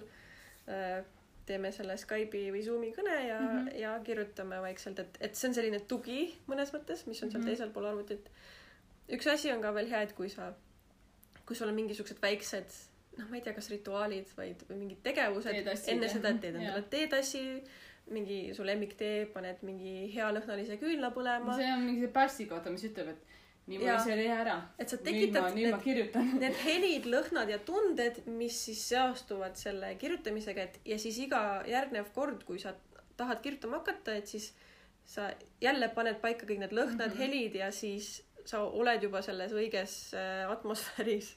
äh, 0.68 1.06
teeme 1.46 1.72
selle 1.72 1.98
Skype'i 1.98 2.52
või 2.52 2.64
Zoomi 2.66 2.92
kõne 2.98 3.16
ja 3.28 3.40
mm. 3.40 3.48
-hmm. 3.48 3.78
ja 3.80 4.00
kirjutame 4.04 4.62
vaikselt, 4.62 5.00
et, 5.00 5.18
et 5.22 5.36
see 5.36 5.48
on 5.50 5.54
selline 5.54 5.80
tugi 5.80 6.36
mõnes 6.48 6.74
mõttes, 6.74 7.06
mis 7.08 7.24
on 7.24 7.32
seal 7.32 7.42
mm. 7.42 7.46
-hmm. 7.46 7.50
teisel 7.50 7.70
pool 7.70 7.86
arvutit. 7.86 8.32
üks 9.10 9.28
asi 9.28 9.52
on 9.52 9.62
ka 9.62 9.74
veel 9.74 9.90
hea, 9.90 10.02
et 10.02 10.14
kui 10.14 10.30
sa, 10.30 10.54
kui 11.46 11.56
sul 11.56 11.68
on 11.68 11.76
mingisugused 11.76 12.22
väiksed 12.22 12.78
noh, 13.18 13.30
ma 13.30 13.36
ei 13.40 13.42
tea, 13.42 13.54
kas 13.54 13.70
rituaalid, 13.72 14.32
vaid 14.38 14.64
või 14.70 14.80
mingid 14.84 15.02
tegevused 15.04 15.52
Teetassid, 15.52 15.94
enne 15.94 16.10
seda, 16.12 16.30
et 16.34 16.42
teed 16.44 16.56
endale 16.60 16.82
teetassi, 16.90 17.64
mingi 18.16 18.40
su 18.54 18.66
lemmiktee, 18.66 19.26
paned 19.34 19.64
mingi 19.66 20.12
healõhnalise 20.14 20.78
küünla 20.82 21.12
põlema, 21.16 21.56
see 21.58 21.72
on 21.74 21.86
mingi 21.88 22.06
see 22.06 22.14
päästik, 22.14 22.52
vaata, 22.54 22.74
mis 22.74 22.86
ütleb, 22.90 23.14
et 23.16 23.36
nii 23.66 23.80
ma 23.82 23.88
Jaa. 23.88 24.02
ei 24.14 24.18
teha 24.22 24.36
ära. 24.44 24.56
et 24.78 24.92
sa 24.92 24.98
nüüd 24.98 25.06
ma, 25.06 25.12
tekitad 25.12 25.48
nüüd 25.56 25.70
ma 25.72 25.78
need 25.78 25.86
kirjutan. 25.88 26.30
need 26.42 26.60
helid, 26.62 27.08
lõhnad 27.10 27.50
ja 27.50 27.58
tunded, 27.66 28.22
mis 28.28 28.60
siis 28.68 28.84
seostuvad 28.92 29.58
selle 29.60 29.96
kirjutamisega, 30.02 30.68
et 30.70 30.80
ja 30.94 31.00
siis 31.02 31.18
iga 31.24 31.42
järgnev 31.70 32.12
kord, 32.14 32.46
kui 32.48 32.62
sa 32.62 32.76
tahad 33.18 33.42
kirjutama 33.42 33.82
hakata, 33.82 34.16
et 34.20 34.30
siis 34.30 34.52
sa 35.06 35.30
jälle 35.62 35.90
paned 35.98 36.22
paika 36.22 36.46
kõik 36.46 36.62
need 36.64 36.74
lõhnad 36.74 37.10
mm. 37.10 37.12
-hmm. 37.12 37.22
helid 37.22 37.56
ja 37.62 37.72
siis 37.72 38.24
sa 38.46 38.62
oled 38.62 39.04
juba 39.04 39.22
selles 39.26 39.54
õiges 39.54 40.14
äh, 40.14 40.46
atmosfääris. 40.52 41.36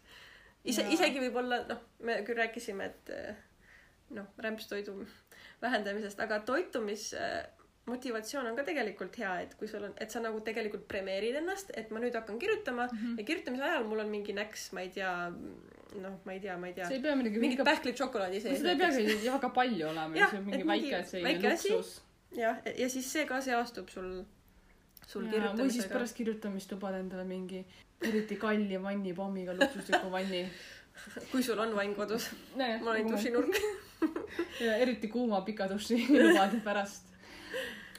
ise 0.64 0.84
isegi 0.92 1.20
võib-olla 1.20 1.62
noh, 1.68 1.80
me 2.04 2.20
küll 2.26 2.36
rääkisime, 2.36 2.84
et 2.84 3.12
äh, 3.14 3.36
noh, 4.10 4.26
rämpstoidu 4.36 5.06
vähendamisest, 5.62 6.20
aga 6.20 6.40
toitumis 6.40 7.14
äh, 7.14 7.46
motivatsioon 7.88 8.50
on 8.50 8.56
ka 8.58 8.64
tegelikult 8.66 9.18
hea, 9.20 9.32
et 9.44 9.54
kui 9.58 9.68
sul 9.70 9.84
on, 9.88 9.94
et 10.00 10.14
sa 10.14 10.22
nagu 10.24 10.40
tegelikult 10.44 10.86
premeerid 10.90 11.38
ennast, 11.40 11.72
et 11.80 11.90
ma 11.94 12.02
nüüd 12.02 12.16
hakkan 12.18 12.38
kirjutama 12.38 12.86
mm 12.86 12.98
-hmm. 12.98 13.18
ja 13.20 13.24
kirjutamise 13.30 13.64
ajal 13.70 13.88
mul 13.90 14.04
on 14.04 14.12
mingi 14.12 14.36
näks, 14.36 14.72
ma 14.72 14.84
ei 14.86 14.90
tea, 14.94 15.12
noh, 16.02 16.18
ma 16.24 16.32
ei 16.32 16.40
tea, 16.40 16.56
ma 16.58 16.68
ei 16.68 16.74
tea 16.74 17.16
mingit 17.16 17.58
väga, 17.58 17.64
pähklit 17.70 17.98
šokolaadi 18.04 18.40
sees 18.40 18.58
seda 18.62 18.70
ei 18.70 18.78
peagi 18.78 19.30
väga 19.32 19.50
palju 19.60 19.88
olema, 19.88 20.30
see 20.30 20.38
on 20.38 20.44
mingi 20.44 20.64
mingi 20.64 20.90
väike 20.92 21.04
selline 21.12 21.50
luksus. 21.50 22.00
jah, 22.36 22.62
ja 22.76 22.88
siis 22.88 23.12
see 23.12 23.26
ka 23.26 23.40
seostub 23.40 23.88
sul, 23.88 24.24
sul 25.06 25.22
või 25.22 25.30
siis 25.30 25.42
kirjutamisega. 25.42 25.92
pärast 25.94 26.16
kirjutamist 26.16 26.72
lubad 26.72 26.94
endale 26.94 27.24
mingi 27.24 27.66
eriti 28.02 28.36
kalli 28.36 28.82
vannipommiga 28.82 29.54
luksusliku 29.54 30.10
vanni. 30.10 30.48
kui 31.32 31.42
sul 31.42 31.58
on 31.58 31.74
vann 31.76 31.94
kodus, 31.94 32.30
ma 32.56 32.90
olen 32.90 33.10
dušinurk. 33.10 33.60
ja 34.66 34.76
eriti 34.76 35.08
kuuma 35.08 35.40
pika 35.46 35.68
duši 35.70 36.00
lubad 36.22 36.58
pärast. 36.64 37.07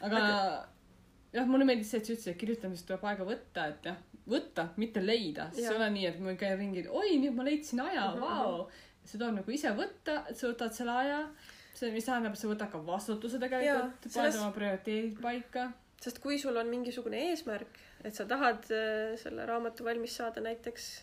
Aga 0.02 0.22
jah, 1.34 1.46
mulle 1.50 1.66
meeldis 1.70 1.92
see, 1.92 2.00
et 2.02 2.06
sa 2.08 2.14
ütlesid, 2.14 2.32
et 2.34 2.40
kirjutamisest 2.42 2.88
tuleb 2.90 3.04
aega 3.12 3.26
võtta, 3.28 3.68
et 3.74 3.90
jah, 3.92 3.98
võtta, 4.30 4.68
mitte 4.78 5.02
leida, 5.04 5.50
siis 5.54 5.68
ei 5.70 5.76
ole 5.76 5.90
nii, 5.96 6.06
et 6.12 6.20
ma 6.22 6.34
käin 6.38 6.58
ringi, 6.60 6.86
oi 6.90 7.18
nüüd 7.22 7.36
ma 7.38 7.44
leidsin 7.48 7.80
aja, 7.86 8.08
Mhm, 8.14 8.22
vau. 8.22 8.70
see 9.04 9.18
tuleb 9.18 9.36
nagu 9.40 9.52
ise 9.52 9.72
võtta, 9.78 10.24
et 10.30 10.38
sa 10.38 10.48
võtad 10.52 10.74
selle 10.74 10.92
aja, 11.04 11.20
see, 11.74 11.92
mis 11.92 12.06
tähendab, 12.06 12.36
sa 12.38 12.48
võtad 12.48 12.70
ka 12.72 12.78
vastutuse 12.86 13.40
tegelikult, 13.42 14.00
paned 14.02 14.12
selles- 14.14 14.38
oma 14.42 14.52
prioriteedid 14.52 15.22
paika. 15.22 15.72
sest 16.02 16.20
kui 16.24 16.38
sul 16.40 16.56
on 16.58 16.68
mingisugune 16.70 17.18
eesmärk, 17.30 17.78
et 18.04 18.16
sa 18.16 18.26
tahad 18.26 18.64
äh, 18.72 19.16
selle 19.18 19.46
raamatu 19.46 19.84
valmis 19.84 20.16
saada 20.16 20.42
näiteks, 20.42 21.02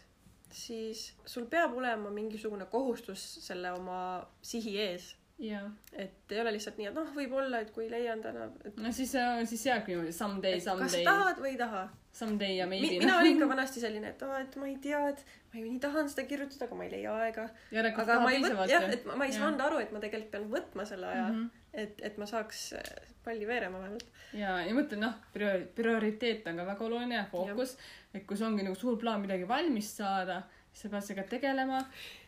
siis 0.51 1.13
sul 1.27 1.45
peab 1.47 1.75
olema 1.77 2.09
mingisugune 2.11 2.65
kohustus 2.71 3.21
selle 3.47 3.73
oma 3.73 4.27
sihi 4.43 4.79
ees. 4.81 5.15
jaa. 5.39 5.71
et 5.93 6.33
ei 6.33 6.41
ole 6.41 6.53
lihtsalt 6.55 6.79
nii, 6.81 6.89
et 6.91 6.97
noh, 6.97 7.09
võib-olla, 7.17 7.61
et 7.65 7.71
kui 7.75 7.89
leian 7.93 8.23
täna, 8.25 8.49
et 8.65 8.79
no 8.81 8.93
siis, 8.95 9.13
siis 9.51 9.65
jääbki 9.69 9.93
niimoodi 9.93 10.15
someday, 10.17 10.57
et 10.57 10.65
kas 10.65 10.71
someday, 10.71 11.05
tahad 11.05 11.41
või 11.43 11.51
ei 11.53 11.59
taha. 11.61 11.83
someday 12.17 12.57
ja 12.57 12.67
Mi, 12.71 12.81
maybe. 12.81 13.03
mina 13.05 13.19
olin 13.21 13.43
ka 13.43 13.49
vanasti 13.51 13.83
selline, 13.83 14.15
et 14.15 14.25
aa, 14.25 14.41
et 14.47 14.57
ma 14.61 14.71
ei 14.71 14.79
tea, 14.83 15.03
et 15.13 15.21
ma 15.53 15.61
ju 15.61 15.67
nii 15.67 15.83
tahan 15.85 16.09
seda 16.13 16.25
kirjutada, 16.31 16.69
aga 16.69 16.79
ma 16.79 16.87
ei 16.87 16.95
leia 16.95 17.19
aega. 17.27 17.47
aga 17.93 18.19
ma 18.23 18.33
ei 18.33 18.43
võt-, 18.47 18.73
jah, 18.73 18.89
et 18.97 19.05
ma, 19.09 19.19
ma 19.21 19.29
ei 19.29 19.37
saanud 19.37 19.67
aru, 19.69 19.83
et 19.85 19.93
ma 19.93 20.03
tegelikult 20.05 20.33
pean 20.33 20.49
võtma 20.57 20.89
selle 20.89 21.13
aja 21.13 21.29
mm. 21.29 21.43
-hmm. 21.43 21.69
et, 21.85 22.03
et 22.11 22.19
ma 22.23 22.31
saaks 22.33 22.67
äh, 22.81 22.93
palli 23.25 23.47
veerema 23.47 23.83
vähemalt. 23.85 24.09
ja, 24.33 24.59
ja 24.65 24.75
mõtlen 24.77 25.05
noh, 25.05 25.21
priori-, 25.37 25.69
prioriteet 25.77 26.49
on 26.49 26.63
ka 26.63 26.71
väga 26.73 26.89
oluline 26.89 27.25
fookus, 27.31 27.77
et 28.15 28.25
kui 28.25 28.41
sul 28.41 28.49
ongi 28.49 28.65
nagu 28.65 28.79
suur 28.79 28.97
plaan 28.97 29.21
midagi 29.21 29.49
valmis 29.49 29.97
saada, 30.01 30.43
sa 30.77 30.91
pead 30.93 31.07
sellega 31.07 31.25
tegelema 31.31 31.81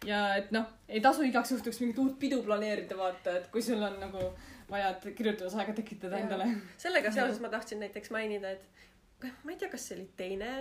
ja 0.09 0.23
et 0.41 0.53
noh, 0.55 0.69
ei 0.89 1.03
tasu 1.05 1.27
igaks 1.27 1.53
juhtuks 1.53 1.83
mingit 1.83 2.01
uut 2.01 2.19
pidu 2.21 2.41
planeerida, 2.47 2.97
vaata, 2.97 3.37
et 3.41 3.51
kui 3.53 3.63
sul 3.65 3.83
on 3.85 3.99
nagu 4.01 4.31
vaja 4.71 4.95
kirjutamisaega 5.05 5.75
tekitada 5.77 6.17
Jaa. 6.17 6.25
endale. 6.25 6.49
sellega 6.81 7.13
seoses 7.13 7.41
ma 7.45 7.53
tahtsin 7.53 7.81
näiteks 7.85 8.13
mainida, 8.15 8.57
et 8.57 9.33
ma 9.45 9.53
ei 9.53 9.59
tea, 9.61 9.69
kas 9.73 9.89
see 9.89 9.99
oli 9.99 10.09
teine 10.17 10.53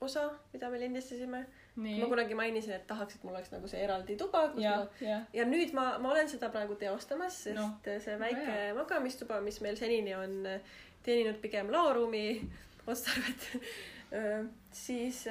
osa, 0.00 0.26
mida 0.52 0.70
me 0.70 0.80
lindistasime. 0.80 1.44
ma, 1.76 2.08
kunagi 2.08 2.34
mainisin, 2.34 2.72
et 2.72 2.86
tahaks, 2.86 3.16
et 3.16 3.24
mul 3.24 3.34
oleks 3.36 3.50
nagu 3.52 3.68
see 3.68 3.82
eraldi 3.84 4.16
tuba, 4.16 4.46
kus 4.52 4.64
ja 4.64 4.76
ma, 4.80 4.86
ja, 5.04 5.20
ja 5.36 5.46
nüüd 5.48 5.74
ma, 5.76 5.86
ma 6.02 6.12
olen 6.14 6.28
seda 6.30 6.48
praegu 6.52 6.76
teostamas, 6.80 7.38
sest 7.46 7.58
no, 7.58 7.68
see 7.84 8.18
väike 8.20 8.46
väga 8.48 8.74
magamistuba, 8.78 9.40
mis 9.44 9.60
meil 9.64 9.76
senini 9.78 10.14
on 10.16 10.38
teeninud 11.06 11.38
pigem 11.42 11.70
laoruumi 11.72 12.26
otstarvet, 12.86 13.48
siis 14.86 15.24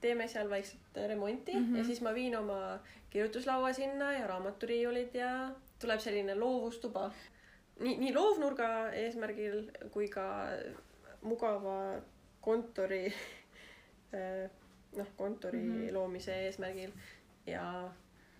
teeme 0.00 0.28
seal 0.28 0.50
vaikselt 0.50 0.96
remonti 1.08 1.54
mm 1.54 1.60
Mhm. 1.60 1.72
-hmm. 1.74 1.78
ja 1.78 1.84
siis 1.84 2.00
ma 2.00 2.14
viin 2.14 2.36
oma 2.36 2.78
kirjutuslaua 3.10 3.72
sinna 3.72 4.12
ja 4.12 4.26
raamaturiiulid 4.26 5.14
ja 5.14 5.50
tuleb 5.80 6.00
selline 6.00 6.34
loovustuba. 6.34 7.10
nii, 7.80 7.96
nii 7.98 8.14
loovnurga 8.14 8.90
eesmärgil 8.92 9.70
kui 9.90 10.08
ka 10.08 10.48
mugava 11.22 12.00
kontori, 12.40 13.12
noh, 14.96 15.06
kontori 15.16 15.58
mm 15.58 15.68
Mhm. 15.72 15.82
-hmm. 15.88 15.92
loomise 15.94 16.34
eesmärgil 16.46 16.92
ja 17.46 17.90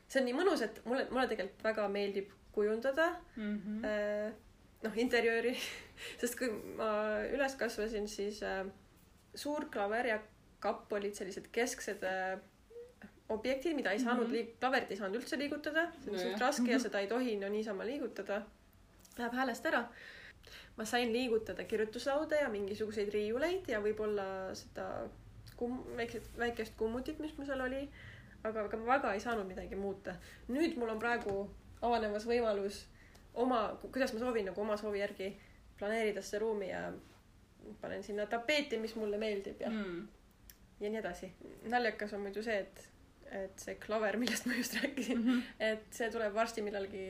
see 0.08 0.20
on 0.22 0.24
nii 0.26 0.34
mõnus, 0.34 0.62
et 0.64 0.80
mulle, 0.84 1.06
mulle 1.10 1.26
tegelikult 1.28 1.64
väga 1.64 1.88
meeldib 1.88 2.30
kujundada 2.52 3.08
Mhm. 3.36 3.84
äh, 3.84 4.32
noh, 4.82 4.96
interjööri, 4.96 5.56
sest 6.20 6.38
kui 6.38 6.48
ma 6.76 7.18
üles 7.34 7.54
kasvasin, 7.56 8.08
siis 8.08 8.42
äh, 8.42 8.66
suur 9.34 9.64
klaver 9.70 10.06
ja 10.06 10.18
kapp 10.66 10.92
olid 10.98 11.14
sellised 11.14 11.48
kesksed 11.54 12.02
äh, 12.04 12.36
objektid, 13.28 13.74
mida 13.74 13.90
ei 13.94 13.98
saanud 14.02 14.26
Mhm. 14.28 14.34
liig-, 14.36 14.52
klaverit 14.60 14.90
ei 14.90 14.96
saanud 15.00 15.18
üldse 15.20 15.38
liigutada, 15.38 15.88
see 16.02 16.10
on 16.10 16.16
Nojah. 16.16 16.28
suht 16.30 16.40
raske 16.44 16.70
ja 16.72 16.78
seda 16.82 17.00
ei 17.02 17.08
tohi 17.10 17.36
no 17.40 17.48
niisama 17.50 17.86
liigutada. 17.88 18.42
Läheb 19.18 19.32
häälest 19.34 19.66
ära. 19.72 19.86
ma 20.76 20.84
sain 20.84 21.08
liigutada 21.12 21.64
kirjutuslauda 21.64 22.36
ja 22.36 22.48
mingisuguseid 22.52 23.08
riiuleid 23.14 23.66
ja 23.72 23.80
võib-olla 23.80 24.26
seda 24.54 24.84
kum-, 25.56 25.80
väikest, 25.96 26.28
väikest 26.38 26.76
kummutit, 26.76 27.18
mis 27.18 27.32
mul 27.38 27.46
seal 27.48 27.60
oli. 27.64 27.88
aga, 28.44 28.64
aga 28.68 28.76
ma 28.76 28.86
väga 28.92 29.14
ei 29.14 29.20
saanud 29.20 29.46
midagi 29.48 29.74
muuta. 29.76 30.14
nüüd 30.48 30.76
mul 30.78 30.88
on 30.92 30.98
praegu 31.02 31.50
avanemas 31.82 32.26
võimalus 32.28 32.84
oma, 33.34 33.62
kuidas 33.82 34.12
ma 34.14 34.20
soovin 34.20 34.44
nagu 34.52 34.60
oma 34.60 34.76
soovi 34.76 35.00
järgi 35.02 35.32
planeerida 35.78 36.22
seda 36.22 36.38
ruumi 36.44 36.68
ja 36.70 36.92
panen 37.80 38.02
sinna 38.06 38.26
tapeeti, 38.26 38.78
mis 38.78 38.94
mulle 38.96 39.18
meeldib 39.18 39.60
ja, 39.60 39.70
Mm. 39.70 40.06
Ja 40.80 40.90
nii 40.90 40.98
edasi. 41.00 41.32
naljakas 41.72 42.12
on 42.12 42.20
muidu 42.26 42.42
see, 42.44 42.58
et, 42.58 42.82
et 43.42 43.58
see 43.60 43.74
klaver, 43.82 44.16
millest 44.20 44.46
ma 44.46 44.54
just 44.58 44.74
rääkisin, 44.82 45.18
Mhm. 45.24 45.42
et 45.60 45.86
see 45.90 46.10
tuleb 46.10 46.34
varsti 46.34 46.62
millalgi 46.62 47.04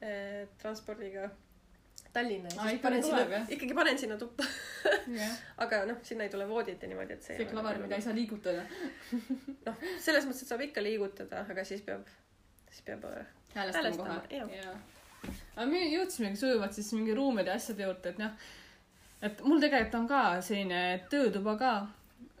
eh, 0.00 0.48
transpordiga 0.62 1.30
Tallinna 2.12 2.48
ja 2.48 2.62
siis 2.62 2.78
ikkagi 2.78 2.82
panen 2.82 3.02
sinna 3.04 3.40
ikkagi 3.48 3.74
panen 3.74 3.98
sinna 3.98 4.16
tuppa. 4.16 4.44
jah, 5.12 5.32
aga 5.64 5.82
noh, 5.86 5.98
sinna 6.02 6.24
ei 6.24 6.30
tule 6.32 6.48
voodit 6.48 6.82
ja 6.82 6.88
niimoodi, 6.88 7.12
et 7.12 7.22
see, 7.22 7.36
see 7.36 7.46
klaver, 7.50 7.78
mida 7.82 7.96
ei 7.98 8.02
saa 8.04 8.14
liigutada. 8.16 8.62
noh, 9.66 9.76
selles 10.00 10.24
mõttes, 10.28 10.42
et 10.46 10.48
saab 10.52 10.62
ikka 10.64 10.82
liigutada, 10.84 11.42
aga 11.50 11.64
siis 11.64 11.82
peab, 11.84 12.06
siis 12.70 12.82
peab 12.86 13.04
äh, 13.10 13.26
häälestama 13.54 14.20
kohe. 14.30 14.62
aga 15.56 15.66
me 15.68 15.82
jõudsimegi 15.90 16.40
sujuvalt 16.40 16.72
siis 16.76 16.92
mingi 16.96 17.14
ruumide 17.16 17.52
ja 17.52 17.58
asjade 17.60 17.84
juurde, 17.84 18.14
et 18.14 18.18
noh, 18.22 18.48
et 19.28 19.42
mul 19.44 19.60
tegelikult 19.60 20.00
on 20.00 20.08
ka 20.08 20.22
selline 20.44 20.82
töötuba 21.12 21.56
ka 21.60 21.72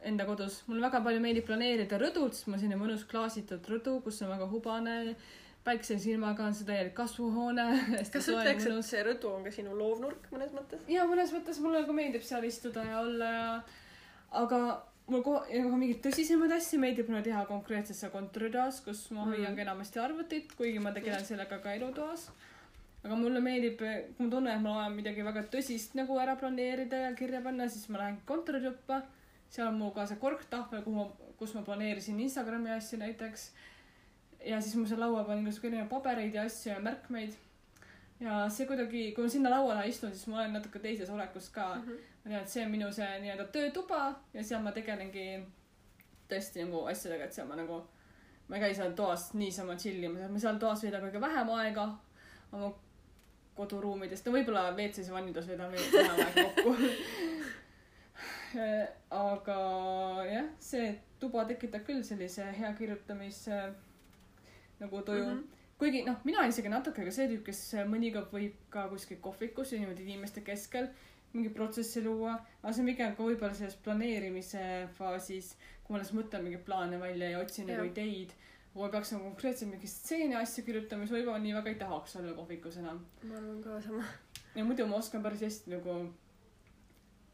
enda 0.06 0.24
kodus, 0.28 0.60
mulle 0.68 0.82
väga 0.86 1.00
palju 1.04 1.20
meeldib 1.24 1.46
planeerida 1.48 1.98
rõdult, 2.02 2.34
sest 2.36 2.46
mul 2.48 2.56
on 2.58 2.62
selline 2.62 2.78
mõnus 2.80 3.04
klaasitud 3.10 3.66
rõdu, 3.72 3.96
kus 4.04 4.22
on 4.22 4.30
väga 4.32 4.46
hubane, 4.52 4.96
päikselise 5.66 6.12
ilmaga 6.14 6.44
on 6.46 6.54
see 6.54 6.66
täielik 6.68 6.94
kasvuhoone. 6.94 7.64
kas 8.14 8.26
sa 8.28 8.36
ütleks, 8.36 8.66
et 8.70 8.84
see 8.86 9.02
rõdu 9.06 9.32
on 9.34 9.42
ka 9.46 9.50
sinu 9.54 9.74
loovnurk 9.78 10.28
mõnes 10.34 10.52
mõttes? 10.54 10.84
ja 10.88 11.06
mõnes 11.10 11.32
mõttes 11.34 11.58
mulle 11.64 11.80
nagu 11.82 11.96
meeldib 11.96 12.22
seal 12.26 12.44
istuda 12.46 12.84
ja 12.86 13.00
olla 13.02 13.30
ja 13.38 13.48
aga 14.42 14.60
mul 15.10 15.22
ko- 15.26 15.42
ja 15.50 15.62
ka 15.66 15.76
mingeid 15.78 16.00
tõsisemaid 16.06 16.54
asju 16.56 16.78
meeldib 16.82 17.10
mulle 17.10 17.22
teha 17.26 17.42
konkreetselt 17.50 17.98
seal 17.98 18.10
kontoritoas 18.14 18.80
kus 18.86 19.04
ma 19.10 19.24
Mhm. 19.24 19.32
hoian 19.34 19.58
enamasti 19.66 19.98
arvutit 20.02 20.54
kuigi 20.58 20.78
ma 20.82 20.92
tegelen 20.94 21.24
sellega 21.26 21.58
ka 21.62 21.74
elutoas 21.78 22.28
aga 23.04 23.14
mulle 23.18 23.40
meeldib 23.42 23.76
kui 23.78 24.24
ma 24.26 24.30
tunnen 24.32 24.54
et 24.56 24.62
ma 24.62 24.72
vajan 24.80 24.96
midagi 24.96 25.22
väga 25.26 25.44
tõsist 25.52 25.94
nagu 25.98 26.18
ära 26.18 26.34
planeerida 26.40 26.96
ja 27.04 27.12
kirja 27.14 27.40
panna 27.42 27.68
siis 27.68 27.88
ma 27.88 27.98
lähen 28.02 28.18
kontorituppa 28.26 29.02
seal 29.50 29.68
on 29.68 29.78
mul 29.78 29.90
ka 29.96 30.06
see 30.06 30.16
korktahvel 30.20 30.82
kuhu 30.82 30.96
ma 31.04 31.32
kus 31.38 31.54
ma 31.54 31.62
planeerisin 31.62 32.20
Instagrami 32.20 32.70
asju 32.70 32.98
näiteks 32.98 33.50
ja 34.46 34.60
siis 34.60 34.74
mul 34.76 34.86
seal 34.86 35.00
laua 35.00 35.24
peal 35.24 35.38
on 35.38 35.46
igasugu 35.46 35.66
erinevaid 35.70 35.90
pabereid 35.90 36.34
ja 36.34 36.42
asju 36.48 36.72
ja 36.72 36.78
märkmeid 36.80 37.34
ja 38.20 38.46
see 38.50 38.66
kuidagi 38.66 39.12
kui 39.12 39.24
ma 39.26 39.30
sinna 39.30 39.50
laua 39.52 39.74
taha 39.74 39.84
istun 39.90 40.12
siis 40.14 40.26
ma 40.32 40.38
olen 40.40 40.52
natuke 40.56 40.78
teises 40.78 41.10
olekus 41.10 41.48
ka 41.50 41.66
Mhm. 41.74 41.92
ma 42.24 42.30
tean, 42.30 42.40
et 42.42 42.48
see 42.48 42.64
on 42.64 42.70
minu 42.70 42.92
see 42.92 43.08
nii-öelda 43.20 43.44
töötuba 43.52 44.14
ja 44.34 44.42
seal 44.44 44.62
ma 44.62 44.72
tegelengi 44.72 45.26
tõesti 46.30 46.64
nagu 46.64 46.86
asjadega, 46.90 47.24
et 47.24 47.32
seal 47.36 47.46
ma 47.46 47.54
nagu, 47.56 47.82
ma 48.48 48.56
ei 48.56 48.62
käi 48.64 48.74
seal 48.74 48.92
toas 48.98 49.28
niisama 49.34 49.76
chill 49.76 50.02
ima, 50.08 50.26
ma 50.28 50.38
seal 50.42 50.58
toas 50.58 50.82
veedan 50.82 51.04
kõige 51.04 51.20
vähem 51.22 51.50
aega 51.58 51.84
oma 52.52 52.72
koduruumidest, 53.56 54.26
no 54.26 54.32
võib-olla 54.34 54.64
WC-s 54.76 55.08
ja 55.08 55.14
vannides 55.14 55.46
veedan 55.48 55.70
veel 55.72 55.92
vähem 55.92 56.24
aega 56.26 56.48
kokku. 56.48 56.74
aga 59.10 59.58
jah, 60.30 60.48
see 60.60 60.94
tuba 61.20 61.44
tekitab 61.48 61.84
küll 61.88 62.02
sellise 62.04 62.46
hea 62.58 62.72
kirjutamise 62.78 63.60
nagu 64.80 65.02
tuju 65.02 65.24
mm. 65.24 65.36
-hmm 65.36 65.52
kuigi 65.76 66.04
noh, 66.06 66.16
mina 66.24 66.46
isegi 66.48 66.70
natuke 66.72 67.04
ka 67.04 67.12
see 67.12 67.28
tüüp, 67.28 67.42
kes 67.50 67.60
mõnikord 67.90 68.30
võib 68.32 68.56
ka 68.72 68.86
kuskil 68.88 69.20
kohvikus 69.20 69.74
ja 69.74 69.80
niimoodi 69.80 70.06
inimeste 70.06 70.40
keskel 70.40 70.88
mingi 71.36 71.52
protsessi 71.52 72.00
luua, 72.04 72.36
aga 72.62 72.72
see 72.72 72.82
on 72.82 72.90
pigem 72.90 73.14
ka 73.16 73.24
võib-olla 73.26 73.56
selles 73.56 73.76
planeerimise 73.84 74.62
faasis, 74.96 75.52
kui 75.84 75.94
ma 75.94 76.00
alles 76.00 76.12
mõtlen 76.16 76.46
mingeid 76.46 76.64
plaane 76.64 77.00
välja 77.00 77.32
ja 77.34 77.40
otsin 77.42 77.68
nagu 77.68 77.84
ideid. 77.90 78.32
kui 78.72 78.84
ma 78.84 78.88
peaks 78.92 79.12
nagu 79.12 79.24
konkreetselt 79.24 79.70
mingi 79.70 79.88
stseeni 79.88 80.36
asju 80.36 80.64
kirjutama, 80.64 81.04
siis 81.04 81.16
võib-olla 81.16 81.40
nii 81.40 81.54
väga 81.56 81.72
ei 81.72 81.78
tahaks 81.80 82.16
olla 82.20 82.32
kohvikus 82.36 82.76
enam. 82.80 83.04
ma 83.22 83.36
arvan 83.36 83.62
ka 83.64 83.80
sama. 83.84 84.04
ja 84.54 84.64
muidu 84.64 84.86
ma 84.86 85.00
oskan 85.02 85.22
päris 85.22 85.44
hästi 85.44 85.76
nagu 85.76 85.98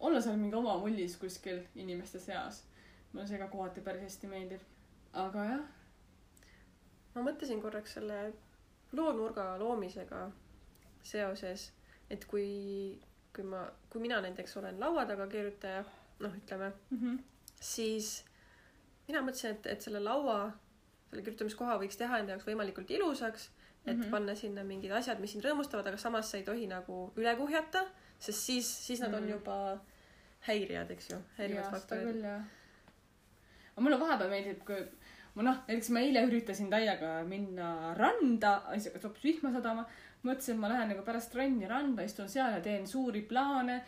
olla 0.03 0.21
seal 0.21 0.37
mingi 0.37 0.57
oma 0.59 0.77
mullis 0.83 1.17
kuskil 1.17 1.63
inimeste 1.75 2.21
seas. 2.21 2.65
mulle 3.13 3.27
see 3.29 3.39
ka 3.39 3.49
kohati 3.53 3.81
päris 3.85 4.03
hästi 4.09 4.31
meeldib. 4.31 4.61
aga 5.13 5.45
jah, 5.45 5.65
ma 7.15 7.25
mõtlesin 7.29 7.61
korraks 7.63 7.99
selle 7.99 8.33
loonurga 8.97 9.57
loomisega 9.61 10.27
seoses, 11.03 11.71
et 12.11 12.25
kui, 12.31 13.01
kui 13.35 13.45
ma, 13.45 13.65
kui 13.91 14.01
mina 14.01 14.21
näiteks 14.25 14.57
olen 14.61 14.81
laua 14.81 15.05
taga 15.09 15.27
kirjutaja, 15.27 15.85
noh, 16.23 16.37
ütleme, 16.39 16.71
mm. 16.91 17.19
siis 17.61 18.13
mina 19.09 19.23
mõtlesin, 19.25 19.57
et, 19.57 19.67
et 19.75 19.85
selle 19.85 20.03
laua, 20.03 20.53
selle 21.11 21.25
kirjutamiskoha 21.27 21.79
võiks 21.83 21.99
teha 22.01 22.21
enda 22.21 22.37
jaoks 22.37 22.49
võimalikult 22.49 22.91
ilusaks, 22.95 23.51
et 23.85 23.97
mm. 23.97 24.03
-hmm. 24.03 24.11
panna 24.11 24.35
sinna 24.39 24.65
mingid 24.65 24.93
asjad, 24.95 25.21
mis 25.21 25.35
sind 25.35 25.45
rõõmustavad, 25.45 25.89
aga 25.91 25.99
samas 25.99 26.31
sa 26.31 26.39
ei 26.39 26.47
tohi 26.47 26.69
nagu 26.71 27.05
üle 27.19 27.35
kuhjata, 27.37 27.87
sest 28.19 28.47
siis, 28.47 28.69
siis 28.87 29.01
nad 29.01 29.15
on 29.15 29.25
Mhm. 29.25 29.33
juba 29.33 29.81
häirijad, 30.47 30.91
eks 30.91 31.11
ju, 31.11 31.21
häirivad 31.39 31.71
faktorid. 31.71 32.25
aga 32.25 33.85
mulle 33.85 33.99
vahepeal 34.01 34.31
meeldib, 34.33 34.65
kui 34.67 34.81
ma 35.37 35.47
noh, 35.47 35.61
näiteks 35.69 35.91
ma 35.95 36.03
eile 36.05 36.23
üritasin 36.29 36.71
täiega 36.73 37.15
minna 37.29 37.95
randa, 37.99 38.59
asjaga 38.75 39.01
hoopis 39.07 39.25
vihma 39.29 39.53
sadama. 39.55 39.87
mõtlesin, 40.23 40.55
et 40.55 40.63
ma 40.63 40.71
lähen 40.71 40.93
nagu 40.93 41.03
pärast 41.03 41.33
trenni 41.35 41.67
randa, 41.67 42.05
istun 42.07 42.29
seal 42.31 42.53
ja 42.55 42.61
teen 42.63 42.87
suuri 42.87 43.25
plaane, 43.27 43.81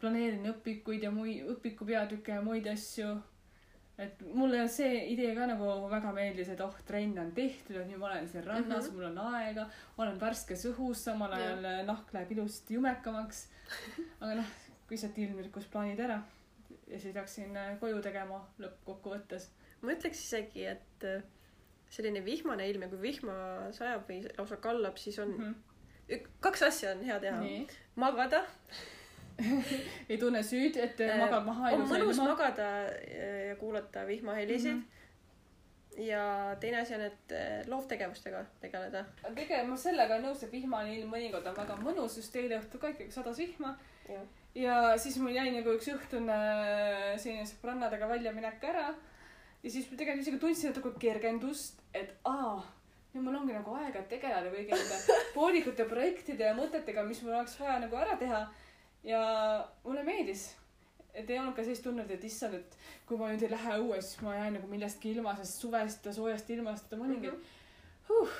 planeerin 0.00 0.44
õpikuid 0.50 1.06
ja 1.06 1.10
muid, 1.10 1.46
õpiku 1.54 1.86
peatükke 1.88 2.34
ja 2.36 2.44
muid 2.44 2.66
asju. 2.68 3.16
et 3.98 4.20
mulle 4.34 4.60
see 4.70 4.98
idee 5.10 5.32
ka 5.34 5.46
nagu 5.50 5.70
väga 5.90 6.12
meeldis, 6.14 6.52
et 6.52 6.60
oh, 6.62 6.74
trenn 6.86 7.18
on 7.18 7.32
tehtud 7.34 7.76
ja 7.76 7.86
nüüd 7.86 7.98
ma 7.98 8.06
olen 8.12 8.28
siin 8.28 8.44
rannas 8.44 8.84
mm. 8.84 8.90
-hmm. 8.90 8.94
mul 8.94 9.04
on 9.10 9.18
aega, 9.34 9.66
olen 9.98 10.20
värskes 10.20 10.66
õhus, 10.70 11.02
samal 11.08 11.32
ajal 11.32 11.66
nahk 11.86 12.12
läheb 12.12 12.30
ilusasti 12.32 12.74
jumekamaks. 12.74 13.48
aga 14.20 14.34
noh, 14.38 14.52
lihtsalt 14.90 15.18
ilmirikus 15.18 15.66
plaanid 15.72 16.00
ära 16.00 16.22
ja 16.90 17.00
siis 17.00 17.14
läksin 17.14 17.56
äh, 17.56 17.72
koju 17.80 18.02
tegema 18.02 18.40
lõppkokkuvõttes. 18.62 19.48
ma 19.82 19.94
ütleks 19.94 20.20
isegi, 20.24 20.64
et 20.66 21.06
äh, 21.06 21.22
selline 21.90 22.24
vihmane 22.24 22.68
ilm 22.68 22.84
ja 22.84 22.90
kui 22.92 23.00
vihma 23.02 23.38
sajab 23.76 24.08
või 24.08 24.22
lausa 24.36 24.58
kallab, 24.64 24.96
siis 24.96 25.18
on 25.18 25.32
mm 25.34 25.54
-hmm. 25.54 26.28
kaks 26.40 26.62
asja 26.62 26.92
on 26.92 27.04
hea 27.04 27.20
teha. 27.20 27.42
Magada, 27.94 28.44
ei 30.10 30.18
tunne 30.18 30.42
süüd, 30.42 30.76
et 30.76 31.00
Äh, 31.00 31.18
magad 31.18 31.44
maha 31.44 31.72
on 31.74 31.88
mõnus 31.88 32.16
ilma. 32.16 32.28
magada 32.28 32.68
ja 33.48 33.56
kuulata 33.56 34.06
vihmahelisid 34.06 34.74
mm. 34.74 34.82
-hmm. 34.82 36.02
ja 36.02 36.56
teine 36.60 36.80
asi 36.80 36.94
on, 36.94 37.00
et 37.00 37.32
loovtegevustega 37.66 38.44
tegeleda. 38.60 39.04
tegelikult 39.34 39.68
ma 39.68 39.76
sellega 39.76 40.14
olen 40.14 40.26
nõus, 40.26 40.42
et 40.44 40.52
vihmane 40.52 40.98
ilm 40.98 41.10
mõnikord 41.10 41.46
on 41.46 41.56
väga 41.56 41.76
mõnus, 41.76 42.16
just 42.16 42.36
eile 42.36 42.60
õhtul 42.60 42.80
ka 42.80 42.88
ikkagi 42.88 43.10
sadas 43.10 43.38
vihma 43.38 43.78
ja 44.58 44.98
siis 44.98 45.18
mul 45.22 45.36
jäi 45.36 45.50
nagu 45.54 45.74
üks 45.76 45.88
õhtune 45.92 46.38
selline 47.20 47.46
sõbrannadega 47.48 48.08
väljaminek 48.10 48.64
ära. 48.70 48.88
ja 49.62 49.70
siis 49.70 49.88
ma 49.90 49.98
tegelikult 49.98 50.26
isegi 50.26 50.40
tundsin 50.42 50.72
natuke 50.72 50.94
kergendust, 51.02 51.82
et 51.94 52.14
aa, 52.28 52.58
nüüd 53.12 53.26
mul 53.26 53.40
ongi 53.40 53.56
nagu 53.56 53.74
aega 53.78 54.02
tegeleda 54.10 54.52
kõigi 54.54 54.74
nende 54.74 55.18
poolikute 55.36 55.86
projektide 55.90 56.50
ja 56.50 56.56
mõtetega, 56.58 57.06
mis 57.06 57.22
mul 57.24 57.36
oleks 57.38 57.58
vaja 57.60 57.78
nagu 57.84 58.00
ära 58.00 58.16
teha. 58.20 58.42
ja 59.06 59.22
mulle 59.84 60.02
meeldis, 60.06 60.50
et 61.14 61.30
ei 61.30 61.38
olnud 61.38 61.54
ka 61.56 61.64
sellist 61.64 61.86
tunnet, 61.86 62.10
et 62.10 62.24
issand, 62.24 62.58
et 62.58 62.78
kui 63.06 63.18
ma 63.18 63.30
nüüd 63.30 63.46
ei 63.46 63.52
lähe 63.54 63.80
õue, 63.80 64.00
siis 64.02 64.22
ma 64.26 64.36
jään 64.36 64.58
nagu 64.58 64.70
millestki 64.70 65.14
ilma, 65.14 65.36
sest 65.38 65.62
suvest 65.62 66.06
ja 66.06 66.14
soojast 66.14 66.50
ilmast 66.50 66.94
mõningaid 66.94 67.34
mm 67.34 67.42
-hmm. 67.42 68.08
huh,. 68.08 68.38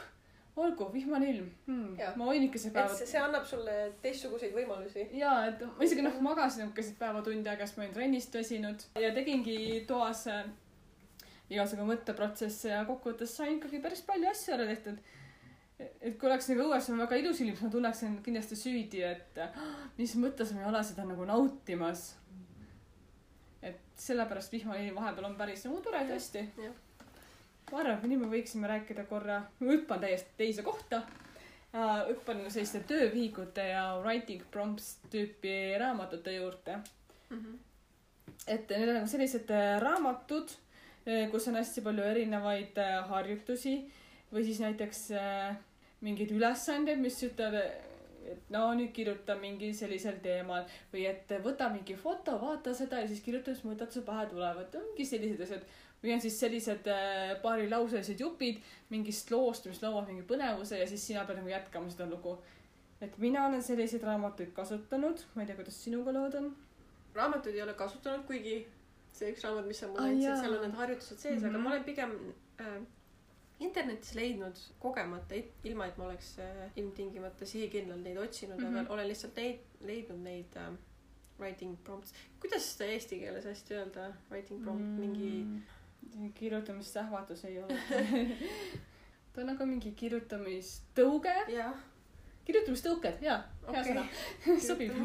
olgu, 0.64 0.88
vihmane 0.92 1.32
ilm 1.32 1.50
hmm. 1.66 1.98
Ma 2.18 2.28
võin 2.30 2.46
ikka 2.48 2.61
see 2.62 2.74
päev 2.74 2.94
see, 2.98 3.18
annab 3.20 3.46
sulle 3.48 3.74
teistsuguseid 4.02 4.54
võimalusi. 4.56 5.09
jaa, 5.18 5.48
et 5.50 5.62
ma 5.66 5.86
isegi 5.86 6.04
noh, 6.04 6.16
magasin 6.24 6.64
niisuguseid 6.66 6.98
päevatunde 7.00 7.52
aega, 7.52 7.66
sest 7.66 7.78
ma 7.78 7.86
olin 7.86 7.94
trennist 7.96 8.34
väsinud 8.34 8.88
ja 9.02 9.12
tegingi 9.16 9.59
toas 9.88 10.26
äh, 10.32 10.48
igasugu 11.52 11.86
mõtteprotsesse 11.88 12.72
ja 12.74 12.82
kokkuvõttes 12.88 13.32
sain 13.38 13.56
ikkagi 13.56 13.80
päris 13.84 14.02
palju 14.06 14.28
asju 14.30 14.54
ära 14.56 14.66
tehtud. 14.68 14.98
et 15.78 16.16
kui 16.18 16.26
oleks 16.28 16.48
nagu 16.50 16.64
õues 16.66 16.88
väga 17.00 17.20
ilus 17.20 17.40
ilm, 17.40 17.54
siis 17.54 17.64
ma 17.64 17.70
tunneksin 17.70 18.16
kindlasti 18.26 18.59
süüdi, 18.59 19.02
et 19.06 19.38
ah, 19.44 19.61
mis 19.98 20.16
mõttes 20.18 20.50
ma 20.54 20.64
ei 20.64 20.68
ole 20.72 20.82
seda 20.84 21.06
nagu 21.09 21.24
nautimas. 21.28 22.11
et 23.62 23.80
sellepärast 23.98 24.52
vihmane 24.52 24.84
ilm 24.86 25.00
vahepeal 25.00 25.30
on 25.30 25.38
päris 25.38 25.64
nagu 25.66 25.80
tore 25.82 26.04
tõesti. 26.11 26.44
Ma 27.73 27.81
arvan, 27.81 27.99
et 27.99 28.09
nüüd 28.09 28.23
me 28.23 28.31
võiksime 28.33 28.69
rääkida 28.71 29.05
korra, 29.09 29.43
ma 29.61 29.73
hüppan 29.73 30.01
täiesti 30.01 30.37
teise 30.37 30.62
kohta. 30.66 31.03
hüppan 31.73 32.39
nagu 32.41 32.51
selliste 32.51 32.81
töövihikute 32.89 33.64
ja 33.71 33.83
writing 34.01 34.43
prompts 34.51 34.99
tüüpi 35.12 35.77
raamatute 35.79 36.33
juurde. 36.33 36.79
Mm 37.31 37.39
-hmm. 37.39 37.59
et 38.47 38.71
need 38.71 38.89
on 38.89 38.95
nagu 38.95 39.07
sellised 39.07 39.51
äh, 39.51 39.81
raamatud, 39.81 40.49
kus 41.31 41.49
on 41.49 41.55
hästi 41.55 41.81
palju 41.81 42.05
erinevaid 42.05 42.79
äh, 42.79 43.09
harjutusi 43.09 43.75
või 44.33 44.45
siis 44.45 44.61
näiteks 44.61 45.11
äh, 45.11 45.57
mingeid 46.05 46.33
ülesandeid, 46.37 47.01
mis 47.01 47.16
ütlevad, 47.25 47.87
et 48.29 48.51
no 48.53 48.66
nüüd 48.77 48.93
kirjuta 48.97 49.37
mingi 49.41 49.71
sellisel 49.75 50.19
teemal 50.25 50.66
või 50.93 51.07
et 51.09 51.31
võta 51.45 51.71
mingi 51.73 51.97
foto, 51.97 52.37
vaata 52.41 52.75
seda 52.77 53.01
ja 53.03 53.09
siis 53.09 53.23
kirjuta, 53.25 53.55
mis 53.55 53.64
mõtted 53.64 53.95
sul 53.95 54.05
pähe 54.07 54.27
tulevad, 54.31 54.75
mingi 54.91 55.09
sellised 55.09 55.45
asjad. 55.47 55.64
Või 56.03 56.14
on 56.14 56.20
siis 56.20 56.38
sellised 56.40 56.86
äh, 56.86 57.34
paarilauselised 57.42 58.20
jupid 58.20 58.62
mingist 58.90 59.30
loost, 59.30 59.66
mis 59.66 59.82
loovad 59.82 60.07
mingi 60.07 60.22
põnevuse 60.22 60.78
ja 60.78 60.86
siis 60.86 61.07
sina 61.07 61.24
pead 61.26 61.40
nagu 61.40 61.49
jätkama 61.49 61.90
seda 61.90 62.07
lugu. 62.11 62.38
et 63.01 63.18
mina 63.18 63.46
olen 63.46 63.62
selliseid 63.62 64.03
raamatuid 64.03 64.53
kasutanud, 64.53 65.20
ma 65.34 65.42
ei 65.42 65.46
tea, 65.46 65.57
kuidas 65.57 65.84
sinuga 65.84 66.12
lood 66.12 66.34
on 66.34 66.57
raamatuid 67.18 67.55
ei 67.55 67.62
ole 67.62 67.74
kasutanud, 67.74 68.24
kuigi 68.26 68.59
see 69.18 69.32
üks 69.32 69.44
raamat, 69.46 69.66
mis 69.68 69.80
sa 69.82 69.88
mulle 69.90 70.11
andsid, 70.12 70.26
jaa. 70.28 70.38
seal 70.42 70.57
on 70.59 70.64
need 70.66 70.78
harjutused 70.78 71.18
sees 71.18 71.34
mm, 71.34 71.40
-hmm. 71.40 71.49
aga 71.49 71.59
Mhm. 71.59 71.64
ma 71.64 71.70
olen 71.70 71.84
pigem 71.84 72.12
äh, 72.61 72.82
internetis 73.66 74.14
leidnud 74.14 74.61
kogemata, 74.82 75.40
ilma 75.64 75.86
et 75.86 75.99
ma 75.99 76.05
oleks 76.05 76.28
äh, 76.38 76.68
ilmtingimata 76.76 77.46
sihikindlalt 77.46 78.05
neid 78.05 78.20
otsinud 78.26 78.59
mm, 78.59 78.64
-hmm. 78.64 78.70
Mhm. 78.70 78.84
aga 78.84 78.94
olen 78.94 79.09
lihtsalt 79.09 79.36
neid, 79.36 79.59
leidnud 79.80 80.22
neid 80.28 80.57
äh, 80.57 80.70
writing 81.38 81.76
prompts. 81.84 82.14
kuidas 82.40 82.70
seda 82.72 82.90
eesti 82.92 83.18
keeles 83.18 83.44
hästi 83.44 83.74
öelda, 83.74 84.12
writing 84.30 84.62
prompt 84.62 84.84
mm., 84.84 85.01
mingi 85.01 85.32
mingi 85.32 85.62
kirjutamisähvatus 86.34 87.44
ei 87.44 87.62
ole 87.62 87.78
ta 89.32 89.40
on 89.40 89.52
nagu 89.52 89.66
mingi 89.70 89.92
kirjutamistõuge, 89.94 91.34
kirjutamistõuked, 92.48 93.20
jaa, 93.22 93.38
hea 93.68 93.70
okei 93.70 93.84
sõna, 93.90 94.04
sobib. 94.68 94.96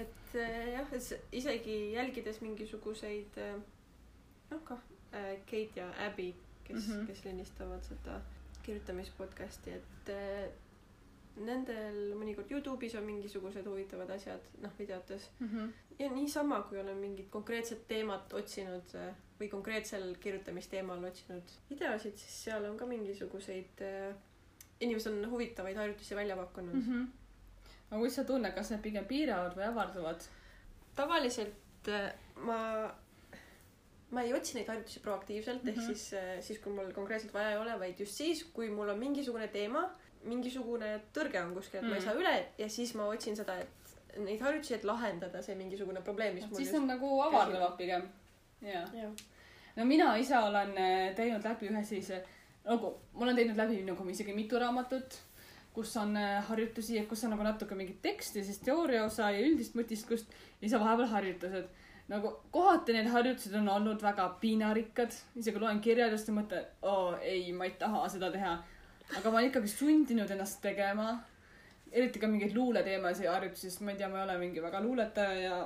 et 0.00 0.36
eh, 0.40 0.70
jah, 0.76 0.94
isegi 1.32 1.76
jälgides 1.92 2.40
mingisuguseid 2.44 3.40
eh, 3.42 3.56
noh 4.50 4.62
kah 4.64 4.80
eh, 5.12 5.34
Kate 5.44 5.82
ja 5.82 5.90
Abby, 6.06 6.32
kes 6.64 6.86
mm. 6.86 6.94
-hmm. 6.94 7.06
kes 7.06 7.24
lindistavad 7.24 7.84
seda 7.84 8.20
kirjutamispodcasti, 8.62 9.70
et 9.76 10.10
nendel 11.40 12.14
mõnikord 12.18 12.50
Youtube'is 12.52 12.96
on 12.98 13.04
mingisugused 13.04 13.66
huvitavad 13.66 14.10
asjad, 14.16 14.40
noh 14.60 14.72
videotes 14.78 15.30
Mhm. 15.40 15.70
Ja 16.00 16.08
niisama, 16.12 16.62
kui 16.68 16.80
olen 16.80 16.96
mingit 16.96 17.28
konkreetset 17.32 17.84
teemat 17.88 18.32
otsinud 18.36 18.94
eh, 18.96 19.12
või 19.40 19.48
konkreetsel 19.52 20.14
kirjutamisteemal 20.20 21.04
otsinud 21.10 21.54
videosid, 21.70 22.16
siis 22.20 22.38
seal 22.46 22.64
on 22.68 22.78
ka 22.80 22.88
mingisuguseid 22.88 23.84
eh, 23.84 24.14
inimesed 24.80 25.12
on 25.12 25.30
huvitavaid 25.34 25.76
harjutusi 25.76 26.16
välja 26.16 26.36
pakkunud 26.36 26.74
mm. 26.74 26.86
-hmm. 26.86 27.06
aga 27.90 27.98
kuidas 27.98 28.16
sa 28.16 28.24
tunned, 28.24 28.54
kas 28.56 28.70
need 28.72 28.82
pigem 28.82 29.04
piiravad 29.04 29.56
või 29.56 29.68
avardavad? 29.68 30.28
tavaliselt 30.96 31.88
äh, 31.88 32.12
ma, 32.36 32.60
ma 34.10 34.22
ei 34.22 34.34
otsi 34.34 34.56
neid 34.56 34.68
harjutusi 34.68 35.00
proaktiivselt 35.00 35.64
mm 35.64 35.68
-hmm. 35.68 35.80
Mhm. 35.80 35.90
ehk 35.90 35.96
siis, 35.96 36.46
siis 36.46 36.58
kui 36.58 36.72
mul 36.72 36.92
konkreetselt 36.92 37.34
vaja 37.34 37.50
ei 37.50 37.58
ole, 37.58 37.78
vaid 37.80 38.00
just 38.00 38.12
siis, 38.12 38.44
kui 38.44 38.70
mul 38.70 38.88
on 38.88 38.98
mingisugune 38.98 39.48
teema, 39.48 39.90
mingisugune 40.24 41.00
tõrge 41.16 41.44
on 41.44 41.54
kuskil, 41.54 41.78
et 41.78 41.84
mm. 41.84 41.88
ma 41.90 41.96
ei 41.96 42.00
Mm. 42.00 42.04
saa 42.04 42.14
üle 42.14 42.46
ja 42.58 42.68
siis 42.68 42.94
ma 42.94 43.06
otsin 43.08 43.36
seda, 43.36 43.58
et 43.60 43.79
neid 44.18 44.40
harjutusi, 44.42 44.74
et 44.76 44.84
lahendada 44.84 45.42
see 45.44 45.56
mingisugune 45.58 46.02
probleem, 46.04 46.34
mis 46.36 46.46
mul 46.48 46.60
siis 46.60 46.72
nad 46.76 46.88
nagu 46.94 47.10
avardavad 47.24 47.76
pigem. 47.78 48.06
jaa. 48.64 48.84
jah, 48.94 49.12
no 49.76 49.86
mina 49.88 50.12
ise 50.20 50.38
olen 50.38 50.76
eh, 50.78 51.10
teinud 51.16 51.44
läbi 51.46 51.70
ühe 51.70 51.82
sellise, 51.84 52.22
nagu 52.66 52.94
ma 53.14 53.26
olen 53.26 53.38
teinud 53.38 53.60
läbi 53.60 53.82
nagu 53.86 54.08
isegi 54.10 54.34
mitu 54.36 54.58
raamatut, 54.60 55.18
kus 55.74 55.94
on 56.00 56.16
eh, 56.18 56.40
harjutusi, 56.48 57.04
kus 57.10 57.24
on 57.24 57.34
nagu 57.36 57.46
natuke 57.46 57.78
mingit 57.78 58.02
teksti, 58.02 58.44
siis 58.44 58.58
teooria 58.64 59.04
osa 59.06 59.30
ja 59.34 59.44
üldist 59.46 59.78
mõtisklust 59.78 60.32
ja 60.32 60.66
siis 60.66 60.76
on 60.78 60.84
vahepeal 60.84 61.14
harjutused. 61.14 61.70
nagu 62.10 62.34
kohati 62.50 62.92
need 62.92 63.06
harjutused 63.06 63.54
on 63.54 63.68
olnud 63.70 64.02
väga 64.02 64.28
piinarikkad, 64.42 65.14
isegi 65.38 65.62
loen 65.62 65.80
kirjeldust 65.80 66.28
ja 66.28 66.34
mõtlen, 66.34 66.64
et 66.66 66.86
oo 66.90 67.16
ei, 67.22 67.52
ma 67.52 67.68
ei 67.68 67.76
taha 67.78 68.08
seda 68.08 68.32
teha. 68.34 68.58
aga 69.16 69.30
ma 69.30 69.38
olen 69.38 69.50
ikkagi 69.50 69.68
sundinud 69.68 70.30
ennast 70.30 70.60
tegema. 70.62 71.20
Eriti 71.92 72.22
ka 72.22 72.28
mingeid 72.30 72.54
luuleteemasid 72.54 73.26
ja 73.26 73.36
harjutusi, 73.36 73.70
sest 73.70 73.84
ma 73.84 73.94
ei 73.94 74.00
tea, 74.00 74.08
ma 74.08 74.20
ei 74.20 74.26
ole 74.28 74.38
mingi 74.42 74.62
väga 74.62 74.82
luuletaja 74.84 75.40
ja 75.40 75.56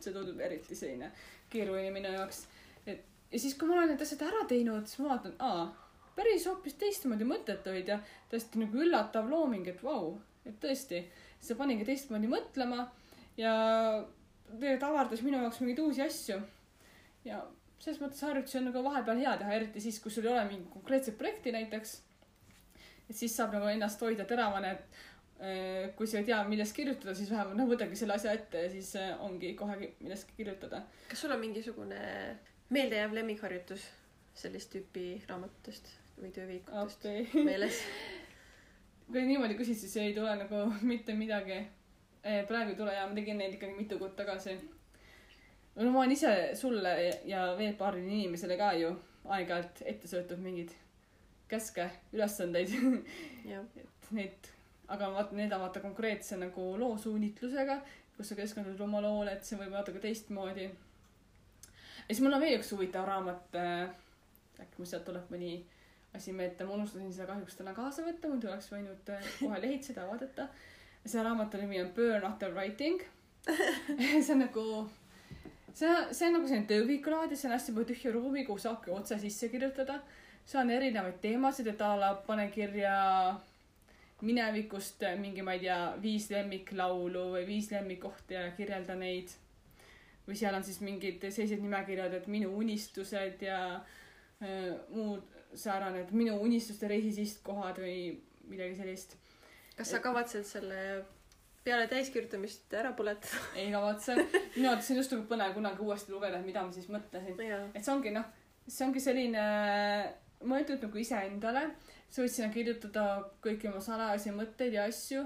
see 0.00 0.12
tundub 0.12 0.40
eriti 0.40 0.76
selline 0.78 1.10
keeruline 1.50 1.90
minu 1.94 2.12
jaoks 2.12 2.44
et 2.86 3.04
ja 3.32 3.40
siis, 3.40 3.56
kui 3.58 3.68
ma 3.68 3.78
olen 3.78 3.94
need 3.94 4.04
asjad 4.04 4.22
ära 4.26 4.44
teinud, 4.50 4.86
siis 4.88 5.02
ma 5.02 5.14
vaatan, 5.14 5.34
aa, 5.42 5.64
päris 6.14 6.46
hoopis 6.48 6.76
teistmoodi 6.80 7.26
mõtted 7.28 7.66
olid 7.70 7.90
ja 7.90 7.98
tõesti 8.30 8.60
nagu 8.62 8.84
üllatav 8.86 9.30
looming, 9.30 9.66
et 9.70 9.82
vau 9.82 10.12
wow,, 10.12 10.20
et 10.46 10.58
tõesti, 10.62 11.00
see 11.42 11.58
paningi 11.58 11.86
teistmoodi 11.88 12.30
mõtlema 12.30 12.86
ja 13.40 13.54
tegelikult 14.52 14.88
avardas 14.90 15.24
minu 15.24 15.40
jaoks 15.40 15.60
mingeid 15.62 15.82
uusi 15.82 16.04
asju. 16.04 16.40
ja 17.24 17.42
selles 17.80 18.00
mõttes 18.00 18.22
harjutusi 18.22 18.58
on 18.60 18.68
nagu 18.70 18.82
vahepeal 18.84 19.20
hea 19.20 19.36
teha, 19.40 19.56
eriti 19.58 19.80
siis, 19.82 19.98
kui 20.00 20.12
sul 20.12 20.26
ei 20.28 20.32
ole 20.32 20.44
mingit 20.48 20.70
konkreetset 20.72 21.18
projekti 21.18 21.52
näiteks. 21.52 21.96
et 23.08 23.16
siis 23.16 23.36
saab 23.36 23.56
nagu 23.56 23.66
ennast 23.68 24.00
hoida 24.00 24.24
teravana, 24.24 24.70
et 24.70 25.02
kui 25.96 26.06
sa 26.06 26.20
ei 26.20 26.28
tea, 26.28 26.38
millest 26.48 26.76
kirjutada, 26.76 27.14
siis 27.16 27.30
vähemalt 27.32 27.58
noh, 27.58 27.68
võtagi 27.68 27.98
selle 27.98 28.14
asja 28.16 28.32
ette 28.36 28.64
ja 28.64 28.70
siis 28.72 28.94
eh, 29.00 29.10
ongi 29.24 29.52
kohe 29.58 29.76
millestki 29.82 30.36
kirjutada. 30.38 30.84
kas 31.10 31.24
sul 31.24 31.34
on 31.34 31.42
mingisugune 31.42 32.00
meeldejääv 32.74 33.16
lemmikharjutus 33.18 33.88
sellist 34.34 34.70
tüüpi 34.72 35.08
raamatutest 35.28 35.90
või 36.20 36.30
tööviikutest 36.34 37.08
appi. 37.08 37.44
meeles? 37.44 37.80
kui 39.10 39.24
niimoodi 39.26 39.58
küsid, 39.58 39.78
siis 39.78 39.96
ei 40.00 40.14
tule 40.16 40.36
nagu 40.38 40.62
mitte 40.86 41.16
midagi. 41.18 41.58
praegu 42.22 42.72
ei 42.72 42.78
tule 42.78 42.94
ja 42.94 43.08
ma 43.08 43.18
tegin 43.18 43.42
neid 43.42 43.58
ikkagi 43.58 43.76
mitu 43.76 43.98
kuud 43.98 44.14
tagasi. 44.16 44.56
no 45.74 45.90
ma 45.90 46.04
olen 46.04 46.14
ise 46.14 46.54
sulle 46.54 46.94
ja 47.26 47.50
veel 47.58 47.74
paarile 47.74 48.06
inimesele 48.06 48.56
ka 48.56 48.72
ju 48.78 48.94
aeg-ajalt 49.24 49.82
ette 49.84 50.08
söötud 50.08 50.40
mingeid 50.40 50.72
käske, 51.48 51.90
ülesandeid, 52.12 52.72
et 53.58 54.10
neid, 54.16 54.53
aga 54.88 55.10
vaata, 55.12 55.36
need 55.36 55.52
on 55.52 55.60
vaata 55.64 55.80
konkreetse 55.80 56.36
nagu 56.36 56.64
loosuunitlusega, 56.80 57.78
kus 58.16 58.30
sa 58.30 58.38
keskendud 58.38 58.80
oma 58.84 59.00
loole, 59.02 59.32
et 59.32 59.46
see 59.46 59.58
võib 59.58 59.72
natuke 59.74 60.02
teistmoodi. 60.02 60.64
ja 60.64 62.10
siis 62.10 62.20
mul 62.24 62.36
on 62.36 62.42
veel 62.44 62.58
üks 62.58 62.72
huvitav 62.74 63.06
raamat 63.08 63.56
äh,. 63.60 63.88
äkki 64.60 64.78
mul 64.78 64.88
sealt 64.90 65.06
tuleb 65.08 65.30
mõni 65.32 65.54
asi 66.14 66.32
meelde, 66.32 66.64
ma 66.64 66.76
unustasin 66.76 67.12
seda 67.12 67.32
kahjuks 67.32 67.56
täna 67.58 67.72
kaasa 67.74 68.04
võtta, 68.06 68.30
muidu 68.30 68.50
oleks 68.50 68.68
võinud 68.70 69.08
äh, 69.10 69.30
kohe 69.40 69.60
lehitseda 69.62 70.06
vaadata. 70.06 70.48
selle 71.04 71.24
raamatu 71.26 71.58
nimi 71.60 71.80
on 71.82 71.90
Burn 71.96 72.24
After 72.24 72.52
Writing. 72.54 73.02
see 74.24 74.32
on 74.32 74.44
nagu, 74.44 74.66
see, 75.72 75.90
see 76.12 76.28
on 76.28 76.38
nagu 76.38 76.46
selline 76.46 76.68
tööviikulaad 76.70 77.34
ja 77.34 77.36
see 77.40 77.48
on 77.50 77.56
hästi 77.56 77.74
palju 77.74 77.88
tühja 77.90 78.12
ruumi, 78.14 78.44
kuhu 78.46 78.62
saabki 78.62 78.94
otse 78.94 79.18
sisse 79.18 79.48
kirjutada. 79.48 79.98
seal 80.46 80.62
on 80.62 80.70
erinevaid 80.70 81.18
teemasid, 81.20 81.72
et 81.72 81.82
a 81.82 81.90
la 81.98 82.14
pane 82.28 82.46
kirja 82.54 82.94
minevikust 84.24 85.04
mingi, 85.20 85.44
ma 85.44 85.54
ei 85.56 85.64
tea, 85.66 85.78
viis 86.02 86.28
lemmiklaulu 86.32 87.26
või 87.36 87.46
viis 87.48 87.70
lemmikkohta 87.72 88.38
ja 88.38 88.52
kirjelda 88.56 88.96
neid. 88.98 89.32
või 90.24 90.38
seal 90.40 90.54
on 90.56 90.64
siis 90.64 90.80
mingid 90.80 91.20
sellised 91.28 91.60
nimekirjad, 91.60 92.14
et 92.16 92.26
minu 92.32 92.54
unistused 92.56 93.42
ja 93.44 93.58
äh, 93.76 94.70
muud 94.88 95.34
säärane, 95.54 96.00
et 96.00 96.12
minu 96.12 96.38
unistuste 96.42 96.88
reisisistkohad 96.88 97.78
või 97.78 97.98
midagi 98.48 98.76
sellist. 98.76 99.16
kas 99.76 99.90
sa 99.90 100.00
kavatsed 100.00 100.46
selle 100.48 100.80
peale 101.64 101.86
täiskirjutamist 101.88 102.74
ära 102.76 102.92
põletada? 102.96 103.40
ei 103.60 103.70
kavatse. 103.72 104.16
minu 104.56 104.70
arvates 104.70 104.90
on 104.90 105.00
just 105.00 105.14
nagu 105.14 105.28
põnev 105.30 105.54
kunagi 105.56 105.84
uuesti 105.86 106.12
lugeda, 106.12 106.40
et 106.40 106.46
mida 106.46 106.64
ma 106.64 106.72
siis 106.72 106.90
mõtlesin. 106.92 107.40
et 107.74 107.80
see 107.82 107.94
ongi 107.94 108.14
noh, 108.14 108.26
see 108.68 108.86
ongi 108.86 109.02
selline 109.02 109.44
mõeldud 110.44 110.82
nagu 110.84 111.00
iseendale. 111.00 111.68
Sinna 112.14 112.50
kirjutada 112.54 113.04
kõiki 113.44 113.70
oma 113.70 113.80
salajasi 113.84 114.34
mõtteid 114.36 114.76
ja 114.76 114.86
asju. 114.90 115.24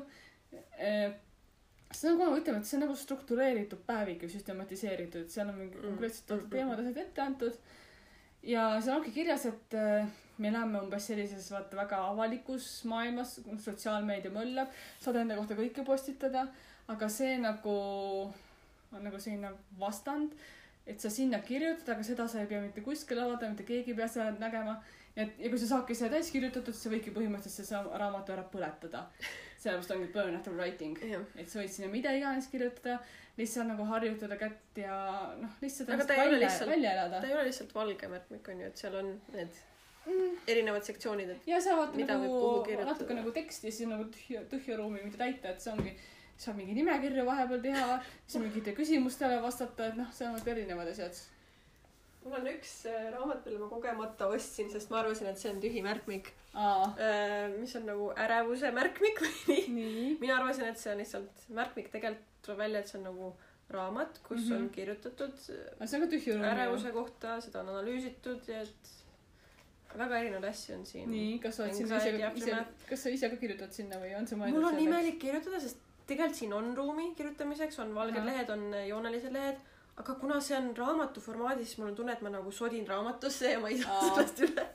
on 2.11 2.18
nagu 2.20 2.36
ütleme, 2.39 2.61
et 2.61 2.68
see 2.68 2.78
on 2.78 2.86
nagu 2.86 2.97
struktureeritud 2.97 3.82
päevik 3.86 4.24
ja 4.24 4.30
süstematiseeritud, 4.32 5.28
seal 5.32 5.49
on 5.49 5.59
mingi 5.59 5.76
Mm, 5.76 5.84
konkreetsed 5.91 6.30
mm, 6.30 6.43
mm. 6.45 6.51
teemad, 6.51 6.80
asjad 6.80 7.03
ette 7.05 7.22
antud. 7.22 7.61
ja 8.43 8.64
seal 8.80 8.97
ongi 8.97 9.12
kirjas, 9.12 9.47
et 9.47 9.78
me 10.39 10.49
elame 10.49 10.80
umbes 10.80 11.09
sellises 11.11 11.51
vaata 11.53 11.76
väga 11.76 12.03
avalikus 12.12 12.84
maailmas, 12.84 13.41
sotsiaalmeedia 13.64 14.30
möllab, 14.30 14.68
saad 15.01 15.16
enda 15.16 15.36
kohta 15.36 15.59
kõike 15.59 15.84
postitada, 15.84 16.47
aga 16.89 17.09
see 17.09 17.36
nagu 17.43 17.74
on 18.93 19.03
nagu 19.05 19.18
selline 19.20 19.51
vastand 19.78 20.32
et 20.89 21.01
sa 21.01 21.11
sinna 21.12 21.43
kirjutad, 21.45 21.89
aga 21.93 22.05
seda 22.05 22.24
sa 22.28 22.41
ei 22.41 22.49
pea 22.49 22.62
mitte 22.64 22.80
kuskil 22.84 23.20
avaldama, 23.20 23.53
mitte 23.53 23.66
keegi 23.68 23.93
ei 23.93 23.99
pea 23.99 24.09
seda 24.09 24.30
nägema. 24.41 24.78
Et 25.16 25.38
ja 25.38 25.50
kui 25.50 25.59
sa 25.59 25.66
saadki 25.74 25.94
selle 25.94 26.11
täis 26.16 26.30
kirjutatud, 26.34 26.74
siis 26.74 26.82
sa 26.88 26.90
võidki 26.92 27.14
põhimõtteliselt 27.14 27.68
selle 27.70 27.98
raamatu 28.02 28.32
ära 28.34 28.44
põletada. 28.52 29.06
sellepärast 29.62 29.90
ongi 29.90 30.12
burn 30.14 30.36
after 30.38 30.52
writing, 30.54 30.98
jah. 31.02 31.24
et 31.36 31.48
sa 31.50 31.59
võid 31.62 31.72
sinna 31.74 31.88
mida 31.90 32.12
iganes 32.14 32.46
kirjutada, 32.52 32.98
lihtsalt 33.38 33.66
nagu 33.72 33.86
harjutada 33.90 34.36
kätt 34.38 34.78
ja 34.78 34.98
noh, 35.40 35.56
lihtsalt 35.62 35.90
Aga 35.94 36.04
ta 36.06 36.14
ei 36.14 36.20
ole 36.28 36.36
välja, 36.36 36.44
lihtsalt- 36.46 37.11
ta. 37.16 37.26
ei 37.26 37.34
ole 37.34 37.48
lihtsalt 37.48 37.74
valge 37.74 38.09
märkmik 38.12 38.48
on 38.52 38.61
ju, 38.62 38.66
et 38.70 38.76
seal 38.84 38.94
on 39.00 39.11
need 39.34 39.64
Mm. 40.09 40.36
erinevad 40.48 40.86
sektsioonid, 40.86 41.28
et 41.34 41.48
ja 41.50 41.59
sa 41.61 41.74
vaata 41.76 41.96
Mida 41.98 42.14
võib 42.16 42.30
nagu 42.32 42.84
natuke 42.88 43.14
nagu 43.18 43.32
teksti, 43.34 43.68
siis 43.68 43.82
on 43.84 43.90
nagu 43.92 44.06
tühja, 44.14 44.40
tühja 44.48 44.78
ruumi, 44.78 45.02
mida 45.04 45.18
täita, 45.20 45.50
et 45.52 45.61
see 45.61 45.72
ongi, 45.74 45.92
saab 46.40 46.56
mingi 46.56 46.72
nimekirju 46.78 47.26
vahepeal 47.26 47.61
teha, 47.61 47.98
siis 48.26 48.40
mingitele 48.40 48.76
küsimustele 48.78 49.36
vastata, 49.42 49.90
et 49.90 49.98
noh, 50.00 50.09
seal 50.16 50.32
on 50.32 50.48
erinevad 50.54 50.88
asjad. 50.94 51.18
Mul 52.29 52.39
on 52.41 52.47
üks 52.53 52.74
äh, 52.91 53.09
raamat, 53.14 53.45
mille 53.47 53.59
ma 53.62 53.68
kogemata 53.72 54.29
ostsin, 54.35 54.70
sest 54.72 54.91
ma 54.93 55.01
arvasin, 55.03 55.31
et 55.33 55.41
see 55.41 55.51
on 55.51 55.61
tühi 55.64 55.83
märkmik, 55.85 56.31
aa, 56.55 56.87
mis 57.59 57.74
on 57.81 57.87
nagu 57.89 58.11
ärevuse 58.26 58.70
märkmik 58.76 59.22
või 59.24 59.59
nii. 59.79 60.07
mina 60.20 60.37
arvasin, 60.39 60.68
et 60.70 60.79
see 60.81 60.93
on 60.93 61.01
lihtsalt 61.03 61.47
märkmik, 61.61 61.91
tegelikult 61.95 62.26
tuleb 62.45 62.59
välja, 62.64 62.81
et 62.85 62.89
see 62.93 62.99
on 63.01 63.09
nagu 63.11 63.33
raamat, 63.74 64.20
kus 64.24 64.39
mm 64.39 64.45
Mhm. 64.45 64.53
-hmm. 64.53 64.62
on 64.62 64.70
kirjutatud 64.76 65.35
aga 65.76 65.87
see 65.87 65.99
on 65.99 66.05
ka 66.07 66.11
tühja 66.14 66.35
ruumi. 66.37 66.49
ärevuse 66.53 66.93
kohta, 66.93 67.41
seda 67.41 67.61
on 67.61 67.68
analüüsitud 67.74 68.49
ja 68.49 68.62
et 68.62 68.95
väga 69.99 70.18
erinevaid 70.20 70.45
asju 70.53 70.74
on 70.79 70.87
siin. 70.87 71.11
nii, 71.11 71.39
kas 71.43 71.57
sa 71.57 71.64
oled 71.64 71.74
sinna 71.76 71.97
ise, 71.97 72.14
ise 72.41 72.57
kas 72.89 73.03
sa 73.03 73.09
ise 73.12 73.29
ka 73.33 73.37
kirjutad 73.37 73.72
sinna 73.72 73.97
või 74.01 74.14
on 74.18 74.26
see 74.26 74.37
mõeldud 74.41 74.55
mul 74.61 74.68
on 74.70 74.79
imelik 74.85 75.18
kirjutada, 75.20 75.61
sest 75.61 75.79
tegelikult 76.09 76.39
siin 76.41 76.53
on 76.57 76.70
ruumi 76.76 77.11
kirjutamiseks, 77.16 77.79
on 77.85 77.95
valged 77.95 78.16
Ahah. 78.16 78.26
lehed, 78.31 78.51
on 78.51 78.62
joonelised 78.89 79.33
lehed, 79.33 79.59
aga 79.99 80.14
kuna 80.14 80.40
see 80.40 80.57
on 80.57 80.68
raamatu 80.76 81.20
formaadis, 81.20 81.70
siis 81.70 81.78
mul 81.78 81.90
on 81.90 81.96
tunne, 81.99 82.12
et 82.14 82.20
ma 82.22 82.30
nagu 82.30 82.53
sodin 82.55 82.86
raamatusse 82.86 83.51
ja 83.53 83.62
ma 83.62 83.70
ei 83.72 83.80
saa 83.82 83.96
Aa. 83.96 84.11
sellest 84.11 84.42
üle. 84.46 84.66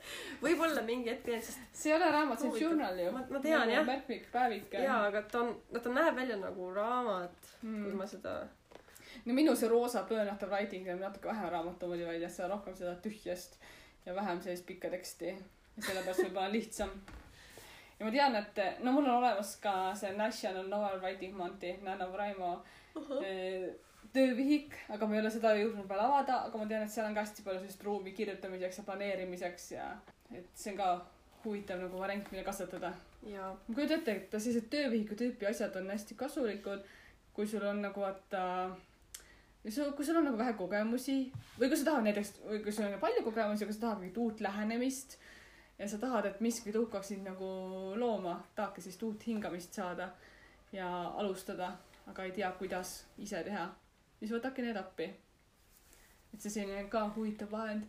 võib-olla 0.42 0.84
mingi 0.88 1.12
hetk 1.12 1.24
teen, 1.28 1.42
sest 1.42 1.62
see 1.84 1.94
ei 1.94 1.96
ole 1.98 2.10
raamat, 2.12 2.42
see 2.42 2.50
on 2.50 2.58
journal 2.60 3.00
ju. 3.00 3.14
Ma- 3.16 3.24
ma 3.30 3.42
tean, 3.44 3.72
jah. 3.72 3.86
märkmik, 3.88 4.28
päevik. 4.34 4.76
jaa, 4.84 5.00
aga 5.08 5.24
ta 5.32 5.46
on, 5.46 5.54
no 5.72 5.84
ta 5.86 5.94
näeb 5.96 6.20
välja 6.20 6.40
nagu 6.42 6.68
raamat 6.76 7.54
mm., 7.62 7.80
kui 7.86 7.94
mm. 7.94 8.02
ma 8.02 8.10
seda, 8.12 8.36
no 9.24 9.38
minu 9.38 9.56
see 9.60 9.72
roosa 9.72 10.04
After 10.04 10.52
Writing 10.52 10.92
on 10.92 11.00
natuke 11.06 11.32
vähem 11.32 11.52
raamatumoodi 11.56 12.08
väljas, 12.10 12.36
seal 12.38 12.50
on 12.50 12.58
rohkem 12.58 12.76
seda 12.76 12.96
tühjast 13.06 13.56
ja 14.06 14.16
vähem 14.16 14.42
sellist 14.42 14.66
pikka 14.66 14.92
teksti. 14.92 15.36
ja 15.78 15.86
sellepärast 15.88 16.26
võib-olla 16.28 16.52
lihtsam. 16.52 16.92
ja 18.00 18.06
ma 18.06 18.12
tean, 18.12 18.36
et 18.36 18.84
no 18.84 18.92
mul 18.92 19.08
on 19.08 19.22
olemas 19.22 19.56
ka 19.64 19.96
see 19.96 20.12
National 20.20 20.68
Novel 20.68 21.00
Writing 21.00 21.38
Month'i, 21.38 21.78
Nano 21.82 22.12
Raimo 22.18 22.58
eh, 23.24 23.72
töövihik, 24.14 24.76
aga 24.94 25.08
ma 25.08 25.16
ei 25.16 25.22
ole 25.24 25.32
seda 25.34 25.54
jõudnud 25.58 25.88
veel 25.90 26.04
avada, 26.04 26.44
aga 26.48 26.60
ma 26.60 26.68
tean, 26.70 26.86
et 26.86 26.94
seal 26.94 27.08
on 27.08 27.16
ka 27.16 27.24
hästi 27.26 27.46
palju 27.46 27.64
sellist 27.64 27.84
ruumi 27.88 28.14
kirjutamiseks 28.18 28.80
ja 28.80 28.86
planeerimiseks 28.88 29.68
ja 29.72 29.90
et 30.34 30.50
see 30.58 30.74
on 30.74 30.80
ka 30.80 30.90
huvitav 31.44 31.82
nagu 31.82 32.00
variant, 32.00 32.32
mida 32.32 32.44
kasvatada. 32.48 32.94
ja 33.28 33.52
ma 33.68 33.76
kujutan 33.76 34.00
ette, 34.00 34.16
et 34.16 34.36
sellised 34.38 34.70
töövihiku 34.72 35.18
tüüpi 35.20 35.48
asjad 35.50 35.76
on 35.80 35.92
hästi 35.92 36.18
kasulikud, 36.20 36.84
kui 37.34 37.48
sul 37.48 37.64
on 37.68 37.82
nagu 37.84 38.04
vaata, 38.04 38.44
kui 39.64 39.72
sul 40.06 40.20
on 40.20 40.28
nagu 40.30 40.40
vähe 40.40 40.56
kogemusi 40.60 41.18
või 41.60 41.70
kui 41.70 41.80
sa 41.80 41.90
tahad 41.92 42.08
näiteks, 42.08 42.36
või 42.48 42.64
kui 42.66 42.76
sul 42.76 42.88
on 42.90 43.00
palju 43.02 43.24
kogemusi, 43.28 43.66
aga 43.66 43.76
sa 43.76 43.86
tahad 43.88 44.04
mingit 44.04 44.20
uut 44.24 44.44
lähenemist 44.44 45.18
ja 45.80 45.88
sa 45.90 45.98
tahad, 45.98 46.28
et 46.30 46.42
miskit 46.44 46.76
hakkaks 46.76 47.14
sind 47.14 47.28
nagu 47.28 47.48
looma, 48.00 48.38
tahadki 48.56 48.84
sellist 48.84 49.04
uut 49.04 49.28
hingamist 49.28 49.74
saada 49.80 50.12
ja 50.74 50.90
alustada, 51.20 51.74
aga 52.08 52.28
ei 52.28 52.32
tea, 52.36 52.52
kuidas 52.60 53.04
ise 53.18 53.44
teha, 53.44 53.68
siis 54.24 54.32
võtake 54.32 54.64
need 54.64 54.80
appi. 54.80 55.12
et 56.34 56.42
see 56.42 56.50
selline 56.50 56.88
ka 56.90 57.04
huvitav 57.18 57.52
vahend. 57.52 57.84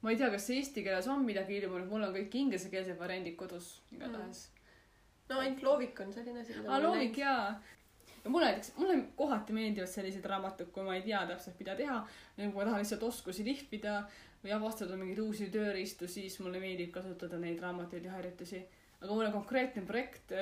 ma 0.00 0.14
ei 0.14 0.16
tea, 0.16 0.30
kas 0.30 0.48
eesti 0.54 0.86
keeles 0.86 1.10
on 1.10 1.26
midagi 1.26 1.58
ilmunud, 1.58 1.90
mul 1.90 2.06
on 2.06 2.14
kõik 2.14 2.38
inglisekeelsed 2.44 2.98
variandid 2.98 3.36
kodus 3.36 3.74
igatahes 3.92 4.46
no 5.30 5.42
ainult 5.42 5.62
loovik 5.66 6.00
on 6.04 6.12
selline 6.14 6.42
asi, 6.42 6.56
aa, 6.66 6.80
loomik 6.82 7.20
jaa. 7.20 7.44
ja 8.24 8.32
mulle 8.32 8.50
näiteks, 8.50 8.72
mulle 8.78 8.98
kohati 9.16 9.54
meeldivad 9.56 9.90
sellised 9.90 10.26
raamatud, 10.32 10.72
kui 10.74 10.84
ma 10.86 10.96
ei 10.96 11.04
tea 11.06 11.22
täpselt, 11.30 11.58
mida 11.62 11.76
teha. 11.78 12.00
kui 12.36 12.50
ma 12.56 12.66
tahan 12.66 12.82
lihtsalt 12.82 13.06
oskusi 13.08 13.46
lihvida 13.46 14.02
või 14.44 14.54
avastada 14.56 14.96
mingeid 14.96 15.22
uusi 15.22 15.50
tööriistu, 15.52 16.08
siis 16.08 16.38
mulle 16.40 16.60
meeldib 16.62 16.92
kasutada 16.94 17.40
neid 17.40 17.60
raamatuid 17.62 18.06
ja 18.08 18.14
harjutusi. 18.18 18.62
aga 19.00 19.14
mulle 19.14 19.32
konkreetne 19.32 19.82
projekt, 19.88 20.32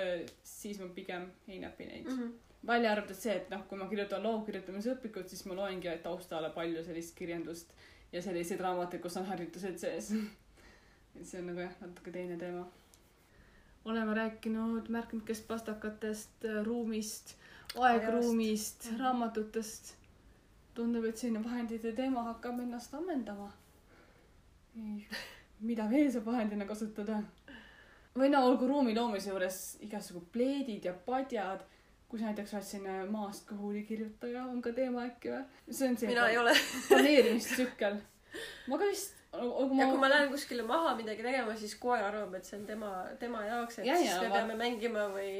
siis 0.42 0.80
ma 0.82 0.90
pigem 0.94 1.28
ei 1.48 1.60
näpi 1.62 1.86
neid 1.86 2.04
mm. 2.04 2.12
mm. 2.12 2.22
-hmm. 2.22 2.47
Välja 2.66 2.92
arvatud 2.92 3.16
see, 3.16 3.36
et 3.36 3.50
noh, 3.52 3.62
kui 3.68 3.78
ma 3.78 3.86
kirjutan 3.90 4.22
loovkirjutamise 4.22 4.94
õpikut, 4.96 5.28
siis 5.30 5.44
ma 5.46 5.56
loengi 5.58 5.92
taustale 6.02 6.50
palju 6.54 6.82
sellist 6.84 7.14
kirjandust 7.18 7.72
ja 8.12 8.22
selliseid 8.22 8.60
raamatuid, 8.60 9.02
kus 9.02 9.16
on 9.20 9.28
harjutused 9.28 9.78
sees. 9.78 10.10
et 11.18 11.26
see 11.26 11.40
on 11.40 11.50
nagu 11.50 11.64
jah, 11.64 11.76
natuke 11.80 12.12
teine 12.14 12.38
teema. 12.40 12.66
oleme 13.84 14.14
rääkinud 14.14 14.88
märknud 14.88 15.24
keskpastakatest, 15.28 16.44
ruumist, 16.64 17.36
aegruumist 17.76 18.90
raamatutest. 18.98 19.94
tundub, 20.74 21.04
et 21.04 21.16
selline 21.16 21.44
vahendite 21.44 21.92
teema 21.92 22.22
hakkab 22.32 22.60
ennast 22.60 22.94
ammendama. 22.94 23.52
mida 25.60 25.90
veel 25.90 26.12
saab 26.12 26.26
vahendina 26.26 26.66
kasutada? 26.66 27.22
või 28.18 28.30
no 28.32 28.42
olgu 28.46 28.66
ruumi 28.66 28.94
loomise 28.96 29.30
juures 29.30 29.58
igasugu 29.84 30.24
pleedid 30.32 30.84
ja 30.88 30.92
padjad, 31.06 31.62
kus 32.08 32.22
näiteks 32.24 32.54
oled 32.56 32.64
selline 32.64 33.04
maast 33.12 33.46
kõhuli 33.50 33.84
kirjutaja 33.88 34.46
on 34.48 34.62
ka 34.64 34.72
teema 34.76 35.04
äkki 35.10 35.32
või? 35.34 35.44
see 35.70 35.88
on 35.90 35.96
see 36.00 36.08
mina 36.08 36.28
ei 36.32 36.38
ole. 36.40 36.54
planeerimistsükkel. 36.88 38.00
ma 38.68 38.78
ka 38.80 38.88
vist, 38.88 39.14
ja 39.32 39.44
ma 39.84 39.88
kui 39.92 40.00
ma 40.00 40.10
lähen 40.10 40.30
kuskile 40.32 40.64
maha 40.66 40.94
midagi 40.98 41.22
tegema, 41.26 41.56
siis 41.56 41.74
koer 41.80 42.04
arvab, 42.04 42.34
et 42.38 42.48
see 42.48 42.58
on 42.60 42.66
tema, 42.66 42.92
tema 43.20 43.44
jaoks, 43.46 43.78
et 43.78 43.86
Ja, 43.90 43.96
siis 44.00 44.10
ja, 44.10 44.20
me 44.22 44.28
va- 44.30 44.36
peame 44.40 44.56
mängima 44.60 45.08
või. 45.14 45.32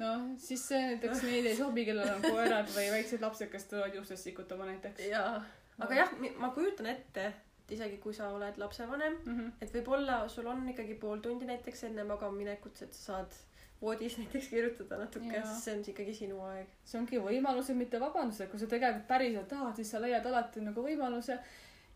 noh, 0.00 0.26
siis 0.38 0.64
see 0.68 0.80
näiteks 0.92 1.22
neile 1.26 1.54
ei 1.54 1.56
sobi, 1.56 1.84
kellel 1.88 2.14
on 2.14 2.22
koerad 2.22 2.68
või 2.76 2.90
väiksed 2.96 3.24
lapsed, 3.24 3.50
kes 3.52 3.64
tulevad 3.72 3.94
juustest 3.96 4.28
sikutama 4.28 4.68
näiteks 4.68 5.08
jaa, 5.08 5.38
aga 5.78 6.02
jah, 6.02 6.12
ma 6.38 6.52
kujutan 6.54 6.86
ette, 6.92 7.26
et 7.32 7.74
isegi 7.76 7.98
kui 8.02 8.14
sa 8.14 8.28
oled 8.34 8.58
lapsevanem, 8.58 9.16
mm. 9.24 9.38
-hmm. 9.38 9.52
et 9.60 9.72
võib-olla 9.74 10.26
sul 10.28 10.46
on 10.46 10.68
ikkagi 10.68 10.94
pool 10.94 11.18
tundi 11.24 11.46
näiteks 11.48 11.84
enne 11.88 12.04
magama 12.04 12.36
minekut, 12.36 12.82
et 12.82 12.92
sa 12.92 13.12
saad 13.12 13.34
voodis 13.80 14.18
näiteks 14.18 14.48
kirjutada 14.52 14.98
natuke, 15.00 15.40
sest 15.44 15.64
see 15.64 15.74
on 15.78 15.82
ikkagi 15.94 16.14
sinu 16.14 16.40
aeg. 16.50 16.66
see 16.84 16.98
ongi 17.00 17.18
võimalused, 17.24 17.74
mitte 17.76 18.00
vabandused, 18.00 18.50
kui 18.50 18.58
sa 18.60 18.66
tegelikult 18.66 19.06
päriselt 19.08 19.48
tahad, 19.48 19.76
siis 19.76 19.90
sa 19.90 20.00
leiad 20.02 20.26
alati 20.26 20.60
nagu 20.60 20.82
võimaluse 20.84 21.38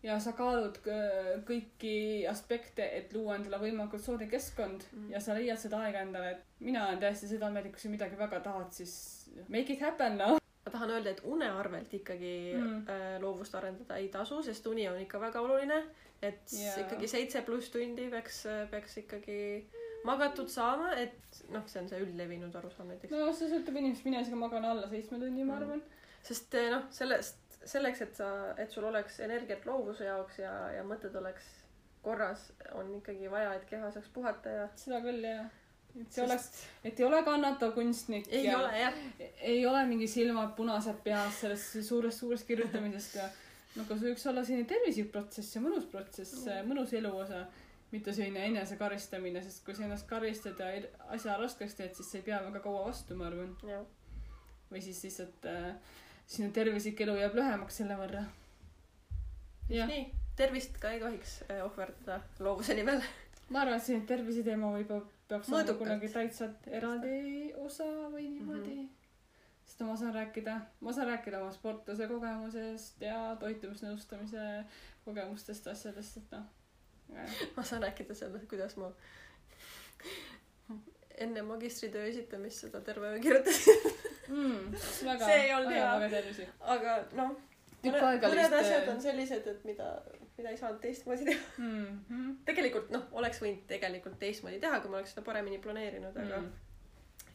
ja 0.03 0.19
sa 0.19 0.31
kaalud 0.37 0.77
kõ- 0.85 1.43
kõiki 1.47 2.25
aspekte, 2.29 2.85
et 2.97 3.13
luua 3.13 3.35
endale 3.39 3.57
võimalikult 3.61 4.01
soodne 4.03 4.27
keskkond 4.29 4.83
Mm. 4.91 4.99
mm. 5.03 5.11
ja 5.11 5.19
sa 5.19 5.33
leiad 5.37 5.57
seda 5.61 5.79
aega 5.85 6.01
endale, 6.01 6.31
et 6.31 6.43
mina 6.59 6.87
olen 6.87 6.99
täiesti 6.99 7.27
seda 7.27 7.49
meelt, 7.49 7.65
et 7.69 7.71
kui 7.77 7.81
sa 7.81 7.89
midagi 7.89 8.17
väga 8.17 8.39
tahad, 8.39 8.71
siis 8.73 9.29
make 9.49 9.73
it 9.73 9.81
happen 9.81 10.17
noh. 10.17 10.37
ma 10.65 10.71
tahan 10.71 10.89
öelda, 10.89 11.09
et 11.11 11.21
une 11.23 11.45
arvelt 11.49 11.93
ikkagi 11.93 12.53
Mm. 12.55 12.67
mm. 12.67 12.85
äh, 12.89 13.21
loovust 13.21 13.55
arendada 13.55 13.97
ei 14.01 14.07
tasu, 14.09 14.41
sest 14.43 14.65
uni 14.67 14.87
on 14.89 14.99
ikka 15.01 15.19
väga 15.21 15.41
oluline. 15.41 15.83
et 16.21 16.53
yeah. 16.53 16.79
ikkagi 16.79 17.07
seitse 17.07 17.41
pluss 17.45 17.69
tundi 17.69 18.09
peaks, 18.09 18.45
peaks 18.71 18.97
ikkagi 18.97 19.67
magatud 20.05 20.49
saama, 20.51 20.91
et 21.01 21.41
noh, 21.53 21.65
see 21.69 21.81
on 21.81 21.89
see 21.91 22.01
üldlevinud 22.05 22.55
arusaam 22.59 22.91
näiteks 22.93 23.13
no.. 23.15 23.31
see 23.33 23.49
sõltub 23.51 23.77
inimesest, 23.81 24.05
mina 24.07 24.21
isegi 24.23 24.39
magan 24.39 24.65
alla 24.71 24.87
seitsme 24.91 25.19
tunni, 25.21 25.43
ma 25.43 25.55
Mm. 25.55 25.61
arvan. 25.61 25.83
sest 26.25 26.55
eh, 26.57 26.69
noh, 26.73 26.87
sellest, 26.93 27.59
selleks, 27.65 28.01
et 28.05 28.15
sa, 28.21 28.29
et 28.61 28.71
sul 28.71 28.87
oleks 28.87 29.19
energiat 29.25 29.65
loovuse 29.65 30.05
jaoks 30.07 30.39
ja, 30.41 30.53
ja 30.77 30.83
mõtted 30.87 31.15
oleks 31.19 31.45
korras, 32.05 32.51
on 32.77 32.91
ikkagi 32.99 33.29
vaja, 33.31 33.53
et 33.57 33.65
keha 33.69 33.91
saaks 33.91 34.09
puhata 34.13 34.49
ja. 34.59 34.65
seda 34.77 34.99
küll 35.01 35.23
jah. 35.25 35.47
et 35.95 36.11
see 36.13 36.23
oleks, 36.25 36.49
et 36.83 36.99
ei 36.99 37.05
ole 37.07 37.21
kannatav 37.25 37.71
kunstnik 37.73 38.27
ei 38.29 38.45
ja 38.45 38.59
ole 38.59 38.79
jah. 38.79 38.99
ei 39.41 39.65
ole 39.65 39.85
mingi 39.89 40.07
silmad 40.11 40.53
punased 40.57 41.01
peas 41.03 41.41
sellest 41.41 41.79
suurest 41.87 42.19
suurest 42.21 42.47
kirjutamisest 42.47 43.15
ja 43.21 43.29
no 43.75 43.85
aga 43.85 43.97
see 43.97 44.11
võiks 44.11 44.25
olla 44.29 44.43
selline 44.45 44.67
tervislik 44.69 45.09
protsess 45.11 45.55
ja 45.55 45.61
mõnus 45.63 45.87
protsess, 45.91 46.45
mõnus 46.67 46.93
eluosa, 46.99 47.45
mitte 47.95 48.13
selline 48.13 48.45
enesekaristamine, 48.51 49.43
sest 49.43 49.63
kui 49.65 49.75
sa 49.75 49.85
ennast 49.87 50.07
karistad 50.09 50.59
ja 50.59 50.71
asja 51.15 51.37
raskeks 51.41 51.77
teed, 51.79 51.93
siis 51.97 52.11
see 52.11 52.21
ei 52.21 52.27
pea 52.29 52.41
väga 52.47 52.61
kaua 52.63 52.87
vastu, 52.89 53.15
ma 53.15 53.29
arvan. 53.31 53.55
või 54.71 54.81
siis 54.81 55.03
lihtsalt 55.05 55.45
äh, 55.49 55.71
sinu 56.27 56.51
tervislik 56.51 57.01
elu 57.05 57.15
jääb 57.19 57.35
lühemaks 57.37 57.81
selle 57.81 57.97
võrra. 57.99 58.23
nii, 59.69 60.05
tervist 60.37 60.77
ka 60.81 60.91
ei 60.93 60.99
tohiks 61.01 61.39
eh, 61.49 61.61
ohverdada 61.65 62.19
loovuse 62.39 62.75
nimel. 62.77 63.01
ma 63.49 63.61
arvan, 63.61 63.79
et 63.79 63.85
selline 63.85 64.09
terviseteema 64.09 64.71
võib-olla 64.73 65.05
peaks 65.29 65.49
olema 65.49 65.61
Mõõdukalt. 65.61 65.81
kunagi 65.83 66.11
täitsa 66.13 66.49
eraldi 66.79 67.53
osa 67.61 67.87
või 68.13 68.27
niimoodi 68.29 68.75
mm. 68.75 68.81
-hmm. 68.81 69.63
sest 69.65 69.85
ma 69.87 69.95
saan 70.01 70.13
rääkida, 70.13 70.59
ma 70.81 70.93
saan 70.93 71.07
rääkida 71.13 71.41
oma 71.41 71.53
sportlase 71.53 72.07
kogemusest 72.07 73.01
ja 73.01 73.19
toitumisnõustamise 73.39 74.65
kogemustest, 75.05 75.67
asjadest, 75.67 76.17
et 76.17 76.31
noh. 76.31 76.45
Ma 77.55 77.63
saan 77.63 77.83
rääkida 77.83 78.15
sellest, 78.15 78.47
kuidas 78.49 78.75
ma 78.77 78.91
enne 81.17 81.41
magistritöö 81.41 82.05
esitamist 82.09 82.65
seda 82.65 82.81
terve 82.81 83.07
öö 83.13 83.19
kirjutasin, 83.19 83.91
Mm, 84.27 84.71
väga, 85.05 85.25
See 85.25 85.33
ei 85.43 85.51
olnud 85.53 85.71
hea. 85.71 86.47
aga 86.73 86.93
noh, 87.13 87.35
mõned, 87.85 88.23
mõned 88.25 88.53
asjad 88.59 88.87
on 88.89 89.01
sellised, 89.01 89.45
et 89.51 89.63
mida, 89.69 89.89
mida 90.37 90.49
ei 90.49 90.57
saanud 90.57 90.79
teistmoodi 90.81 91.27
teha. 91.27 91.43
Mm 91.61 91.83
-hmm. 92.09 92.31
tegelikult 92.45 92.89
noh, 92.89 93.03
oleks 93.11 93.41
võinud 93.43 93.61
tegelikult 93.69 94.17
teistmoodi 94.19 94.59
teha, 94.59 94.79
kui 94.81 94.89
ma 94.89 94.97
oleks 94.97 95.13
seda 95.13 95.21
paremini 95.27 95.59
planeerinud, 95.61 96.17
aga 96.17 96.37
Mm. 96.41 96.49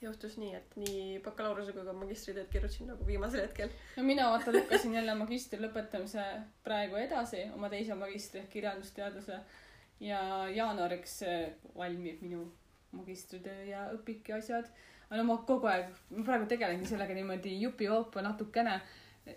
Juhtus 0.03 0.37
nii, 0.41 0.53
et 0.57 0.77
nii 0.81 1.19
bakalaureuse 1.25 1.75
kui 1.77 1.85
ka 1.87 1.95
magistritööd 1.97 2.49
kirjutasin 2.53 2.89
nagu 2.93 3.07
viimasel 3.07 3.45
hetkel. 3.45 3.73
no 3.97 4.05
mina 4.07 4.31
vaata 4.33 4.55
lükkasin 4.55 4.95
jälle 4.97 5.15
magistri 5.15 5.61
lõpetamise 5.61 6.25
praegu 6.65 6.97
edasi, 7.01 7.45
oma 7.55 7.69
teise 7.73 7.95
magistri 7.95 8.41
ehk 8.41 8.51
kirjandusteaduse 8.55 9.41
ja 10.01 10.23
jaanuariks 10.55 11.21
valmib 11.77 12.23
minu 12.25 12.47
magistritöö 12.97 13.67
ja 13.69 13.85
õpik 13.97 14.33
ja 14.33 14.41
asjad. 14.41 14.71
aga 15.11 15.21
no 15.21 15.27
ma 15.33 15.37
kogu 15.47 15.67
aeg, 15.67 15.93
ma 16.17 16.25
praegu 16.25 16.49
tegelengi 16.51 16.89
sellega 16.89 17.15
niimoodi 17.15 17.57
jupihoopa 17.61 18.23
natukene 18.23 18.81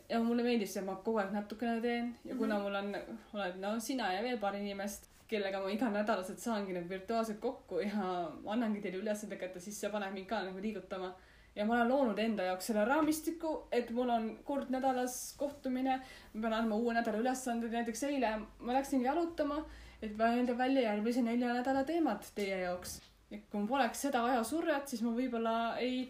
ja 0.09 0.19
mulle 0.23 0.45
meeldib 0.45 0.69
see, 0.69 0.83
ma 0.85 0.95
kogu 1.05 1.19
aeg 1.21 1.33
natukene 1.35 1.81
teen 1.81 2.13
ja 2.25 2.37
kuna 2.39 2.59
mul 2.61 2.75
on, 2.79 2.93
oled 3.33 3.59
no 3.61 3.73
sina 3.83 4.13
ja 4.13 4.21
veel 4.25 4.39
paar 4.41 4.55
inimest, 4.59 5.09
kellega 5.29 5.61
ma 5.63 5.69
iganädalaselt 5.73 6.41
saangi 6.41 6.73
nagu 6.75 6.89
virtuaalselt 6.89 7.39
kokku 7.41 7.79
ja 7.83 8.07
annangi 8.55 8.81
teile 8.81 8.99
ülesande 9.01 9.37
kätte, 9.39 9.61
siis 9.63 9.79
see 9.79 9.91
paneb 9.93 10.13
mind 10.15 10.29
ka 10.29 10.41
nagu 10.47 10.61
liigutama. 10.61 11.13
Ja 11.55 11.67
ma 11.69 11.75
olen 11.75 11.89
loonud 11.91 12.17
enda 12.19 12.47
jaoks 12.47 12.71
selle 12.71 12.83
raamistiku, 12.89 13.51
et 13.71 13.91
mul 13.93 14.09
on 14.09 14.29
kord 14.45 14.71
nädalas 14.73 15.35
kohtumine, 15.37 15.99
ma 16.33 16.41
pean 16.41 16.55
andma 16.57 16.79
uue 16.81 16.95
nädala 16.97 17.21
ülesanded, 17.21 17.69
näiteks 17.77 18.03
eile 18.09 18.31
ma 18.41 18.73
läksingi 18.73 19.05
jalutama, 19.05 19.59
et 20.01 20.15
mõelda 20.17 20.57
välja 20.57 20.87
järgmise 20.87 21.21
nelja 21.21 21.53
nädala 21.53 21.83
teemad 21.85 22.25
teie 22.35 22.63
jaoks. 22.65 22.99
et 23.33 23.45
kui 23.49 23.59
mul 23.59 23.69
poleks 23.69 24.01
seda 24.05 24.25
ajasurvet, 24.29 24.89
siis 24.89 25.01
ma 25.01 25.13
võib-olla 25.13 25.53
ei 25.81 26.03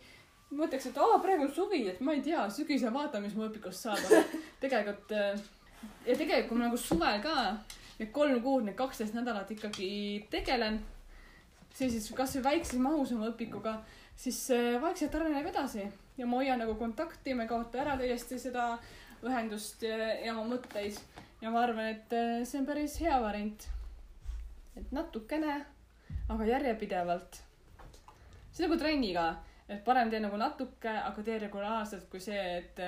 mõtleks, 0.52 0.90
et 0.90 0.98
aa, 1.00 1.20
praegu 1.24 1.46
on 1.48 1.54
suvi, 1.56 1.86
et 1.92 2.02
ma 2.04 2.16
ei 2.16 2.24
tea, 2.24 2.42
sügisel 2.52 2.92
vaatame, 2.94 3.28
mis 3.28 3.38
mu 3.38 3.46
õpikust 3.48 3.86
saab, 3.86 4.02
aga 4.10 4.42
tegelikult 4.64 5.14
äh, 5.16 5.46
ja 6.08 6.18
tegelikult 6.20 6.58
ma 6.58 6.68
nagu 6.68 6.80
suvel 6.80 7.22
ka 7.24 7.36
need 8.00 8.12
kolm 8.12 8.42
kuud, 8.42 8.66
need 8.68 8.78
kaksteist 8.78 9.16
nädalat 9.18 9.52
ikkagi 9.54 9.90
tegelen 10.32 10.82
sellises 11.74 12.12
kasvõi 12.16 12.44
väikses 12.46 12.80
mahus 12.82 13.12
oma 13.16 13.32
õpikuga, 13.32 13.80
siis 14.16 14.38
see 14.50 14.78
vaikselt 14.82 15.16
areneb 15.18 15.50
edasi 15.50 15.86
ja 16.18 16.28
ma 16.30 16.42
hoian 16.42 16.62
nagu 16.62 16.76
kontakti, 16.78 17.34
ma 17.34 17.46
ei 17.46 17.50
kaota 17.50 17.82
ära 17.82 17.98
täiesti 17.98 18.38
seda 18.42 18.76
ühendust 19.24 19.82
ja, 19.86 19.98
ja 20.22 20.34
oma 20.36 20.56
mõtteid 20.56 21.00
ja 21.42 21.52
ma 21.52 21.64
arvan, 21.66 21.90
et 21.96 22.14
äh, 22.16 22.44
see 22.48 22.62
on 22.62 22.68
päris 22.68 23.00
hea 23.04 23.16
variant. 23.22 23.70
et 24.78 24.92
natukene, 24.92 25.58
aga 26.34 26.46
järjepidevalt. 26.50 27.42
see 28.52 28.64
on 28.64 28.70
nagu 28.70 28.80
trenniga, 28.80 29.26
et 29.68 29.84
parem 29.86 30.10
tee 30.10 30.22
nagu 30.22 30.38
natuke, 30.38 30.90
aga 30.90 31.26
tee 31.26 31.40
regulaarselt, 31.48 32.08
kui 32.10 32.22
see, 32.22 32.44
et 32.58 32.80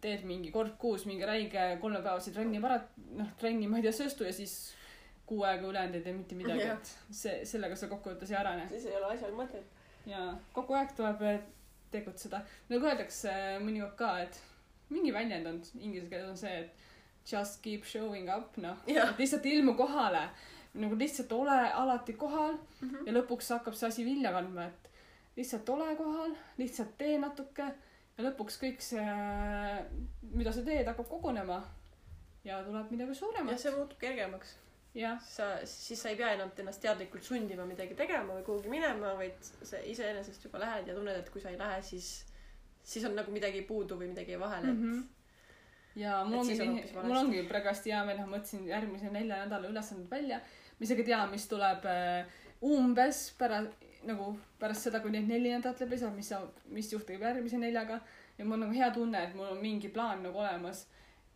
teed 0.00 0.24
mingi 0.24 0.50
kord 0.50 0.76
kuus 0.80 1.06
mingi 1.06 1.26
räige 1.28 1.78
kolmepäevase 1.80 2.32
trenni 2.32 2.60
para-, 2.60 2.80
noh 3.16 3.32
trenni, 3.40 3.66
ma 3.68 3.76
ei 3.80 3.82
tea, 3.82 3.92
sööstu 3.92 4.24
ja 4.24 4.32
siis 4.32 4.74
kuu 5.26 5.42
aega 5.46 5.66
ülejäänud 5.68 5.94
ei 5.94 6.02
tee 6.02 6.12
mitte 6.16 6.34
midagi, 6.34 6.64
et 6.72 6.92
see, 7.14 7.44
sellega 7.46 7.76
sa 7.76 7.86
kokkuvõttes 7.90 8.30
ei 8.32 8.36
arene. 8.40 8.68
siis 8.68 8.86
ei 8.90 8.96
ole 8.96 9.12
asjal 9.14 9.32
mõtet. 9.36 9.66
ja 10.06 10.22
kogu 10.52 10.74
aeg 10.74 10.94
tuleb 10.96 11.22
eh, 11.22 11.40
tegutseda. 11.90 12.40
nagu 12.68 12.86
öeldakse 12.86 13.32
mõnikord 13.62 13.94
ka, 13.98 14.14
et 14.24 14.40
mingi 14.90 15.12
väljend 15.14 15.46
on 15.46 15.60
inglise 15.80 16.08
keeles 16.10 16.28
on 16.30 16.36
see, 16.36 16.64
et 16.64 17.30
just 17.32 17.60
keep 17.62 17.84
showing 17.84 18.30
up, 18.36 18.56
noh. 18.56 18.76
Lihtsalt 19.18 19.46
ilmu 19.46 19.74
kohale. 19.78 20.24
nagu 20.74 20.94
lihtsalt 20.98 21.32
ole 21.32 21.58
alati 21.72 22.12
kohal 22.14 22.54
Mhm. 22.80 23.06
ja 23.06 23.12
lõpuks 23.12 23.48
hakkab 23.54 23.74
see 23.74 23.88
asi 23.88 24.04
vilja 24.04 24.30
kandma, 24.32 24.66
et 24.66 24.90
lihtsalt 25.36 25.68
ole 25.68 25.94
kohal, 25.96 26.34
lihtsalt 26.58 26.96
tee 26.98 27.18
natuke 27.18 27.66
ja 28.20 28.28
lõpuks 28.28 28.58
kõik 28.60 28.82
see, 28.84 29.04
mida 30.36 30.52
sa 30.52 30.64
teed, 30.66 30.86
hakkab 30.88 31.08
kogunema 31.08 31.60
ja 32.44 32.60
tuleb 32.64 32.90
midagi 32.92 33.14
ja 33.14 33.18
suuremat. 33.20 33.60
see 33.60 33.72
muutub 33.74 33.98
kergemaks. 34.00 34.56
jah, 34.94 35.20
sa, 35.22 35.52
siis 35.68 36.00
sa 36.02 36.10
ei 36.10 36.18
pea 36.18 36.32
enam 36.34 36.50
ennast 36.58 36.82
teadlikult 36.82 37.22
sundima 37.24 37.64
midagi 37.68 37.94
tegema 37.94 38.34
või 38.34 38.42
kuhugi 38.46 38.72
minema, 38.72 39.14
vaid 39.18 39.38
sa 39.62 39.78
iseenesest 39.86 40.44
juba 40.44 40.58
lähed 40.64 40.88
ja 40.90 40.96
tunned, 40.96 41.16
et 41.16 41.30
kui 41.30 41.40
sa 41.40 41.52
ei 41.52 41.58
lähe, 41.58 41.78
siis, 41.86 42.08
siis 42.82 43.04
on 43.06 43.14
nagu 43.14 43.30
midagi 43.32 43.62
puudu 43.68 43.98
või 44.00 44.10
midagi 44.10 44.34
jäi 44.34 44.40
vahele, 44.40 44.72
et 44.72 44.80
Mhm. 44.80 45.04
ja 46.00 46.24
mul 46.24 46.42
ongi 46.42 46.58
mul 47.02 47.16
ongi 47.16 47.44
praegu 47.48 47.70
hästi 47.70 47.92
hea 47.94 48.02
meel, 48.04 48.18
noh, 48.18 48.32
mõtlesin 48.34 48.66
järgmise 48.66 49.12
nelja 49.12 49.44
nädala 49.44 49.70
ülesanded 49.70 50.10
välja. 50.10 50.40
ma 50.80 50.84
isegi 50.84 51.04
tean, 51.04 51.30
mis 51.30 51.46
tuleb 51.48 51.84
äh, 51.84 52.26
umbes 52.62 53.30
pärast, 53.38 53.72
nagu 54.08 54.32
pärast 54.58 54.88
seda, 54.88 55.00
kui 55.00 55.12
need 55.12 55.28
neli 55.28 55.52
nädalat 55.52 55.80
läbi 55.84 55.98
saab, 56.00 56.16
mis 56.16 56.30
saab, 56.32 56.60
mis 56.72 56.92
juhtub 56.92 57.20
järgmise 57.20 57.58
neljaga. 57.58 58.00
ja 58.38 58.44
mul 58.44 58.56
on 58.56 58.60
nagu 58.66 58.76
hea 58.76 58.90
tunne, 58.94 59.24
et 59.24 59.34
mul 59.34 59.52
on 59.52 59.60
mingi 59.60 59.88
plaan 59.88 60.22
nagu 60.22 60.38
olemas. 60.38 60.86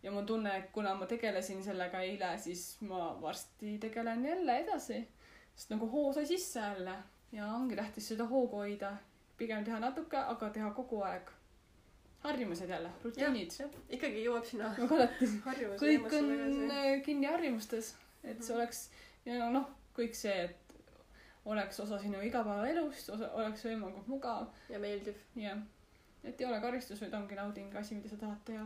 ja 0.03 0.11
mul 0.11 0.23
on 0.23 0.25
tunne, 0.25 0.57
et 0.57 0.69
kuna 0.71 0.95
ma 0.95 1.05
tegelesin 1.05 1.63
sellega 1.63 2.01
eile, 2.01 2.37
siis 2.37 2.77
ma 2.81 3.17
varsti 3.21 3.77
tegelen 3.79 4.25
jälle 4.25 4.57
edasi. 4.57 5.07
sest 5.55 5.69
nagu 5.69 5.89
hoo 5.89 6.13
sai 6.13 6.25
sisse 6.25 6.59
jälle 6.59 6.95
ja 7.31 7.47
ongi 7.47 7.75
tähtis 7.75 8.07
seda 8.07 8.25
hoogu 8.25 8.57
hoida. 8.57 8.97
pigem 9.37 9.63
teha 9.63 9.79
natuke, 9.79 10.17
aga 10.17 10.49
teha 10.49 10.71
kogu 10.71 11.01
aeg. 11.01 11.29
harjumused 12.19 12.69
jälle, 12.69 12.89
rutiinid. 13.03 13.51
ikkagi 13.89 14.25
jõuab 14.25 14.45
sinna 14.45 14.73
nagu 14.77 14.95
alati, 14.95 15.29
harjumuse 15.49 15.85
kõik 15.85 16.13
on 16.19 16.71
äh, 16.71 17.01
kinni 17.05 17.27
harjumustes, 17.27 17.95
et 18.23 18.43
see 18.43 18.55
oleks 18.55 18.89
ja 19.25 19.49
noh, 19.49 19.69
kõik 19.97 20.15
see, 20.17 20.33
et 20.49 20.64
oleks 21.45 21.79
osa 21.79 21.99
sinu 21.99 22.21
igapäevaelust, 22.25 23.09
osa, 23.13 23.29
oleks 23.37 23.65
võimalikult 23.67 24.07
mugav 24.09 24.47
ja 24.69 24.79
meeldiv. 24.81 25.17
ja 25.37 25.57
et 26.23 26.41
ei 26.41 26.47
ole 26.47 26.59
karistus, 26.61 27.01
vaid 27.01 27.13
ongi 27.13 27.37
nauding, 27.37 27.75
asi, 27.77 27.95
mida 27.95 28.09
sa 28.09 28.17
tahad 28.17 28.41
teha. 28.47 28.65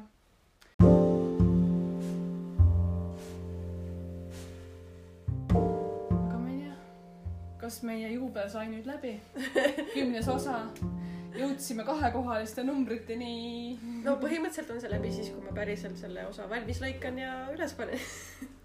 aga 6.19 6.37
ma 6.37 6.53
ei 6.53 6.61
tea, 6.61 6.77
kas 7.59 7.81
meie 7.83 8.13
juubel 8.13 8.47
sai 8.49 8.69
nüüd 8.71 8.87
läbi? 8.87 9.17
kümnes 9.97 10.31
osa, 10.31 10.61
jõudsime 11.35 11.83
kahekohaliste 11.87 12.63
numbriteni. 12.63 13.33
no 14.05 14.15
põhimõtteliselt 14.23 14.71
on 14.71 14.79
see 14.79 14.95
läbi 14.95 15.11
siis, 15.17 15.33
kui 15.35 15.43
ma 15.43 15.57
päriselt 15.59 15.99
selle 15.99 16.23
osa 16.31 16.47
valmis 16.49 16.79
lõikan 16.85 17.19
ja 17.19 17.35
üles 17.51 17.75
panen 17.75 17.99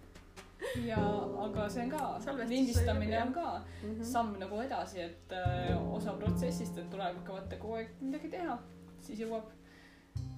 ja, 0.82 1.00
aga 1.44 1.66
see 1.70 1.84
on 1.84 1.90
ka 1.92 2.46
lindistamine 2.48 3.22
on 3.22 3.32
ka 3.32 3.46
mm. 3.58 3.90
-hmm. 3.90 4.04
samm 4.12 4.38
nagu 4.38 4.60
edasi, 4.60 5.00
et 5.00 5.32
äh, 5.32 5.92
osa 5.92 6.12
protsessist, 6.12 6.78
et 6.78 6.90
tuleb 6.90 7.20
ikka 7.20 7.32
vaata 7.32 7.56
kogu 7.56 7.78
aeg 7.80 7.94
midagi 8.00 8.28
teha, 8.28 8.58
siis 9.00 9.20
jõuab. 9.20 9.52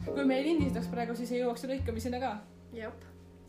kui 0.05 0.25
me 0.25 0.39
ei 0.39 0.45
lindistaks 0.45 0.89
praegu, 0.93 1.15
siis 1.15 1.33
ei 1.33 1.41
jõuaks 1.41 1.65
lõikamiseni 1.65 2.21
ka 2.21 2.37
jah, 2.73 2.93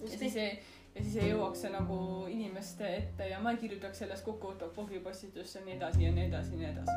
ja 0.01 0.17
siis 0.17 0.35
ei, 0.35 0.59
ja 0.95 1.03
siis 1.03 1.15
ei 1.15 1.31
jõuaks 1.31 1.61
see 1.61 1.71
nagu 1.71 1.99
inimeste 2.29 2.95
ette 2.95 3.29
ja 3.29 3.39
ma 3.39 3.51
ei 3.51 3.57
kirjutaks 3.57 4.03
sellest 4.03 4.25
kokkuvõtvat 4.25 4.75
blogipostitusse 4.75 5.59
ja 5.59 5.65
nii 5.65 5.75
edasi 5.77 6.05
ja 6.05 6.11
nii 6.11 6.27
edasi 6.27 6.51
ja 6.51 6.57
nii 6.57 6.71
edasi. 6.71 6.91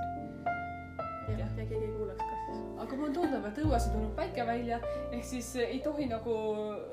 jah, 1.38 1.56
ja 1.56 1.66
keegi 1.66 1.84
ei 1.84 1.96
kuulaks 1.96 2.24
ka. 2.24 2.39
Aga 2.80 2.96
mulle 2.96 3.12
tundub, 3.14 3.44
et 3.46 3.60
õues 3.62 3.86
on 3.88 3.94
tulnud 3.94 4.14
päike 4.16 4.46
välja, 4.48 4.80
ehk 5.10 5.24
siis 5.26 5.52
ei 5.62 5.80
tohi 5.84 6.08
nagu 6.10 6.34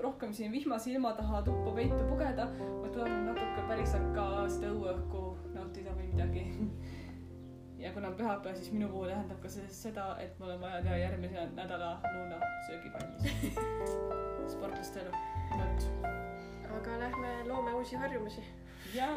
rohkem 0.04 0.34
siin 0.36 0.52
vihmase 0.52 0.92
ilma 0.94 1.14
taha 1.18 1.42
tuppa 1.48 1.74
peitu 1.78 2.00
pugeda, 2.10 2.50
vaid 2.60 2.94
tuleb 2.94 3.14
natuke 3.30 3.66
päriselt 3.70 4.08
ka 4.16 4.28
seda 4.52 4.74
õueõhku 4.76 5.24
nautida 5.56 5.96
või 5.98 6.12
midagi. 6.12 6.46
ja 7.84 7.94
kuna 7.96 8.12
on 8.12 8.18
pühapäev, 8.20 8.56
siis 8.60 8.74
minu 8.74 8.90
puhul 8.92 9.12
tähendab 9.12 9.40
ka 9.44 9.52
see 9.52 9.68
seda, 9.72 10.10
et 10.24 10.38
mul 10.42 10.56
on 10.56 10.62
vaja 10.64 10.84
teha 10.86 10.98
järgmise 11.06 11.48
nädala 11.58 11.98
lõunasöögi 12.06 12.94
valmis. 12.96 13.24
sportlaste 14.54 15.04
elu, 15.04 15.12
vot. 15.52 15.88
aga 16.78 17.00
lähme 17.00 17.32
loome 17.48 17.74
uusi 17.74 17.96
harjumusi. 17.96 18.44
ja 18.96 19.08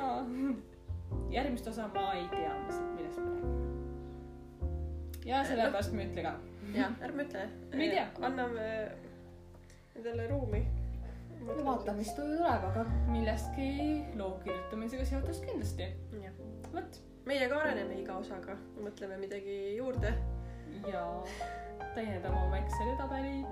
järgmist 1.30 1.66
osa 1.66 1.88
ma 1.94 2.12
ei 2.12 2.28
tea, 2.30 2.54
mis, 2.66 2.80
millest 2.94 3.18
me 3.18 3.24
räägime. 3.30 3.58
ja 5.24 5.44
sellepärast 5.44 5.92
ma 5.94 6.02
ei 6.02 6.10
ütle 6.10 6.22
ka. 6.26 6.34
jah, 6.74 6.92
ärme 7.02 7.24
ütle. 7.26 7.46
Me 7.74 7.84
ei 7.84 7.90
tea. 7.90 8.06
anname 8.20 8.66
endale 9.96 10.26
ruumi. 10.30 10.62
vaatame, 11.40 11.98
mis 11.98 12.10
tuleb, 12.16 12.64
aga 12.70 12.84
millestki 13.08 13.68
loo 14.18 14.34
kirjutamisega 14.44 15.06
seotud 15.08 15.44
kindlasti. 15.46 15.88
vot 16.74 17.00
meie 17.26 17.48
ka 17.48 17.60
areneme 17.62 18.00
iga 18.00 18.18
osaga, 18.20 18.56
mõtleme 18.80 19.16
midagi 19.20 19.56
juurde, 19.76 20.12
ja 20.88 21.04
täiendame 21.94 22.44
oma 22.46 22.60
Exceli 22.60 22.96
tabelid. 22.98 23.46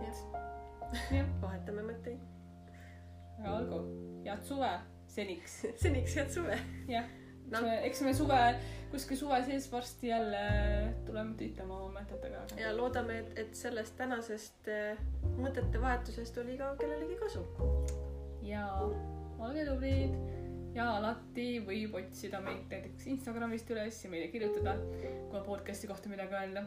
jah, 1.12 1.33
vahetame 1.45 1.87
mõtteid. 1.91 2.21
aga 3.41 3.57
olgu, 3.57 3.81
head 4.27 4.45
suve 4.45 4.75
seniks. 5.09 5.62
seniks 5.83 6.16
head 6.21 6.31
suve. 6.35 6.61
jah 6.91 7.18
No. 7.53 7.63
eks 7.83 8.03
me 8.05 8.13
suve, 8.17 8.39
kuskil 8.93 9.17
suve 9.21 9.39
sees 9.47 9.69
varsti 9.73 10.11
jälle 10.11 10.41
tuleme 11.07 11.37
tüütama 11.41 11.79
oma 11.85 12.01
mõtetega. 12.01 12.43
ja 12.61 12.73
loodame, 12.77 13.21
et, 13.23 13.31
et 13.45 13.55
sellest 13.57 13.97
tänasest 14.01 14.69
eh, 14.73 14.99
mõtete 15.39 15.81
vahetusest 15.81 16.43
oli 16.45 16.59
ka 16.61 16.75
kellelegi 16.81 17.17
kasu. 17.23 17.45
ja 18.45 18.67
olge 19.39 19.65
tublid 19.69 20.19
ja 20.77 20.91
alati 20.99 21.47
võib 21.65 21.97
otsida 21.99 22.41
meid 22.45 22.69
näiteks 22.71 23.09
Instagramist 23.15 23.71
üles 23.73 24.03
ja 24.05 24.11
meile 24.13 24.29
kirjutada, 24.33 24.77
kui 25.01 25.39
on 25.41 25.47
podcast'i 25.47 25.89
kohta 25.91 26.13
midagi 26.13 26.37
öelda. 26.37 26.67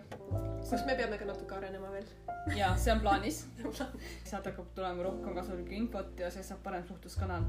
kus 0.65 0.85
me 0.87 0.97
peame 0.97 1.21
ka 1.21 1.29
natuke 1.29 1.57
arenema 1.59 1.93
veel. 1.93 2.09
ja 2.57 2.73
see 2.77 2.95
on 2.95 3.05
plaanis. 3.05 3.43
sealt 4.29 4.49
hakkab 4.49 4.73
tulema 4.75 5.05
rohkem 5.05 5.37
kasulikku 5.37 5.77
infot 5.77 6.25
ja 6.25 6.33
see 6.33 6.43
saab 6.47 6.65
parem 6.65 6.89
suhtluskanal 6.89 7.45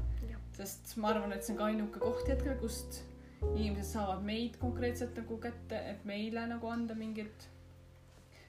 sest 0.53 0.93
ma 1.01 1.09
arvan, 1.13 1.33
et 1.33 1.41
see 1.45 1.55
on 1.55 1.59
ka 1.59 1.71
ainuke 1.71 2.01
koht 2.03 2.29
hetkel, 2.29 2.55
kust 2.61 3.01
inimesed 3.55 3.91
saavad 3.93 4.23
meid 4.23 4.57
konkreetselt 4.61 5.17
nagu 5.17 5.37
kätte, 5.37 5.79
et 5.91 6.05
meile 6.05 6.47
nagu 6.47 6.67
anda 6.67 6.95
mingit 6.95 7.49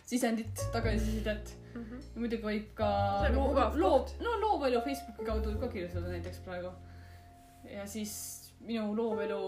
sisendit, 0.07 0.65
tagasisidet. 0.73 1.57
ja 1.75 2.21
muidugi 2.21 2.43
võib 2.45 2.73
ka 2.79 2.89
on 3.29 3.35
loo- 3.35 3.71
loo- 3.81 4.09
no 4.23 4.35
loovelu 4.41 4.81
Facebooki 4.85 5.25
kaudu 5.27 5.55
ka 5.61 5.69
kirjutada 5.69 6.09
näiteks 6.13 6.39
praegu. 6.45 6.71
ja 7.71 7.87
siis 7.87 8.13
minu 8.61 8.95
loovelu 8.97 9.41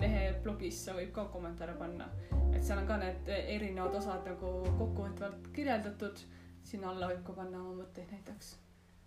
lehe 0.00 0.32
blogisse 0.42 0.92
võib 0.92 1.12
ka 1.12 1.24
kommentaare 1.32 1.74
panna, 1.78 2.08
et 2.54 2.64
seal 2.64 2.78
on 2.78 2.86
ka 2.86 2.96
need 3.00 3.28
erinevad 3.36 3.94
osad 4.00 4.26
nagu 4.28 4.52
kokkuvõtvalt 4.78 5.52
kirjeldatud. 5.52 6.18
sinna 6.66 6.90
alla 6.90 7.08
võib 7.12 7.22
ka 7.26 7.32
panna 7.32 7.60
oma 7.62 7.82
mõtteid 7.84 8.10
näiteks. 8.10 8.56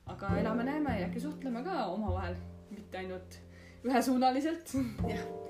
aga 0.06 0.38
elame-näeme 0.40 1.00
ja 1.00 1.08
äkki 1.08 1.20
suhtleme 1.20 1.64
ka 1.64 1.86
omavahel, 1.86 2.36
mitte 2.72 2.98
ainult 2.98 3.40
ühesuunaliselt. 3.84 4.74
jah, 5.10 5.26